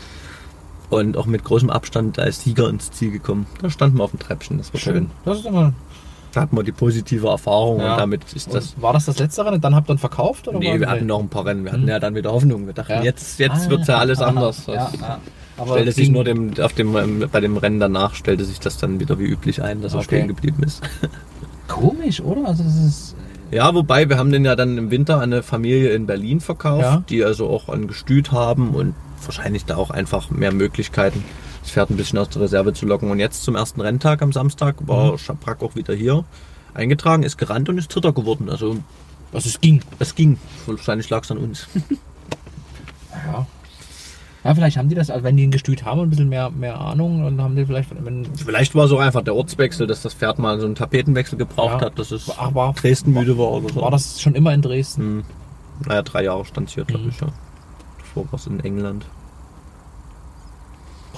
Und 0.89 1.17
auch 1.17 1.25
mit 1.25 1.43
großem 1.43 1.69
Abstand 1.69 2.17
als 2.17 2.43
Sieger 2.43 2.69
ins 2.69 2.91
Ziel 2.91 3.11
gekommen. 3.11 3.45
Da 3.61 3.69
standen 3.69 3.97
wir 3.97 4.05
auf 4.05 4.11
dem 4.11 4.19
Treppchen, 4.19 4.57
das 4.57 4.73
war 4.73 4.79
schön. 4.79 4.93
Schön. 4.93 5.11
Das 5.25 5.39
ist 5.39 5.45
immer, 5.45 5.73
Da 6.33 6.41
hatten 6.41 6.55
wir 6.55 6.63
die 6.63 6.71
positive 6.71 7.27
Erfahrung 7.27 7.79
Ja. 7.79 7.93
und 7.93 7.99
damit 7.99 8.21
ist 8.33 8.53
das. 8.53 8.73
Und 8.75 8.81
war 8.83 8.93
das 8.93 9.05
das 9.05 9.17
letzte 9.19 9.45
Rennen? 9.45 9.61
Dann 9.61 9.73
habt 9.75 9.89
ihr 9.89 9.93
ihn 9.95 9.97
verkauft? 9.97 10.47
Oder 10.47 10.59
Nee, 10.59 10.79
wir 10.79 10.89
hatten 10.89 11.05
noch 11.07 11.19
ein 11.19 11.29
paar 11.29 11.45
Rennen. 11.45 11.63
Wir 11.65 11.71
hatten 11.71 11.83
Hm. 11.83 11.89
ja 11.89 11.99
dann 11.99 12.13
wieder 12.15 12.31
Hoffnung. 12.31 12.65
Wir 12.67 12.73
dachten, 12.73 12.91
Ja. 12.93 13.01
jetzt, 13.01 13.39
jetzt 13.39 13.65
Ah, 13.65 13.69
wird 13.69 13.87
ja 13.87 13.97
alles 13.97 14.19
anders. 14.21 14.67
Ja, 14.67 14.73
ja. 14.99 15.19
Aber 15.57 15.73
stellte 15.73 15.91
sich 15.91 16.09
nur 16.09 16.23
dem, 16.23 16.53
auf 16.61 16.73
dem, 16.73 16.95
ähm, 16.95 17.25
bei 17.31 17.39
dem 17.41 17.57
Rennen 17.57 17.79
danach 17.79 18.13
stellte 18.15 18.45
sich 18.45 18.59
das 18.59 18.77
dann 18.77 18.99
wieder 18.99 19.19
wie 19.19 19.25
üblich 19.25 19.61
ein, 19.61 19.81
dass 19.81 19.93
er 19.93 19.97
Okay. 19.99 20.05
stehen 20.17 20.27
geblieben 20.29 20.63
ist. 20.63 20.81
komisch, 21.67 22.21
oder? 22.21 22.47
Also 22.47 22.63
das 22.63 22.75
ist. 22.75 23.15
Ja, 23.51 23.73
wobei 23.73 24.07
wir 24.07 24.17
haben 24.17 24.31
den 24.31 24.45
ja 24.45 24.55
dann 24.55 24.77
im 24.77 24.91
Winter 24.91 25.15
an 25.15 25.23
eine 25.33 25.41
Familie 25.43 25.89
in 25.93 26.05
Berlin 26.05 26.39
verkauft, 26.39 27.09
die 27.09 27.23
also 27.23 27.49
auch 27.49 27.67
ein 27.67 27.87
Gestüt 27.87 28.31
haben 28.31 28.69
und 28.75 28.93
wahrscheinlich 29.25 29.65
da 29.65 29.75
auch 29.75 29.89
einfach 29.89 30.29
mehr 30.29 30.51
Möglichkeiten, 30.53 31.23
das 31.61 31.71
Pferd 31.71 31.89
ein 31.89 31.97
bisschen 31.97 32.17
aus 32.19 32.29
der 32.29 32.41
Reserve 32.41 32.73
zu 32.73 32.85
locken. 32.85 33.11
Und 33.11 33.19
jetzt 33.19 33.43
zum 33.43 33.55
ersten 33.55 33.81
Renntag 33.81 34.21
am 34.21 34.31
Samstag 34.31 34.75
war 34.87 35.13
Mhm. 35.13 35.17
Schabrak 35.17 35.61
auch 35.61 35.75
wieder 35.75 35.93
hier 35.93 36.23
eingetragen, 36.73 37.23
ist 37.23 37.37
gerannt 37.37 37.69
und 37.69 37.77
ist 37.77 37.93
Dritter 37.93 38.13
geworden. 38.13 38.49
Also 38.49 38.77
Also 39.33 39.47
es 39.49 39.59
ging. 39.61 39.81
es 39.99 40.15
ging. 40.15 40.37
Wahrscheinlich 40.65 41.09
lag 41.09 41.23
es 41.23 41.31
an 41.31 41.37
uns. 41.37 41.67
Ja. 43.11 43.47
Ja, 44.45 44.55
vielleicht 44.55 44.77
haben 44.77 44.87
die 44.87 44.95
das, 44.95 45.09
also 45.09 45.23
wenn 45.25 45.35
die 45.35 45.45
ein 45.45 45.51
Gestüt 45.51 45.83
haben 45.83 45.99
und 45.99 46.07
ein 46.07 46.09
bisschen 46.11 46.29
mehr, 46.29 46.49
mehr 46.49 46.79
Ahnung, 46.79 47.23
dann 47.23 47.41
haben 47.41 47.55
die 47.57 47.65
vielleicht, 47.65 47.89
wenn, 48.05 48.25
Vielleicht 48.35 48.73
war 48.73 48.85
es 48.85 48.91
auch 48.91 48.99
einfach 48.99 49.21
der 49.21 49.35
Ortswechsel, 49.35 49.85
dass 49.85 50.01
das 50.01 50.13
Pferd 50.13 50.39
mal 50.39 50.59
so 50.61 50.65
einen 50.65 50.75
Tapetenwechsel 50.75 51.37
gebraucht 51.37 51.81
Ja. 51.81 51.87
hat, 51.87 51.99
dass 51.99 52.11
es 52.11 52.31
Ach, 52.37 52.55
war- 52.55 52.73
Dresden 52.73 53.11
müde 53.13 53.37
war 53.37 53.51
oder 53.51 53.73
so. 53.73 53.81
war 53.81 53.91
das 53.91 54.21
schon 54.21 54.35
immer 54.35 54.53
in 54.53 54.61
Dresden. 54.61 55.01
Hm. 55.01 55.23
Naja, 55.87 56.01
drei 56.03 56.23
Jahre 56.23 56.45
stand 56.45 56.69
es 56.69 56.75
hier, 56.75 56.85
glaube 56.85 57.03
Mhm. 57.03 57.09
ich, 57.09 57.19
ja. 57.19 57.27
Davor 57.97 58.25
war 58.31 58.39
es 58.39 58.47
in 58.47 58.59
England. 58.61 59.05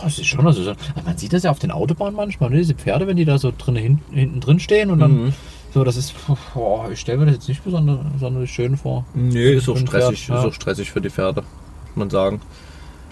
Das 0.04 0.18
ist 0.20 0.26
schon, 0.28 0.46
also 0.46 0.64
so, 0.64 0.74
man 1.06 1.18
sieht 1.18 1.34
das 1.34 1.44
ja 1.44 1.52
auf 1.52 1.60
den 1.60 1.72
Autobahnen 1.72 2.16
manchmal, 2.16 2.50
ne? 2.50 2.58
diese 2.58 2.74
Pferde, 2.74 3.08
wenn 3.08 3.18
die 3.18 3.26
da 3.26 3.38
so 3.38 3.52
drin, 3.58 3.76
hin, 3.76 4.00
hinten 4.12 4.40
drin 4.40 4.60
stehen 4.60 4.90
und 4.92 5.00
dann 5.00 5.12
Mhm. 5.26 5.34
so, 5.74 5.84
das 5.84 5.96
ist, 5.98 6.14
boah, 6.54 6.90
ich 6.92 7.00
stelle 7.00 7.20
mir 7.20 7.26
das 7.26 7.36
jetzt 7.36 7.48
nicht 7.50 7.64
besonders, 7.64 8.00
besonders 8.14 8.50
schön 8.50 8.78
vor. 8.78 9.06
Nee, 9.14 9.54
ist 9.54 9.70
auch 9.70 9.78
stressig, 9.78 10.26
Pferd, 10.26 10.36
ja. 10.36 10.40
ist 10.42 10.48
auch 10.50 10.54
stressig 10.54 10.92
für 10.92 11.02
die 11.02 11.10
Pferde, 11.10 11.42
muss 11.42 11.96
man 11.96 12.10
sagen. 12.10 12.42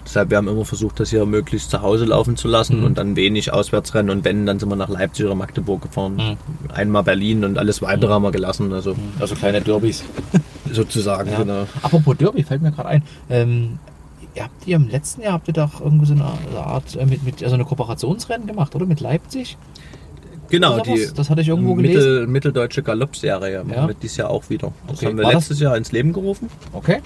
Deshalb, 0.04 0.30
wir 0.30 0.38
haben 0.38 0.48
immer 0.48 0.64
versucht, 0.64 0.98
das 0.98 1.10
hier 1.10 1.24
möglichst 1.26 1.70
zu 1.70 1.82
Hause 1.82 2.06
laufen 2.06 2.34
zu 2.36 2.48
lassen 2.48 2.78
Mhm. 2.80 2.84
und 2.86 2.98
dann 2.98 3.16
wenig 3.16 3.52
Auswärtsrennen 3.52 4.10
und 4.10 4.24
wenn, 4.24 4.46
dann 4.46 4.58
sind 4.58 4.68
wir 4.70 4.76
nach 4.76 4.88
Leipzig 4.88 5.26
oder 5.26 5.34
Magdeburg 5.34 5.82
gefahren. 5.82 6.16
Mhm. 6.16 6.36
Einmal 6.72 7.02
Berlin 7.04 7.44
und 7.44 7.58
alles 7.58 7.82
weitere 7.82 8.10
haben 8.10 8.22
wir 8.22 8.30
gelassen, 8.32 8.72
also 8.72 8.96
Also 9.20 9.34
kleine 9.34 9.60
Derbys. 9.60 10.02
sozusagen, 10.72 11.30
Ja. 11.30 11.38
genau. 11.38 11.66
Apropos 11.82 12.16
Derby, 12.16 12.42
fällt 12.42 12.62
mir 12.62 12.72
gerade 12.72 12.88
ein. 12.88 13.02
Ähm, 13.28 13.78
ihr 14.34 14.44
habt 14.44 14.66
ihr 14.66 14.76
im 14.76 14.88
letzten 14.88 15.22
Jahr 15.22 15.32
habt 15.34 15.48
ihr 15.48 15.54
doch 15.54 15.80
irgendwie 15.80 16.06
so 16.06 16.14
eine 16.14 16.24
Art 16.64 16.96
äh, 16.96 17.06
mit, 17.06 17.22
mit 17.24 17.42
also 17.42 17.54
eine 17.54 17.64
Kooperationsrennen 17.64 18.46
gemacht, 18.46 18.74
oder? 18.74 18.86
Mit 18.86 19.00
Leipzig? 19.00 19.56
Genau, 20.48 20.80
die? 20.80 21.06
Das 21.14 21.30
hatte 21.30 21.42
ich 21.42 21.48
irgendwo 21.48 21.74
Mittel, 21.76 22.26
mitteldeutsche 22.26 22.82
Galoppserie 22.82 23.58
machen 23.62 23.72
Ja. 23.74 23.86
wir 23.86 23.94
dieses 23.94 24.16
Jahr 24.16 24.30
auch 24.30 24.50
wieder. 24.50 24.72
Das 24.88 24.98
Okay. 24.98 25.06
haben 25.06 25.16
wir 25.18 25.24
War 25.24 25.32
das- 25.32 25.42
letztes 25.48 25.60
Jahr 25.60 25.76
ins 25.76 25.92
Leben 25.92 26.12
gerufen. 26.12 26.48
Okay. 26.72 27.00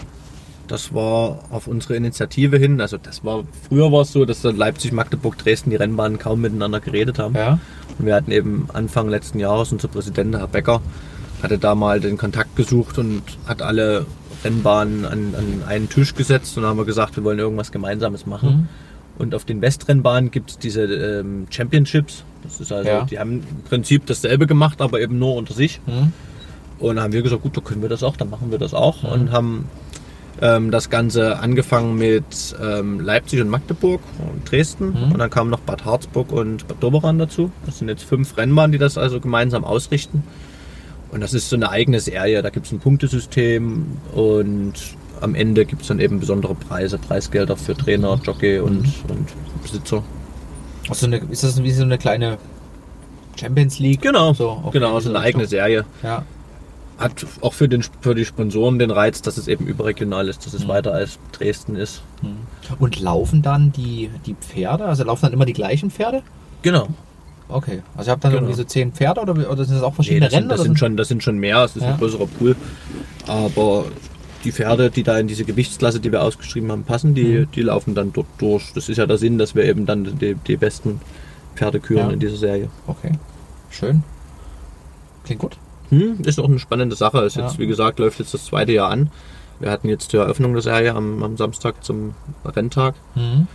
Das 0.67 0.95
war 0.95 1.41
auf 1.51 1.67
unsere 1.67 1.95
Initiative 1.95 2.57
hin. 2.57 2.81
Also 2.81 2.97
das 2.97 3.23
war 3.23 3.45
früher 3.69 3.93
war 3.93 4.01
es 4.01 4.13
so, 4.13 4.25
dass 4.25 4.43
Leipzig, 4.45 4.93
Magdeburg, 4.93 5.37
Dresden 5.37 5.69
die 5.69 5.77
Rennbahnen 5.77 6.19
kaum 6.19 6.41
miteinander 6.41 6.81
geredet 6.81 7.19
haben. 7.19 7.35
Ja. 7.35 7.59
Und 7.99 8.07
wir 8.07 8.15
hatten 8.15 8.31
eben 8.33 8.69
Anfang 8.73 9.09
letzten 9.11 9.39
Jahres 9.41 9.73
unser 9.73 9.89
Präsident 9.89 10.35
Herr 10.37 10.49
Becker 10.49 10.81
hatte 11.43 11.59
da 11.59 11.75
mal 11.75 12.01
den 12.01 12.17
Kontakt 12.17 12.57
gesucht 12.57 12.97
und 12.97 13.23
hat 13.47 13.61
alle 13.61 14.07
Rennbahnen 14.45 15.05
an, 15.05 15.35
an 15.37 15.63
einen 15.67 15.89
Tisch 15.89 16.15
gesetzt 16.15 16.57
und 16.59 16.65
haben 16.65 16.77
wir 16.79 16.85
gesagt, 16.85 17.17
wir 17.17 17.25
wollen 17.25 17.39
irgendwas 17.39 17.73
Gemeinsames 17.73 18.27
machen. 18.27 18.49
Mhm. 18.49 18.69
Und 19.17 19.35
auf 19.35 19.45
den 19.45 19.61
Westrennbahnen 19.63 20.31
gibt 20.31 20.51
es 20.51 20.59
diese 20.59 20.83
ähm, 20.83 21.47
Championships. 21.51 22.25
Das 22.43 22.61
ist 22.61 22.73
also, 22.73 22.89
Ja. 22.89 23.05
die 23.05 23.19
haben 23.19 23.43
im 23.49 23.63
Prinzip 23.69 24.07
dasselbe 24.07 24.47
gemacht, 24.47 24.81
aber 24.81 25.01
eben 25.01 25.19
nur 25.19 25.37
unter 25.37 25.55
sich. 25.55 25.81
Mhm. 25.87 26.13
Und 26.81 27.01
haben 27.01 27.13
wir 27.13 27.23
gesagt, 27.23 27.43
gut, 27.43 27.57
da 27.57 27.61
können 27.61 27.83
wir 27.83 27.89
das 27.89 28.03
auch, 28.03 28.17
dann 28.17 28.31
machen 28.31 28.51
wir 28.51 28.59
das 28.59 28.75
auch. 28.75 29.05
Und 29.05 29.31
haben 29.31 29.69
ähm, 30.43 30.73
das 30.73 30.91
Ganze 30.91 31.39
angefangen 31.39 31.97
mit 31.97 32.57
ähm, 32.61 32.99
Leipzig 33.01 33.41
und 33.41 33.49
Magdeburg 33.49 34.01
und 34.19 34.51
Dresden. 34.51 34.89
Mhm. 34.89 35.13
Und 35.13 35.19
dann 35.19 35.31
kamen 35.31 35.51
noch 35.51 35.61
Bad 35.61 35.85
Harzburg 35.85 36.33
und 36.33 36.67
Bad 36.67 36.83
Doberan 36.83 37.19
dazu. 37.19 37.53
Das 37.67 37.79
sind 37.79 37.89
jetzt 37.89 38.03
fünf 38.03 38.37
Rennbahnen, 38.37 38.73
die 38.73 38.79
das 38.79 38.99
also 38.99 39.21
gemeinsam 39.21 39.65
ausrichten. 39.65 40.25
Und 41.15 41.21
das 41.21 41.33
ist 41.33 41.49
so 41.49 41.55
eine 41.57 41.71
eigene 41.71 42.01
Serie. 42.01 42.43
Da 42.43 42.51
gibt 42.51 42.67
es 42.67 42.73
ein 42.73 42.81
Punktesystem 42.81 43.87
und 44.15 44.73
am 45.21 45.37
Ende 45.37 45.65
gibt 45.65 45.83
es 45.83 45.89
dann 45.89 46.01
eben 46.01 46.19
besondere 46.19 46.57
Preise, 46.57 46.99
Preisgelder 46.99 47.57
für 47.57 47.77
Trainer, 47.77 48.21
Jockey 48.25 48.59
und, 48.59 48.85
und 49.09 49.29
Besitzer. 49.63 50.03
Also 50.89 51.07
eine, 51.07 51.19
ist 51.19 51.45
das 51.45 51.63
wie 51.63 51.71
so 51.71 51.85
eine 51.85 51.99
kleine 51.99 52.37
Champions 53.37 53.79
League? 53.79 54.03
Genau, 54.03 54.35
So, 54.35 54.51
okay, 54.65 54.73
genau, 54.73 54.99
so 54.99 55.09
eine 55.11 55.21
eigene. 55.21 55.47
Serie. 55.47 55.85
Ja. 56.03 56.25
Hat 56.99 57.25
auch 57.41 57.53
für, 57.55 57.69
den, 57.69 57.85
für 58.01 58.15
die 58.17 58.25
Sponsoren 58.25 58.79
den 58.81 58.91
Reiz, 58.91 59.23
dass 59.23 59.37
es 59.37 59.47
eben 59.49 59.67
überregional 59.67 60.29
ist, 60.29 60.45
dass 60.47 60.53
es 60.53 60.65
Mhm. 60.65 60.69
weiter 60.69 60.93
als 60.95 61.19
Dresden 61.33 61.77
ist. 61.77 62.03
Und 62.79 63.01
laufen 63.01 63.41
dann 63.41 63.71
die, 63.73 64.11
die 64.27 64.35
Pferde? 64.35 64.85
Also 64.85 65.05
laufen 65.05 65.23
dann 65.27 65.33
immer 65.33 65.47
die 65.47 65.53
gleichen 65.55 65.91
Pferde? 65.91 66.23
Genau. 66.63 66.89
Okay. 67.49 67.83
Also 67.97 68.11
ihr 68.11 68.13
habt 68.13 68.25
dann 68.25 68.33
Genau. 68.33 68.43
irgendwie 68.45 68.57
so 68.59 68.65
zehn 68.65 68.93
Pferde 68.93 69.21
oder, 69.21 69.33
oder 69.51 69.65
sind 69.65 69.75
das 69.77 69.83
auch 69.83 69.91
Nee, 69.91 69.95
verschiedene 69.97 70.21
das, 70.27 70.31
sind, 70.33 70.39
Rennen? 70.39 70.49
das, 70.49 70.61
oder 70.61 70.67
sind 70.67 70.79
schon, 70.79 70.97
das 70.97 71.09
sind 71.09 71.23
schon 71.23 71.39
mehr, 71.39 71.65
es 71.65 71.77
ist 71.77 71.83
Ja. 71.83 71.91
ein 71.93 71.99
größerer 71.99 72.27
Pool. 72.27 72.57
Aber 73.27 73.85
die 74.45 74.53
Pferde, 74.53 74.91
die 74.91 75.03
da 75.03 75.19
in 75.19 75.27
diese 75.29 75.45
Gewichtsklasse, 75.45 76.01
die 76.01 76.11
wir 76.13 76.23
ausgeschrieben 76.23 76.71
haben, 76.73 76.85
passen, 76.85 77.15
die, 77.15 77.25
Mhm. 77.41 77.51
die 77.55 77.63
laufen 77.63 77.95
dann 77.95 78.13
dort 78.13 78.27
durch. 78.39 78.73
Das 78.75 78.89
ist 78.89 78.97
ja 78.97 79.07
der 79.07 79.19
Sinn, 79.19 79.39
dass 79.39 79.55
wir 79.55 79.65
eben 79.65 79.87
dann 79.87 80.19
die, 80.19 80.35
die 80.35 80.57
besten 80.57 81.01
Pferde 81.55 81.81
küren 81.81 82.07
Ja. 82.09 82.13
in 82.13 82.21
dieser 82.21 82.37
Serie. 82.37 82.69
Okay. 82.87 83.13
Schön. 83.71 84.03
Klingt 85.25 85.41
gut. 85.41 85.57
Hm, 85.91 86.21
ist 86.25 86.39
auch 86.41 86.49
eine 86.49 86.59
spannende 86.59 86.97
Sache. 86.97 87.21
Ist 87.21 87.37
Ja. 87.37 87.47
jetzt, 87.47 87.59
wie 87.59 87.67
gesagt, 87.67 87.99
läuft 87.99 88.19
jetzt 88.19 88.35
das 88.35 88.45
zweite 88.47 88.73
Jahr 88.73 88.91
an. 88.91 89.11
Wir 89.61 89.71
hatten 89.71 89.89
jetzt 89.89 90.13
die 90.13 90.17
Eröffnung 90.17 90.53
der 90.53 90.63
Serie 90.63 90.95
am, 90.95 91.23
am 91.23 91.37
Samstag 91.37 91.85
zum 91.85 92.15
Renntag. 92.45 92.95
Mhm. 93.15 93.47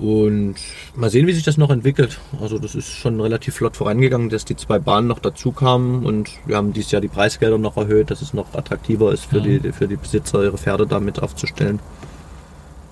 Und 0.00 0.54
mal 0.96 1.10
sehen, 1.10 1.26
wie 1.26 1.32
sich 1.34 1.42
das 1.44 1.58
noch 1.58 1.68
entwickelt. 1.70 2.18
Also 2.40 2.58
das 2.58 2.74
ist 2.74 2.88
schon 2.88 3.20
relativ 3.20 3.54
flott 3.56 3.76
vorangegangen, 3.76 4.30
dass 4.30 4.46
die 4.46 4.56
zwei 4.56 4.78
Bahnen 4.78 5.06
noch 5.08 5.18
dazu 5.18 5.52
kamen 5.52 6.06
und 6.06 6.30
wir 6.46 6.56
haben 6.56 6.72
dieses 6.72 6.90
Jahr 6.90 7.02
die 7.02 7.08
Preisgelder 7.08 7.58
noch 7.58 7.76
erhöht, 7.76 8.10
dass 8.10 8.22
es 8.22 8.32
noch 8.32 8.54
attraktiver 8.54 9.12
ist 9.12 9.26
für, 9.26 9.40
Mhm. 9.40 9.62
die, 9.62 9.72
für 9.72 9.86
die 9.88 9.96
Besitzer, 9.96 10.42
ihre 10.42 10.56
Pferde 10.56 10.86
damit 10.86 11.22
aufzustellen. 11.22 11.80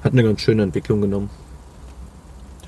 Hat 0.05 0.13
eine 0.13 0.23
ganz 0.23 0.43
schöne 0.43 0.63
Entwicklung 0.63 1.01
genommen. 1.01 1.31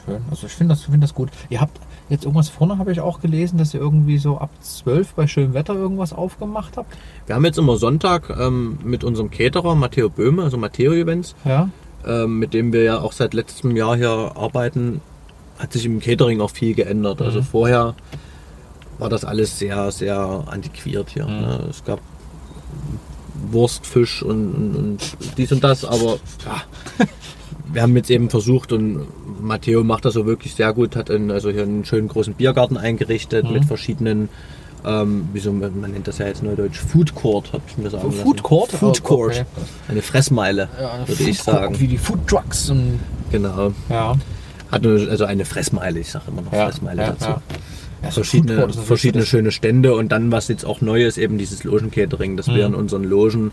Schön. 0.07 0.22
Also 0.30 0.47
ich 0.47 0.53
finde 0.55 0.74
das, 0.74 0.84
find 0.84 1.03
das 1.03 1.14
gut. 1.14 1.28
Ihr 1.51 1.61
habt 1.61 1.78
jetzt 2.09 2.24
irgendwas 2.24 2.49
vorne, 2.49 2.78
habe 2.78 2.91
ich 2.93 3.01
auch 3.01 3.20
gelesen, 3.20 3.59
dass 3.59 3.74
ihr 3.74 3.80
irgendwie 3.80 4.18
so 4.18 4.38
ab 4.38 4.51
12 4.62 5.14
bei 5.14 5.26
schönem 5.26 5.55
Wetter 5.55 5.74
irgendwas 5.74 6.12
aufgemacht 6.12 6.76
habt. 6.76 6.97
Wir 7.26 7.34
haben 7.34 7.45
jetzt 7.45 7.59
immer 7.59 7.76
Sonntag 7.76 8.30
ähm, 8.30 8.78
mit 8.82 9.05
unserem 9.05 9.30
Caterer 9.30 9.74
Matteo 9.74 10.09
Böhme, 10.09 10.43
also 10.45 10.57
Matteo 10.57 10.93
Events, 10.93 11.34
Ja. 11.45 11.68
Ähm, 12.07 12.38
mit 12.38 12.55
dem 12.55 12.72
wir 12.72 12.82
ja 12.82 13.01
auch 13.01 13.12
seit 13.12 13.34
letztem 13.34 13.76
Jahr 13.76 13.96
hier 13.96 14.11
arbeiten, 14.11 15.01
hat 15.59 15.72
sich 15.72 15.84
im 15.84 16.01
Catering 16.01 16.40
auch 16.40 16.51
viel 16.51 16.74
geändert. 16.74 17.20
Also 17.22 17.40
Mhm. 17.40 17.44
vorher 17.44 17.94
war 18.98 19.09
das 19.09 19.24
alles 19.24 19.59
sehr, 19.59 19.90
sehr 19.92 20.44
antiquiert 20.46 21.11
hier. 21.11 21.26
Mhm. 21.26 21.40
Ne? 21.40 21.61
Es 21.70 21.84
gab 21.84 22.01
Wurst, 23.51 23.86
Fisch 23.86 24.22
und, 24.22 24.53
und, 24.55 24.76
und 24.76 25.16
dies 25.38 25.51
und 25.53 25.64
das, 25.64 25.84
aber 25.84 26.18
ja, 26.44 26.62
wir 27.72 27.82
haben 27.82 27.96
jetzt 27.96 28.11
eben 28.11 28.30
versucht 28.30 28.72
und 28.72 29.07
Matteo 29.42 29.82
macht 29.82 30.05
das 30.05 30.14
so 30.14 30.26
wirklich 30.26 30.55
sehr 30.55 30.72
gut, 30.72 30.94
hat 30.96 31.11
einen, 31.11 31.30
also 31.30 31.51
hier 31.51 31.62
einen 31.62 31.84
schönen 31.84 32.09
großen 32.09 32.34
Biergarten 32.34 32.76
eingerichtet 32.76 33.46
Mhm. 33.46 33.53
mit 33.53 33.64
verschiedenen 33.64 34.28
ähm, 34.85 35.28
wieso, 35.33 35.53
man 35.53 35.81
man 35.81 35.91
nennt 35.93 36.07
das 36.09 36.18
ja 36.18 36.26
jetzt 36.26 36.43
neudeutsch 36.43 36.78
Food 36.78 37.14
Court, 37.14 37.53
habe 37.53 37.62
ich 37.68 37.76
mir 37.78 37.91
sagen 37.91 38.09
lassen. 38.11 38.22
Food 38.22 38.43
Court? 38.43 38.70
Food 38.72 39.03
Court. 39.03 39.33
okay. 39.33 39.45
Eine 39.89 40.03
Fressmeile, 40.03 40.68
Ja, 40.81 40.99
würde 41.07 41.12
Food 41.16 41.28
ich 41.28 41.45
Court, 41.45 41.57
sagen. 41.57 41.81
Wie 41.81 41.87
die 41.87 41.99
Food 41.99 42.26
Trucks 42.26 42.72
Genau. 43.31 43.72
ja. 43.89 44.14
Hat 44.70 44.87
eine, 44.87 45.09
also 45.11 45.24
eine 45.24 45.45
Fressmeile, 45.45 45.99
ich 46.01 46.11
sage 46.11 46.26
immer 46.28 46.43
noch 46.43 46.53
Ja, 46.53 46.66
Fressmeile 46.66 47.03
ja, 47.03 47.09
dazu. 47.11 47.28
ja. 48.03 48.11
Verschiedene, 48.11 48.57
Court 48.61 48.74
verschiedene 48.76 49.26
schöne 49.26 49.51
Stände 49.53 49.95
und 49.95 50.11
dann, 50.11 50.33
was 50.33 50.49
jetzt 50.49 50.64
auch 50.64 50.81
neu 50.81 51.05
ist, 51.05 51.18
eben 51.18 51.37
dieses 51.39 51.64
Logen-Catering, 51.64 52.37
dass 52.37 52.47
wir 52.47 52.66
Mhm. 52.68 52.74
in 52.74 52.81
unseren 52.81 53.05
Logen 53.05 53.51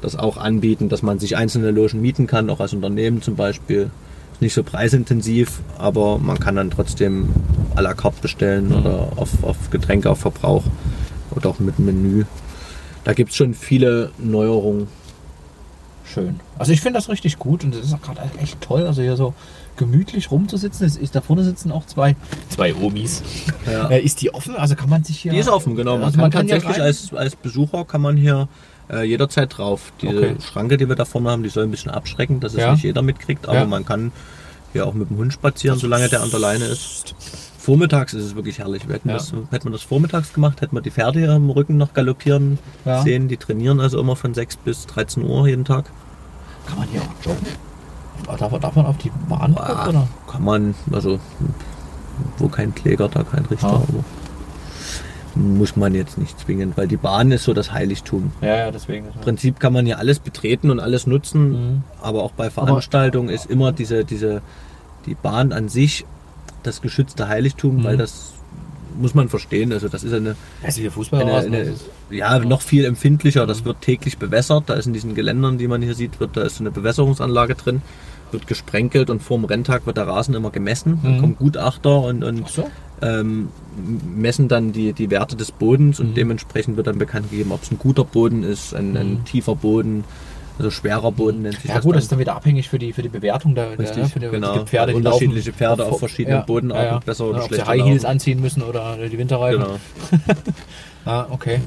das 0.00 0.16
auch 0.16 0.36
anbieten, 0.36 0.88
dass 0.88 1.02
man 1.02 1.18
sich 1.18 1.36
einzelne 1.36 1.70
Logen 1.72 2.00
mieten 2.00 2.26
kann, 2.26 2.48
auch 2.50 2.60
als 2.60 2.72
Unternehmen 2.72 3.20
zum 3.20 3.34
Beispiel. 3.36 3.90
Nicht 4.40 4.54
so 4.54 4.62
preisintensiv, 4.62 5.60
aber 5.78 6.18
man 6.18 6.38
kann 6.40 6.56
dann 6.56 6.70
trotzdem 6.70 7.28
à 7.74 7.82
la 7.82 7.92
carte 7.94 8.20
bestellen 8.22 8.68
Mhm. 8.68 8.74
oder 8.76 9.08
auf, 9.16 9.28
auf 9.42 9.70
Getränke, 9.70 10.08
auf 10.10 10.20
Verbrauch 10.20 10.64
oder 11.36 11.50
auch 11.50 11.58
mit 11.58 11.78
Menü. 11.78 12.24
Da 13.04 13.12
gibt 13.12 13.30
es 13.30 13.36
schon 13.36 13.54
viele 13.54 14.10
Neuerungen. 14.18 14.88
Schön. 16.04 16.40
Also 16.58 16.72
ich 16.72 16.80
finde 16.80 16.98
das 16.98 17.08
richtig 17.08 17.38
gut 17.38 17.62
und 17.64 17.74
es 17.74 17.84
ist 17.86 17.92
auch 17.94 18.00
gerade 18.02 18.20
echt 18.42 18.60
toll, 18.60 18.86
also 18.86 19.00
hier 19.00 19.16
so 19.16 19.32
gemütlich 19.76 20.30
rumzusitzen. 20.30 20.86
Es 20.86 20.96
ist, 20.96 21.14
da 21.14 21.20
vorne 21.20 21.44
sitzen 21.44 21.70
auch 21.70 21.86
zwei, 21.86 22.16
zwei 22.48 22.74
Omis. 22.74 23.22
Ja. 23.70 23.88
Äh, 23.88 24.00
ist 24.02 24.20
die 24.20 24.34
offen? 24.34 24.56
Also 24.56 24.74
kann 24.74 24.90
man 24.90 25.04
sich 25.04 25.20
hier... 25.20 25.32
Die 25.32 25.38
ist 25.38 25.48
offen, 25.48 25.76
genau. 25.76 25.92
Man 25.98 26.04
Also 26.04 26.16
kann, 26.16 26.22
man 26.22 26.30
kann 26.32 26.48
tatsächlich 26.48 26.82
als, 26.82 27.14
als 27.14 27.36
Besucher 27.36 27.84
kann 27.84 28.00
man 28.00 28.16
hier 28.16 28.48
äh, 28.92 29.02
jederzeit 29.02 29.56
drauf. 29.56 29.92
Die 30.02 30.08
Okay. 30.08 30.36
Schranke, 30.40 30.76
die 30.76 30.88
wir 30.88 30.96
da 30.96 31.04
vorne 31.04 31.30
haben, 31.30 31.42
die 31.42 31.48
soll 31.48 31.64
ein 31.64 31.70
bisschen 31.70 31.90
abschrecken, 31.90 32.40
dass 32.40 32.52
es 32.54 32.60
Ja. 32.60 32.72
nicht 32.72 32.82
jeder 32.84 33.02
mitkriegt, 33.02 33.48
aber 33.48 33.58
Ja. 33.60 33.64
man 33.66 33.84
kann 33.84 34.12
hier 34.72 34.86
auch 34.86 34.94
mit 34.94 35.10
dem 35.10 35.16
Hund 35.18 35.32
spazieren, 35.32 35.78
solange 35.78 36.08
der 36.08 36.22
an 36.22 36.30
der 36.30 36.40
Leine 36.40 36.64
ist. 36.64 37.14
Vormittags 37.58 38.14
ist 38.14 38.24
es 38.24 38.34
wirklich 38.34 38.58
herrlich. 38.58 38.86
Wir 38.88 38.94
hätten 38.94 39.08
Ja. 39.10 39.16
das, 39.16 39.32
hätte 39.50 39.64
man 39.64 39.72
das 39.72 39.82
vormittags 39.82 40.32
gemacht, 40.32 40.60
hätten 40.60 40.74
wir 40.74 40.80
die 40.80 40.90
Pferde 40.90 41.18
hier 41.20 41.32
am 41.32 41.50
Rücken 41.50 41.76
noch 41.76 41.92
galoppieren 41.92 42.58
Ja. 42.84 43.02
sehen. 43.02 43.28
Die 43.28 43.36
trainieren 43.36 43.80
also 43.80 44.00
immer 44.00 44.16
von 44.16 44.32
6 44.34 44.56
bis 44.56 44.86
13 44.86 45.22
Uhr 45.24 45.46
jeden 45.46 45.64
Tag. 45.64 45.90
Kann 46.66 46.78
man 46.78 46.88
hier 46.88 47.02
auch 47.02 47.24
joggen? 47.26 47.46
Darf, 48.38 48.50
man- 48.52 48.60
darf 48.60 48.76
man 48.76 48.86
auf 48.86 48.96
die 48.98 49.10
Bahn 49.28 49.54
gucken, 49.54 49.74
Ah, 49.76 49.88
oder? 49.88 50.08
kann 50.30 50.44
man, 50.44 50.74
also 50.92 51.18
wo 52.38 52.48
kein 52.48 52.74
Kläger, 52.74 53.08
da 53.08 53.24
kein 53.24 53.44
Richter. 53.46 53.68
Ah. 53.68 53.82
Aber 55.34 55.44
muss 55.44 55.76
man 55.76 55.94
jetzt 55.94 56.18
nicht 56.18 56.38
zwingend, 56.40 56.76
weil 56.76 56.88
die 56.88 56.96
Bahn 56.96 57.30
ist 57.32 57.44
so 57.44 57.54
das 57.54 57.72
Heiligtum. 57.72 58.32
Ja, 58.40 58.56
ja, 58.56 58.70
deswegen. 58.70 59.06
Im 59.06 59.20
Prinzip 59.20 59.60
kann 59.60 59.72
man 59.72 59.86
ja 59.86 59.96
alles 59.96 60.18
betreten 60.18 60.70
und 60.70 60.80
alles 60.80 61.06
nutzen, 61.06 61.50
Mhm. 61.50 61.82
aber 62.02 62.22
auch 62.22 62.32
bei 62.32 62.50
Veranstaltungen 62.50 63.28
ist 63.28 63.46
immer 63.46 63.72
diese, 63.72 64.04
diese, 64.04 64.42
die 65.06 65.14
Bahn 65.14 65.52
an 65.52 65.68
sich 65.68 66.04
das 66.62 66.80
geschützte 66.82 67.28
Heiligtum, 67.28 67.76
Mhm. 67.78 67.84
weil 67.84 67.96
das 67.96 68.32
muss 69.00 69.14
man 69.14 69.28
verstehen. 69.28 69.72
Also 69.72 69.88
das 69.88 70.02
ist 70.04 70.12
eine, 70.12 70.36
Das 70.62 70.76
ist 70.76 71.12
der 71.12 71.20
eine, 71.20 71.36
eine 71.46 71.74
ja 72.10 72.38
noch 72.40 72.60
viel 72.60 72.84
empfindlicher. 72.84 73.46
Das 73.46 73.64
wird 73.64 73.80
täglich 73.80 74.18
bewässert. 74.18 74.64
Da 74.66 74.74
ist 74.74 74.86
in 74.86 74.92
diesen 74.92 75.14
Geländern, 75.14 75.58
die 75.58 75.68
man 75.68 75.80
hier 75.80 75.94
sieht, 75.94 76.18
wird 76.20 76.36
da 76.36 76.42
ist 76.42 76.56
so 76.56 76.62
eine 76.64 76.70
Bewässerungsanlage 76.72 77.54
drin, 77.54 77.82
wird 78.32 78.46
gesprenkelt 78.46 79.08
und 79.08 79.22
vor 79.22 79.38
dem 79.38 79.44
Renntag 79.44 79.86
wird 79.86 79.96
der 79.96 80.06
Rasen 80.08 80.34
immer 80.34 80.50
gemessen. 80.50 80.98
Dann 81.02 81.16
Mhm. 81.16 81.20
kommen 81.20 81.36
Gutachter 81.36 82.00
und, 82.02 82.24
und 82.24 82.42
Ach 82.44 82.48
so? 82.48 82.70
ähm, 83.00 83.48
messen 83.80 84.48
dann 84.48 84.72
die, 84.72 84.92
die 84.92 85.10
Werte 85.10 85.36
des 85.36 85.52
Bodens 85.52 86.00
und 86.00 86.10
Mhm. 86.10 86.14
dementsprechend 86.14 86.76
wird 86.76 86.86
dann 86.86 86.98
bekannt 86.98 87.30
gegeben, 87.30 87.52
ob 87.52 87.62
es 87.62 87.70
ein 87.70 87.78
guter 87.78 88.04
Boden 88.04 88.42
ist, 88.42 88.74
ein, 88.74 88.96
ein 88.96 89.10
Mhm. 89.12 89.24
tiefer 89.24 89.54
Boden, 89.56 90.04
also 90.58 90.70
schwerer 90.70 91.10
Boden 91.12 91.42
nennt 91.42 91.56
sich 91.60 91.64
Ja 91.70 91.76
das. 91.76 91.84
gut, 91.84 91.92
dann. 91.92 91.96
das 91.98 92.04
ist 92.04 92.12
dann 92.12 92.18
wieder 92.18 92.36
abhängig 92.36 92.68
für 92.68 92.78
die, 92.78 92.92
für 92.92 93.02
die 93.02 93.08
Bewertung 93.08 93.54
der, 93.54 93.70
der 93.76 93.78
Richtig, 93.78 94.12
für 94.12 94.20
die, 94.20 94.28
genau. 94.28 94.52
gibt 94.54 94.68
Pferde, 94.68 94.92
die 94.92 94.98
Unterschiedliche 94.98 95.52
Pferde 95.52 95.84
auf 95.86 95.98
verschiedenen 95.98 96.44
Bodenarten 96.46 97.00
besser 97.04 97.24
oder 97.26 97.38
ja, 97.38 97.44
ob 97.44 97.48
sie 97.48 97.54
schlechter 97.54 97.70
High 97.70 97.82
Heels 97.84 98.02
laufen. 98.02 98.12
anziehen 98.12 98.40
müssen 98.40 98.62
oder 98.62 98.96
die 99.08 99.18
Winterreifen. 99.18 99.62
Genau. 99.62 99.76
Ah, 101.06 101.26
okay. 101.30 101.60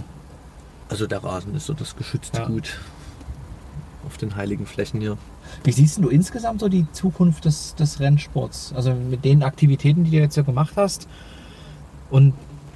Also 0.89 1.07
der 1.07 1.23
Rasen 1.23 1.55
ist 1.55 1.65
so 1.65 1.73
das 1.73 1.95
geschützte 1.95 2.37
Ja. 2.37 2.45
Gut 2.45 2.77
auf 4.05 4.17
den 4.17 4.35
heiligen 4.35 4.65
Flächen 4.67 5.01
hier. 5.01 5.17
Wie 5.63 5.71
siehst 5.71 5.97
du 5.97 6.09
insgesamt 6.09 6.59
so 6.59 6.69
die 6.69 6.85
Zukunft 6.91 7.45
des, 7.45 7.73
des 7.75 7.99
Rennsports? 7.99 8.73
Also 8.75 8.93
mit 8.93 9.23
den 9.25 9.41
Aktivitäten, 9.43 10.03
die 10.03 10.11
du 10.11 10.17
jetzt 10.17 10.35
ja 10.37 10.43
gemacht 10.43 10.73
hast 10.75 11.07
und 12.13 12.33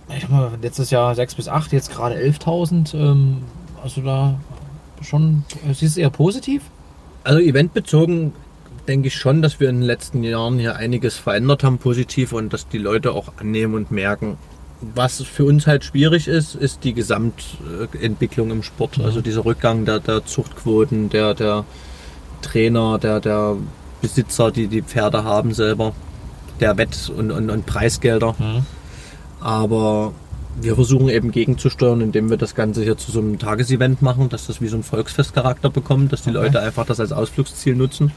ich 0.09 0.21
sag 0.21 0.31
mal, 0.31 0.51
letztes 0.61 0.89
Jahr 0.89 1.13
6 1.13 1.35
bis 1.35 1.47
8, 1.47 1.71
jetzt 1.71 1.91
gerade 1.91 2.15
11.000. 2.15 2.95
Ähm, 2.95 3.37
also 3.83 4.01
da 4.01 4.39
schon, 5.03 5.43
siehst 5.73 5.95
du 5.95 6.01
eher 6.01 6.09
positiv? 6.09 6.63
Also 7.23 7.39
eventbezogen 7.39 8.33
denke 8.87 9.09
ich 9.09 9.15
schon, 9.15 9.43
dass 9.43 9.59
wir 9.59 9.69
in 9.69 9.81
den 9.81 9.85
letzten 9.85 10.23
Jahren 10.23 10.57
hier 10.57 10.77
einiges 10.77 11.17
verändert 11.17 11.63
haben, 11.63 11.77
positiv 11.77 12.33
und 12.33 12.51
dass 12.51 12.67
die 12.67 12.79
Leute 12.79 13.11
auch 13.11 13.33
annehmen 13.37 13.75
und 13.75 13.91
merken. 13.91 14.37
Was 14.95 15.21
für 15.21 15.45
uns 15.45 15.67
halt 15.67 15.83
schwierig 15.83 16.27
ist, 16.27 16.55
ist 16.55 16.83
die 16.83 16.93
Gesamtentwicklung 16.93 18.49
im 18.49 18.63
Sport. 18.63 18.97
Mhm. 18.97 19.05
Also 19.05 19.21
dieser 19.21 19.45
Rückgang 19.45 19.85
der, 19.85 19.99
der 19.99 20.25
Zuchtquoten, 20.25 21.09
der, 21.09 21.35
der 21.35 21.63
Trainer, 22.41 22.97
der, 22.97 23.19
der 23.19 23.57
Besitzer, 24.01 24.51
die 24.51 24.67
die 24.67 24.81
Pferde 24.81 25.23
haben 25.23 25.53
selber, 25.53 25.93
der 26.59 26.77
Wett- 26.77 27.11
und, 27.15 27.29
und, 27.29 27.51
und 27.51 27.67
Preisgelder. 27.67 28.33
Mhm. 28.39 28.65
Aber 29.47 30.11
wir 30.59 30.75
versuchen 30.75 31.07
eben 31.07 31.31
gegenzusteuern, 31.31 32.01
indem 32.01 32.29
wir 32.29 32.35
das 32.35 32.53
Ganze 32.53 32.83
hier 32.83 32.97
zu 32.97 33.13
so 33.13 33.21
einem 33.21 33.39
Tagesevent 33.39 34.01
machen, 34.01 34.27
dass 34.27 34.47
das 34.47 34.59
wie 34.59 34.67
so 34.67 34.75
ein 34.75 34.83
Volksfestcharakter 34.83 35.69
bekommt, 35.69 36.11
dass 36.11 36.23
die 36.23 36.31
Okay. 36.31 36.39
Leute 36.39 36.59
einfach 36.59 36.85
das 36.85 36.99
als 36.99 37.13
Ausflugsziel 37.13 37.73
nutzen. 37.73 38.11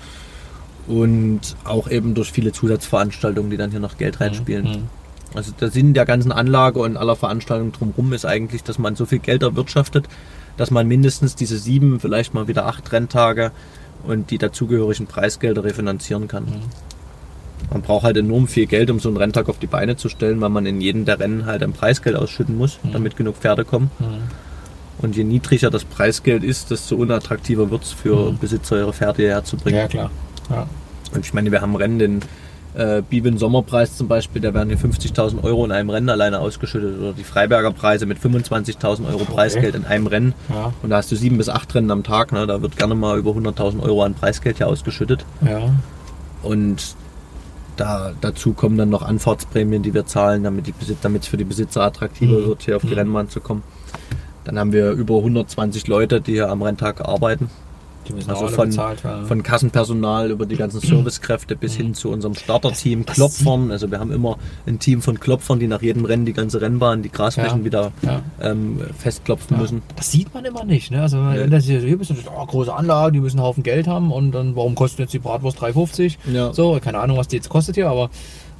Und 0.88 1.40
auch 1.62 1.88
eben 1.88 2.14
durch 2.14 2.32
viele 2.32 2.50
Zusatzveranstaltungen, 2.50 3.48
die 3.48 3.56
dann 3.56 3.70
hier 3.70 3.78
noch 3.78 3.96
Geld 3.96 4.20
reinspielen. 4.20 4.64
Mhm. 4.64 4.88
Also 5.32 5.52
der 5.52 5.70
Sinn 5.70 5.94
der 5.94 6.04
ganzen 6.04 6.32
Anlage 6.32 6.80
und 6.80 6.96
aller 6.96 7.14
Veranstaltungen 7.14 7.70
drumherum 7.70 8.12
ist 8.12 8.26
eigentlich, 8.26 8.64
dass 8.64 8.80
man 8.80 8.96
so 8.96 9.06
viel 9.06 9.20
Geld 9.20 9.44
erwirtschaftet, 9.44 10.08
dass 10.56 10.72
man 10.72 10.88
mindestens 10.88 11.36
diese 11.36 11.58
sieben, 11.58 12.00
vielleicht 12.00 12.34
mal 12.34 12.48
wieder 12.48 12.66
acht 12.66 12.90
Renntage 12.90 13.52
und 14.04 14.32
die 14.32 14.38
dazugehörigen 14.38 15.06
Preisgelder 15.06 15.62
refinanzieren 15.62 16.26
kann. 16.26 16.46
Man 17.70 17.82
braucht 17.82 18.04
halt 18.04 18.16
enorm 18.16 18.48
viel 18.48 18.66
Geld, 18.66 18.90
um 18.90 18.98
so 18.98 19.08
einen 19.08 19.16
Renntag 19.16 19.48
auf 19.48 19.58
die 19.58 19.66
Beine 19.68 19.96
zu 19.96 20.08
stellen, 20.08 20.40
weil 20.40 20.48
man 20.48 20.66
in 20.66 20.80
jedem 20.80 21.04
der 21.04 21.20
Rennen 21.20 21.46
halt 21.46 21.62
ein 21.62 21.72
Preisgeld 21.72 22.16
ausschütten 22.16 22.56
muss, 22.58 22.78
damit 22.92 23.16
genug 23.16 23.36
Pferde 23.36 23.64
kommen. 23.64 23.90
Mhm. 23.98 24.04
Und 25.02 25.16
je 25.16 25.24
niedriger 25.24 25.70
das 25.70 25.84
Preisgeld 25.84 26.44
ist, 26.44 26.70
desto 26.70 26.96
unattraktiver 26.96 27.70
wird 27.70 27.84
es 27.84 27.92
für 27.92 28.32
Mhm. 28.32 28.38
Besitzer, 28.38 28.76
ihre 28.78 28.92
Pferde 28.92 29.22
hierher 29.22 29.44
zu 29.44 29.56
bringen. 29.56 29.76
Ja, 29.78 29.86
klar. 29.88 30.10
Ja. 30.50 30.66
Und 31.14 31.24
ich 31.24 31.32
meine, 31.32 31.50
wir 31.52 31.60
haben 31.62 31.74
Rennen, 31.76 31.98
den 31.98 32.20
äh, 32.74 33.02
Bibeln 33.08 33.36
Sommerpreis 33.38 33.96
zum 33.96 34.06
Beispiel, 34.08 34.40
da 34.42 34.54
werden 34.54 34.68
hier 34.68 34.78
50.000 34.78 35.42
Euro 35.42 35.64
in 35.64 35.72
einem 35.72 35.90
Rennen 35.90 36.08
alleine 36.08 36.38
ausgeschüttet. 36.38 37.00
Oder 37.00 37.12
die 37.14 37.24
Freiberger 37.24 37.72
Preise 37.72 38.06
mit 38.06 38.18
25.000 38.18 39.06
Euro 39.08 39.22
Okay. 39.22 39.32
Preisgeld 39.32 39.74
in 39.74 39.84
einem 39.86 40.06
Rennen. 40.06 40.34
Ja. 40.48 40.72
Und 40.82 40.90
da 40.90 40.98
hast 40.98 41.10
du 41.10 41.16
sieben 41.16 41.36
bis 41.38 41.48
acht 41.48 41.74
Rennen 41.74 41.90
am 41.90 42.02
Tag. 42.04 42.30
Ne? 42.32 42.46
Da 42.46 42.62
wird 42.62 42.76
gerne 42.76 42.94
mal 42.94 43.18
über 43.18 43.30
100.000 43.32 43.80
Euro 43.82 44.04
an 44.04 44.14
Preisgeld 44.14 44.58
hier 44.58 44.68
ausgeschüttet. 44.68 45.24
Ja. 45.44 45.70
Und 46.42 46.94
da, 47.80 48.12
dazu 48.20 48.52
kommen 48.52 48.76
dann 48.76 48.90
noch 48.90 49.02
Anfahrtsprämien, 49.02 49.82
die 49.82 49.94
wir 49.94 50.04
zahlen, 50.06 50.42
damit 50.44 50.66
es 50.68 51.26
für 51.28 51.36
die 51.36 51.44
Besitzer 51.44 51.82
attraktiver 51.82 52.38
Mhm. 52.40 52.46
wird, 52.46 52.62
hier 52.62 52.76
auf 52.76 52.82
die 52.82 52.88
Mhm. 52.88 52.94
Rennbahn 52.94 53.28
zu 53.30 53.40
kommen. 53.40 53.62
Dann 54.44 54.58
haben 54.58 54.72
wir 54.72 54.90
über 54.92 55.16
120 55.22 55.86
Leute, 55.86 56.20
die 56.20 56.32
hier 56.32 56.50
am 56.50 56.62
Renntag 56.62 57.00
arbeiten. 57.00 57.48
Die 58.08 58.12
müssen 58.14 58.30
Also 58.30 58.48
von, 58.48 58.68
bezahlt 58.70 59.04
werden. 59.04 59.26
von 59.26 59.42
Kassenpersonal 59.42 60.30
über 60.30 60.46
die 60.46 60.56
ganzen 60.56 60.80
Servicekräfte 60.80 61.54
bis 61.54 61.74
hin 61.76 61.94
zu 61.94 62.08
unserem 62.10 62.34
Starterteam, 62.34 63.04
Klopfern. 63.06 63.70
Also 63.70 63.90
wir 63.90 64.00
haben 64.00 64.10
immer 64.10 64.38
ein 64.66 64.78
Team 64.78 65.02
von 65.02 65.20
Klopfern, 65.20 65.60
die 65.60 65.66
nach 65.68 65.82
jedem 65.82 66.04
Rennen 66.04 66.24
die 66.24 66.32
ganze 66.32 66.60
Rennbahn, 66.60 67.02
die 67.02 67.10
Grasflächen 67.10 67.60
Ja. 67.60 67.64
wieder 67.64 67.92
ja. 68.02 68.22
ähm, 68.40 68.80
festklopfen 68.98 69.56
Ja. 69.56 69.62
müssen. 69.62 69.82
Das 69.96 70.10
sieht 70.10 70.32
man 70.34 70.44
immer 70.44 70.64
nicht. 70.64 70.90
Ne? 70.90 71.02
Also 71.02 71.18
wenn 71.22 71.50
das 71.50 71.64
hier, 71.64 71.80
hier 71.80 71.98
bist, 71.98 72.10
ist, 72.10 72.24
oh, 72.26 72.46
große 72.46 72.72
Anlage, 72.74 73.12
die 73.12 73.20
müssen 73.20 73.38
einen 73.38 73.46
Haufen 73.46 73.62
Geld 73.62 73.86
haben 73.86 74.10
und 74.12 74.32
dann 74.32 74.56
warum 74.56 74.74
kostet 74.74 75.00
jetzt 75.00 75.12
die 75.14 75.18
Bratwurst 75.18 75.58
3,50? 75.60 76.16
Ja. 76.32 76.52
So, 76.52 76.78
keine 76.82 76.98
Ahnung, 76.98 77.16
was 77.16 77.28
die 77.28 77.36
jetzt 77.36 77.48
kostet 77.48 77.74
hier, 77.76 77.88
aber 77.88 78.10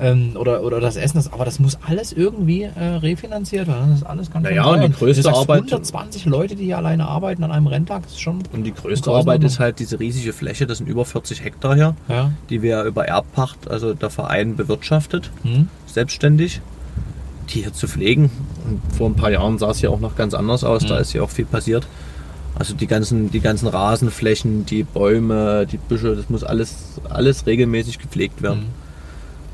ähm, 0.01 0.37
oder, 0.37 0.63
oder 0.63 0.81
das 0.81 0.97
Essen, 0.97 1.19
das, 1.19 1.33
aber 1.33 1.45
das 1.45 1.59
muss 1.59 1.79
alles 1.87 2.13
irgendwie 2.13 2.63
äh, 2.63 2.83
refinanziert 2.97 3.67
werden. 3.69 3.91
Das 3.91 4.01
ist 4.01 4.07
alles 4.07 4.31
ganz 4.31 4.45
Naja, 4.45 4.65
und 4.65 4.81
die 4.83 4.91
größte 4.93 5.23
sagst, 5.23 5.41
Arbeit- 5.41 5.59
120 5.59 6.25
Leute, 6.27 6.57
die 6.57 6.65
hier 6.65 6.79
alleine 6.79 7.07
arbeiten 7.07 7.45
an 7.45 7.51
einem 7.53 7.67
Renntag, 7.67 8.03
das 8.05 8.13
ist 8.13 8.21
schon. 8.21 8.39
Und 8.53 8.65
die 8.65 8.73
größte. 8.75 9.11
Arbeit 9.11 9.45
ist 9.45 9.59
halt 9.61 9.79
diese 9.79 10.01
riesige 10.01 10.33
Fläche, 10.33 10.67
das 10.67 10.79
sind 10.79 10.87
über 10.89 11.05
40 11.05 11.45
Hektar 11.45 11.75
hier, 11.75 11.95
Ja. 12.09 12.33
die 12.49 12.63
wir 12.63 12.83
über 12.85 13.07
Erbpacht, 13.07 13.71
also 13.71 13.95
der 13.95 14.11
Verein 14.11 14.57
bewirtschaftet, 14.57 15.31
Hm? 15.43 15.69
selbstständig, 15.87 16.61
die 17.51 17.63
hier 17.63 17.73
zu 17.73 17.87
pflegen. 17.89 18.31
Und 18.67 18.81
vor 18.97 19.09
ein 19.09 19.15
paar 19.17 19.31
Jahren 19.31 19.59
sah 19.59 19.71
es 19.71 19.79
hier 19.81 19.91
auch 19.91 20.01
noch 20.01 20.17
ganz 20.17 20.35
anders 20.35 20.65
aus, 20.65 20.87
da 20.87 20.95
Mhm. 20.97 21.01
ist 21.01 21.13
hier 21.13 21.23
auch 21.25 21.31
viel 21.31 21.45
passiert. 21.47 21.87
Also 22.59 22.75
die 22.75 22.87
ganzen, 22.87 23.31
die 23.31 23.41
ganzen 23.41 23.69
Rasenflächen, 23.69 24.67
die 24.67 24.83
Bäume, 24.83 25.67
die 25.67 25.77
Büsche, 25.79 26.15
das 26.17 26.29
muss 26.29 26.43
alles, 26.45 27.01
alles 27.09 27.47
regelmäßig 27.47 27.99
gepflegt 27.99 28.43
werden. 28.43 28.67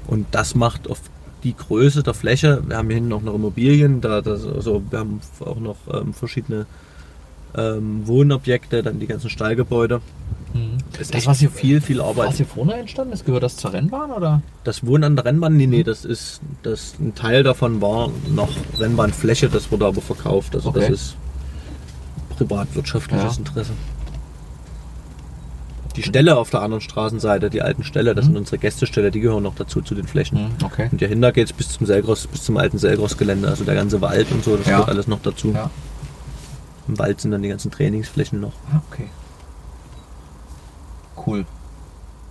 Und 0.06 0.26
das 0.30 0.54
macht 0.54 0.88
auf 0.88 1.00
die 1.42 1.54
Größe 1.56 2.02
der 2.02 2.14
Fläche, 2.14 2.62
wir 2.66 2.76
haben 2.76 2.86
hier 2.88 2.96
hinten 2.96 3.12
auch 3.12 3.22
noch 3.22 3.34
Immobilien, 3.34 4.00
da, 4.00 4.20
das, 4.20 4.44
also 4.46 4.82
wir 4.90 4.98
haben 5.00 5.20
auch 5.40 5.58
noch 5.60 5.76
ähm, 5.92 6.12
verschiedene 6.14 6.66
ähm, 7.56 8.06
Wohnobjekte, 8.06 8.82
dann 8.82 8.98
die 8.98 9.06
ganzen 9.06 9.30
Stallgebäude. 9.30 10.00
Hm. 10.52 10.78
Ist 10.98 11.10
Das, 11.12 11.18
echt 11.18 11.26
was 11.26 11.38
hier, 11.38 11.50
viel, 11.50 11.80
viel 11.80 12.00
Arbeit. 12.00 12.28
was 12.28 12.36
hier 12.38 12.46
vorne 12.46 12.74
entstanden 12.74 13.12
ist, 13.12 13.24
gehört 13.26 13.42
das 13.42 13.56
zur 13.56 13.72
Rennbahn 13.72 14.10
oder? 14.10 14.42
Das 14.64 14.84
Wohnen 14.86 15.04
an 15.04 15.16
der 15.16 15.24
Rennbahn, 15.26 15.56
nee, 15.56 15.66
nee, 15.66 15.82
das 15.84 16.04
ist, 16.04 16.40
das, 16.62 16.94
ein 16.98 17.14
Teil 17.14 17.42
davon 17.42 17.80
war 17.80 18.10
noch 18.34 18.50
Rennbahnfläche, 18.78 19.48
das 19.48 19.70
wurde 19.70 19.86
aber 19.86 20.00
verkauft. 20.00 20.54
Also 20.54 20.70
Okay. 20.70 20.80
das 20.80 20.90
ist 20.90 21.16
privatwirtschaftliches 22.36 23.34
Ja. 23.34 23.38
Interesse. 23.38 23.72
Die 25.96 26.02
Ställe 26.02 26.36
auf 26.36 26.50
der 26.50 26.60
anderen 26.62 26.80
Straßenseite, 26.82 27.48
die 27.50 27.62
alten 27.62 27.82
Ställe, 27.82 28.14
das 28.14 28.24
Mhm. 28.26 28.28
sind 28.30 28.36
unsere 28.38 28.58
Gästeställe, 28.58 29.10
die 29.10 29.20
gehören 29.20 29.42
noch 29.42 29.54
dazu, 29.54 29.80
zu 29.80 29.94
den 29.94 30.06
Flächen. 30.06 30.38
Hm, 30.38 30.50
Okay. 30.64 30.88
Und 30.92 31.00
dahinter 31.00 31.32
geht 31.32 31.46
es 31.46 31.52
bis 31.52 31.70
zum 31.70 31.86
Selgros, 31.86 32.26
bis 32.26 32.44
zum 32.44 32.56
alten 32.58 32.78
Selgros-Gelände, 32.78 33.48
also 33.48 33.64
der 33.64 33.74
ganze 33.74 34.00
Wald 34.00 34.30
und 34.32 34.44
so, 34.44 34.56
das 34.56 34.66
Ja. 34.66 34.72
gehört 34.74 34.88
alles 34.90 35.06
noch 35.06 35.20
dazu. 35.22 35.52
Ja. 35.52 35.70
Im 36.88 36.98
Wald 36.98 37.20
sind 37.20 37.30
dann 37.32 37.42
die 37.42 37.48
ganzen 37.48 37.70
Trainingsflächen 37.70 38.40
noch. 38.40 38.52
Ah, 38.72 38.80
okay. 38.90 39.08
Cool. 41.26 41.46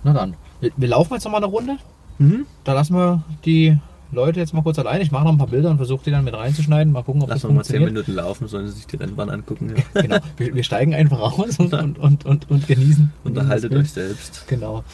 Na 0.04 0.12
dann. 0.12 0.34
Wir, 0.60 0.70
wir 0.76 0.88
laufen 0.88 1.14
jetzt 1.14 1.24
noch 1.24 1.32
mal 1.32 1.38
eine 1.38 1.46
Runde. 1.46 1.76
Mhm. 2.18 2.46
Da 2.64 2.72
lassen 2.72 2.94
wir 2.94 3.22
die 3.44 3.76
Leute 4.12 4.40
jetzt 4.40 4.54
mal 4.54 4.62
kurz 4.62 4.78
allein. 4.78 5.00
Ich 5.00 5.10
mache 5.10 5.24
noch 5.24 5.32
ein 5.32 5.38
paar 5.38 5.48
Bilder 5.48 5.70
und 5.70 5.76
versuche 5.78 6.04
die 6.04 6.10
dann 6.10 6.24
mit 6.24 6.34
reinzuschneiden. 6.34 6.92
Mal 6.92 7.02
gucken, 7.02 7.22
ob 7.22 7.28
Lassen 7.28 7.42
das 7.42 7.50
wir 7.50 7.54
mal 7.54 7.64
zehn 7.64 7.76
funktioniert. 7.80 8.06
Minuten 8.06 8.12
laufen, 8.12 8.48
sollen 8.48 8.66
sie 8.68 8.74
sich 8.74 8.86
die 8.86 8.96
Rennbahn 8.96 9.30
angucken. 9.30 9.74
Ja. 9.76 9.82
Genau. 10.02 10.18
Wir, 10.36 10.54
wir 10.54 10.62
steigen 10.62 10.94
einfach 10.94 11.20
raus 11.20 11.58
und, 11.58 11.72
und, 11.72 11.98
und, 11.98 12.24
und, 12.24 12.50
und 12.50 12.66
genießen. 12.68 13.12
Unterhaltet 13.24 13.74
euch 13.74 13.90
selbst. 13.90 14.44
Genau. 14.46 14.84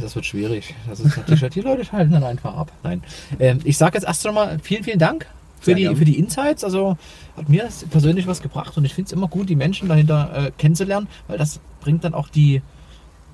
Das 0.00 0.14
wird 0.14 0.26
schwierig. 0.26 0.74
Das 0.88 1.00
ist 1.00 1.16
natürlich, 1.16 1.54
die 1.54 1.60
Leute 1.60 1.84
schalten 1.84 2.12
dann 2.12 2.24
einfach 2.24 2.54
ab. 2.54 2.72
Nein. 2.82 3.02
Ähm, 3.38 3.60
ich 3.64 3.78
sage 3.78 3.96
jetzt 3.96 4.06
erst 4.06 4.26
einmal 4.26 4.58
vielen, 4.62 4.84
vielen 4.84 4.98
Dank 4.98 5.26
für 5.60 5.74
die, 5.74 5.94
für 5.94 6.04
die 6.04 6.18
Insights. 6.18 6.64
Also 6.64 6.96
hat 7.36 7.48
mir 7.48 7.68
persönlich 7.90 8.26
was 8.26 8.42
gebracht 8.42 8.76
und 8.76 8.84
ich 8.84 8.94
finde 8.94 9.08
es 9.08 9.12
immer 9.12 9.28
gut, 9.28 9.48
die 9.48 9.56
Menschen 9.56 9.88
dahinter 9.88 10.46
äh, 10.46 10.50
kennenzulernen, 10.56 11.08
weil 11.26 11.38
das 11.38 11.60
bringt 11.80 12.04
dann 12.04 12.14
auch 12.14 12.28
die 12.28 12.62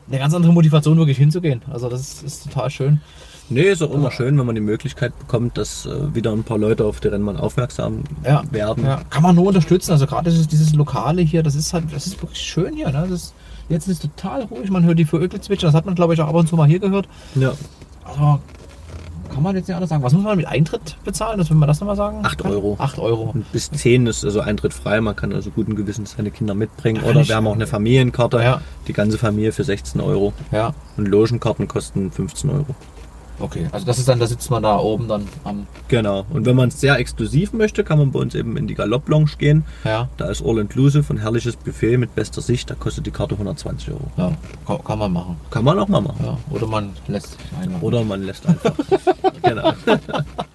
eine 0.09 0.19
ganz 0.19 0.35
andere 0.35 0.53
Motivation, 0.53 0.99
wirklich 0.99 1.17
hinzugehen. 1.19 1.63
Also 1.71 1.89
das 1.89 2.01
ist, 2.01 2.23
ist 2.23 2.45
total 2.45 2.71
schön. 2.71 3.01
Nee, 3.51 3.62
ist 3.70 3.82
auch 3.82 3.92
immer 3.92 4.11
schön, 4.11 4.38
wenn 4.38 4.47
man 4.47 4.55
die 4.55 4.61
Möglichkeit 4.61 5.18
bekommt, 5.18 5.59
dass 5.59 5.86
äh, 5.86 6.14
wieder 6.14 6.32
ein 6.32 6.45
paar 6.45 6.59
Leute 6.59 6.84
auf 6.84 7.01
die 7.01 7.09
Rennbahn 7.09 7.36
aufmerksam 7.36 8.05
Ja, 8.24 8.42
werden. 8.51 8.84
Ja, 8.84 9.03
kann 9.11 9.22
man 9.22 9.34
nur 9.36 9.47
unterstützen. 9.47 9.92
Also 9.92 10.07
gerade 10.07 10.30
dieses, 10.30 10.49
dieses 10.49 10.72
Lokale 10.74 11.22
hier, 11.22 11.42
das 11.42 11.55
ist 11.55 11.72
halt, 11.74 11.84
das 11.92 12.07
ist 12.07 12.20
wirklich 12.22 12.40
schön 12.40 12.74
hier. 12.74 12.90
Ne? 12.90 13.07
Ist, 13.12 13.34
jetzt 13.68 13.86
ist 13.88 14.03
es 14.05 14.11
total 14.11 14.45
ruhig. 14.45 14.70
Man 14.70 14.84
hört 14.84 14.99
die 14.99 15.05
Vögel 15.05 15.40
zwitschern. 15.40 15.68
Das 15.68 15.74
hat 15.76 15.84
man, 15.84 15.95
glaube 15.95 16.14
ich, 16.14 16.20
auch 16.22 16.28
ab 16.28 16.34
und 16.34 16.49
zu 16.49 16.57
mal 16.57 16.66
hier 16.66 16.78
gehört. 16.78 17.07
Ja. 17.34 17.53
Also 18.05 18.40
kann 19.32 19.42
man 19.42 19.57
jetzt 19.57 19.66
nicht 19.68 19.74
anders 19.74 19.90
sagen. 19.90 20.03
Was 20.03 20.12
muss 20.12 20.22
man 20.22 20.36
mit 20.36 20.47
Eintritt 20.47 20.97
bezahlen? 21.05 21.38
Das 21.38 21.51
will 21.51 21.57
man 21.57 21.66
das 21.66 21.80
nochmal 21.80 21.97
sagen? 21.97 22.20
Acht 22.24 22.38
kann? 22.38 22.51
Euro. 22.51 22.76
8 22.78 22.99
Euro. 22.99 23.30
Und 23.34 23.51
bis 23.53 23.70
10 23.70 24.07
ist 24.07 24.24
also 24.24 24.40
Eintritt 24.40 24.72
frei. 24.72 25.01
Man 25.01 25.16
kann 25.16 25.32
also 25.32 25.51
guten 25.51 25.74
Gewissens 25.74 26.14
seine 26.16 26.30
Kinder 26.30 26.55
mitbringen. 26.55 27.03
Oder 27.03 27.26
wir 27.26 27.34
haben 27.34 27.47
auch 27.47 27.55
eine 27.55 27.66
Familienkarte. 27.66 28.38
Ja. 28.42 28.61
Die 28.86 28.92
ganze 28.92 29.18
Familie 29.18 29.53
für 29.53 29.64
16 29.64 30.01
Euro. 30.01 30.32
Ja, 30.53 30.72
Und 30.97 31.09
Logenkarten 31.09 31.68
kosten 31.68 32.11
15 32.11 32.49
Euro. 32.51 32.74
Okay. 33.39 33.68
Also 33.72 33.87
das 33.87 33.99
ist 33.99 34.09
dann, 34.09 34.18
da 34.18 34.26
sitzt 34.26 34.51
man 34.51 34.62
da 34.62 34.78
oben 34.78 35.09
dann 35.09 35.26
am. 35.45 35.66
Genau. 35.89 36.24
Und 36.30 36.47
wenn 36.47 36.57
man 36.57 36.68
es 36.68 36.80
sehr 36.80 36.99
exklusiv 36.99 37.53
möchte, 37.53 37.85
kann 37.85 37.99
man 37.99 38.12
bei 38.12 38.20
uns 38.20 38.35
eben 38.35 38.57
in 38.57 38.66
die 38.66 38.74
Galopp-Lounge 38.74 39.32
gehen. 39.39 39.64
Ja, 39.85 40.09
Da 40.16 40.26
ist 40.26 40.45
All-Inclusive, 40.45 41.12
ein 41.12 41.18
herrliches 41.18 41.57
Buffet 41.57 41.97
mit 41.99 42.14
bester 42.14 42.41
Sicht. 42.41 42.70
Da 42.70 42.74
kostet 42.74 43.07
die 43.07 43.11
Karte 43.11 43.35
120 43.35 43.91
Euro. 43.91 44.11
ja 44.16 44.32
kann, 44.66 44.85
kann 44.85 44.99
man 44.99 45.12
machen. 45.12 45.37
Kann 45.51 45.64
man 45.64 45.78
auch 45.78 45.89
mal 45.89 46.01
machen. 46.01 46.24
Ja. 46.24 46.39
Oder 46.51 46.66
man 46.66 46.91
lässt 47.09 47.32
sich 47.32 47.41
einladen. 47.61 47.82
Oder 47.82 48.05
man 48.05 48.22
lässt 48.22 48.47
einfach. 48.47 48.74
genau. 49.43 49.72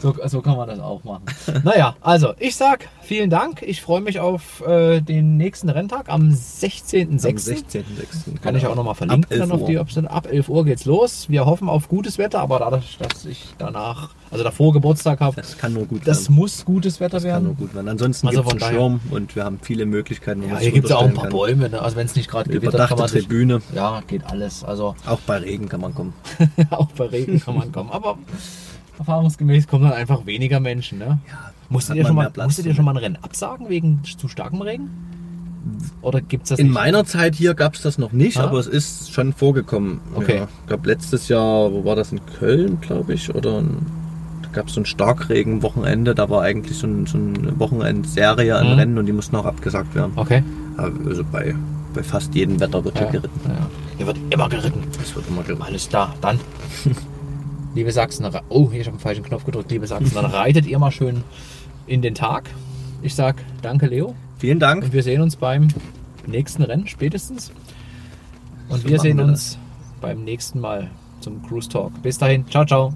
So, 0.00 0.14
so 0.26 0.40
kann 0.42 0.56
man 0.56 0.68
das 0.68 0.78
auch 0.80 1.02
machen. 1.04 1.24
naja, 1.64 1.96
also 2.00 2.34
ich 2.38 2.56
sag 2.56 2.88
vielen 3.02 3.30
Dank. 3.30 3.62
Ich 3.62 3.82
freue 3.82 4.00
mich 4.00 4.20
auf 4.20 4.64
äh, 4.66 5.00
den 5.00 5.36
nächsten 5.36 5.68
Renntag 5.68 6.08
am 6.08 6.30
16.06. 6.30 7.10
Am 7.10 7.16
16.06. 7.36 8.40
Kann 8.42 8.56
ich 8.56 8.66
auch 8.66 8.74
nochmal 8.76 8.94
verlinken. 8.94 9.24
Ab 9.24 9.30
11 9.30 9.40
dann 9.40 9.52
auf 9.52 9.66
die 9.66 9.76
Uhr. 9.76 9.80
Option. 9.82 10.06
Ab 10.06 10.26
11 10.30 10.48
Uhr 10.48 10.64
geht's 10.64 10.84
los. 10.84 11.28
Wir 11.28 11.46
hoffen 11.46 11.68
auf 11.68 11.88
gutes 11.88 12.18
Wetter, 12.18 12.40
aber 12.40 12.58
dadurch, 12.60 12.98
dass 12.98 13.24
ich 13.24 13.54
danach, 13.58 14.10
also 14.30 14.44
davor 14.44 14.72
Geburtstag 14.72 15.20
habe, 15.20 15.36
Das 15.36 15.58
kann 15.58 15.72
nur 15.72 15.86
gut 15.86 16.06
das 16.06 16.24
werden. 16.24 16.36
muss 16.36 16.64
gutes 16.64 17.00
Wetter 17.00 17.16
Das 17.18 17.24
kann 17.24 17.42
nur 17.42 17.52
werden. 17.52 17.58
gut 17.66 17.74
werden. 17.74 17.88
Ansonsten 17.88 18.28
Also 18.28 18.42
gibt 18.42 18.56
es 18.56 18.62
einen 18.62 18.74
Schirm 18.76 19.00
und 19.10 19.34
wir 19.36 19.44
haben 19.44 19.58
viele 19.62 19.86
Möglichkeiten. 19.86 20.42
Ja, 20.48 20.58
hier 20.58 20.70
gibt 20.72 20.86
es 20.86 20.92
auch 20.92 21.02
ein 21.02 21.14
paar 21.14 21.24
unterstellen 21.26 21.58
Bäume. 21.58 21.70
Ne? 21.70 21.82
Also 21.82 21.96
wenn 21.96 22.06
es 22.06 22.14
nicht 22.14 22.30
gerade 22.30 22.50
Kann. 22.50 22.60
gewittert, 22.60 22.88
kann 22.88 22.98
man 22.98 23.08
sich, 23.08 23.22
Tribüne. 23.26 23.60
Ja, 23.74 24.02
geht 24.06 24.24
alles. 24.26 24.62
Also 24.64 24.94
Auch 25.06 25.20
bei 25.20 25.38
Regen 25.38 25.68
kann 25.68 25.80
man 25.80 25.94
kommen. 25.94 26.12
auch 26.70 26.86
bei 26.96 27.06
Regen 27.06 27.40
kann 27.40 27.56
man 27.56 27.72
kommen. 27.72 27.90
Aber 27.90 28.18
erfahrungsgemäß 29.00 29.66
kommen 29.66 29.84
dann 29.84 29.92
einfach 29.94 30.24
weniger 30.26 30.60
Menschen. 30.60 30.98
Ne? 30.98 31.18
Ja, 31.28 31.50
Musstet 31.68 31.96
ihr, 31.96 32.06
schon 32.06 32.16
mal, 32.16 32.30
Platz 32.30 32.46
musstet 32.46 32.66
ihr 32.66 32.74
schon 32.74 32.84
mal 32.84 32.92
ein 32.92 32.96
Rennen 32.98 33.18
absagen 33.22 33.68
wegen 33.68 34.00
zu 34.04 34.28
starkem 34.28 34.60
Regen? 34.62 34.88
Oder 36.02 36.20
gibt 36.20 36.44
es 36.44 36.48
das 36.50 36.58
In 36.58 36.66
nicht? 36.68 36.74
meiner 36.74 37.04
Zeit 37.04 37.34
hier 37.34 37.54
gab 37.54 37.74
es 37.74 37.82
das 37.82 37.98
noch 37.98 38.12
nicht, 38.12 38.38
Ah. 38.38 38.44
aber 38.44 38.58
es 38.58 38.66
ist 38.66 39.12
schon 39.12 39.32
vorgekommen. 39.32 40.00
Okay. 40.14 40.36
Ja, 40.38 40.44
ich 40.62 40.66
glaube 40.68 40.88
letztes 40.88 41.28
Jahr, 41.28 41.70
wo 41.72 41.84
war 41.84 41.96
das 41.96 42.12
in 42.12 42.20
Köln, 42.38 42.80
glaube 42.80 43.12
ich, 43.14 43.34
oder 43.34 43.58
in, 43.58 43.76
da 44.42 44.48
gab 44.52 44.68
es 44.68 44.74
so 44.74 44.80
ein 44.80 44.86
Starkregen-Wochenende, 44.86 46.14
da 46.14 46.30
war 46.30 46.42
eigentlich 46.42 46.78
so, 46.78 46.86
ein, 46.86 47.06
so 47.06 47.18
eine 47.18 47.58
Wochenendserie 47.58 48.56
an 48.56 48.72
Mhm. 48.72 48.78
Rennen 48.78 48.98
und 48.98 49.06
die 49.06 49.12
mussten 49.12 49.36
auch 49.36 49.44
abgesagt 49.44 49.94
werden. 49.94 50.12
Okay. 50.16 50.42
Also 50.78 51.22
bei, 51.30 51.54
bei 51.94 52.02
fast 52.02 52.34
jedem 52.34 52.58
Wetter 52.58 52.82
wird 52.84 52.94
Ja. 52.96 53.02
hier 53.10 53.20
geritten. 53.20 53.40
Ja. 53.46 53.66
Hier 53.98 54.06
wird 54.06 54.16
immer 54.30 54.48
geritten. 54.48 54.82
Es 55.02 55.14
wird 55.14 55.28
immer 55.28 55.42
geritten. 55.42 55.62
Alles 55.62 55.88
da, 55.88 56.14
dann. 56.22 56.40
liebe 57.74 57.92
Sachsen, 57.92 58.26
oh, 58.48 58.70
hier, 58.70 58.80
ich 58.80 58.86
habe 58.86 58.96
den 58.96 59.02
falschen 59.02 59.24
Knopf 59.24 59.44
gedrückt. 59.44 59.70
Liebe 59.70 59.86
Sachsen, 59.86 60.14
dann 60.14 60.24
reitet 60.30 60.66
ihr 60.66 60.78
mal 60.78 60.90
schön 60.90 61.22
in 61.86 62.02
den 62.02 62.14
Tag. 62.14 62.50
Ich 63.02 63.14
sag 63.14 63.36
danke, 63.62 63.86
Leo. 63.86 64.14
Vielen 64.38 64.58
Dank. 64.58 64.84
Und 64.84 64.92
wir 64.92 65.02
sehen 65.02 65.20
uns 65.20 65.36
beim 65.36 65.68
nächsten 66.26 66.62
Rennen 66.62 66.86
spätestens. 66.86 67.52
Und 68.68 68.82
So 68.82 68.88
wir 68.88 69.00
sehen 69.00 69.18
wir 69.18 69.24
uns 69.24 69.58
beim 70.00 70.24
nächsten 70.24 70.60
Mal 70.60 70.90
zum 71.20 71.42
Cruise 71.42 71.68
Talk. 71.68 72.02
Bis 72.02 72.18
dahin, 72.18 72.46
ciao, 72.48 72.64
ciao. 72.64 72.94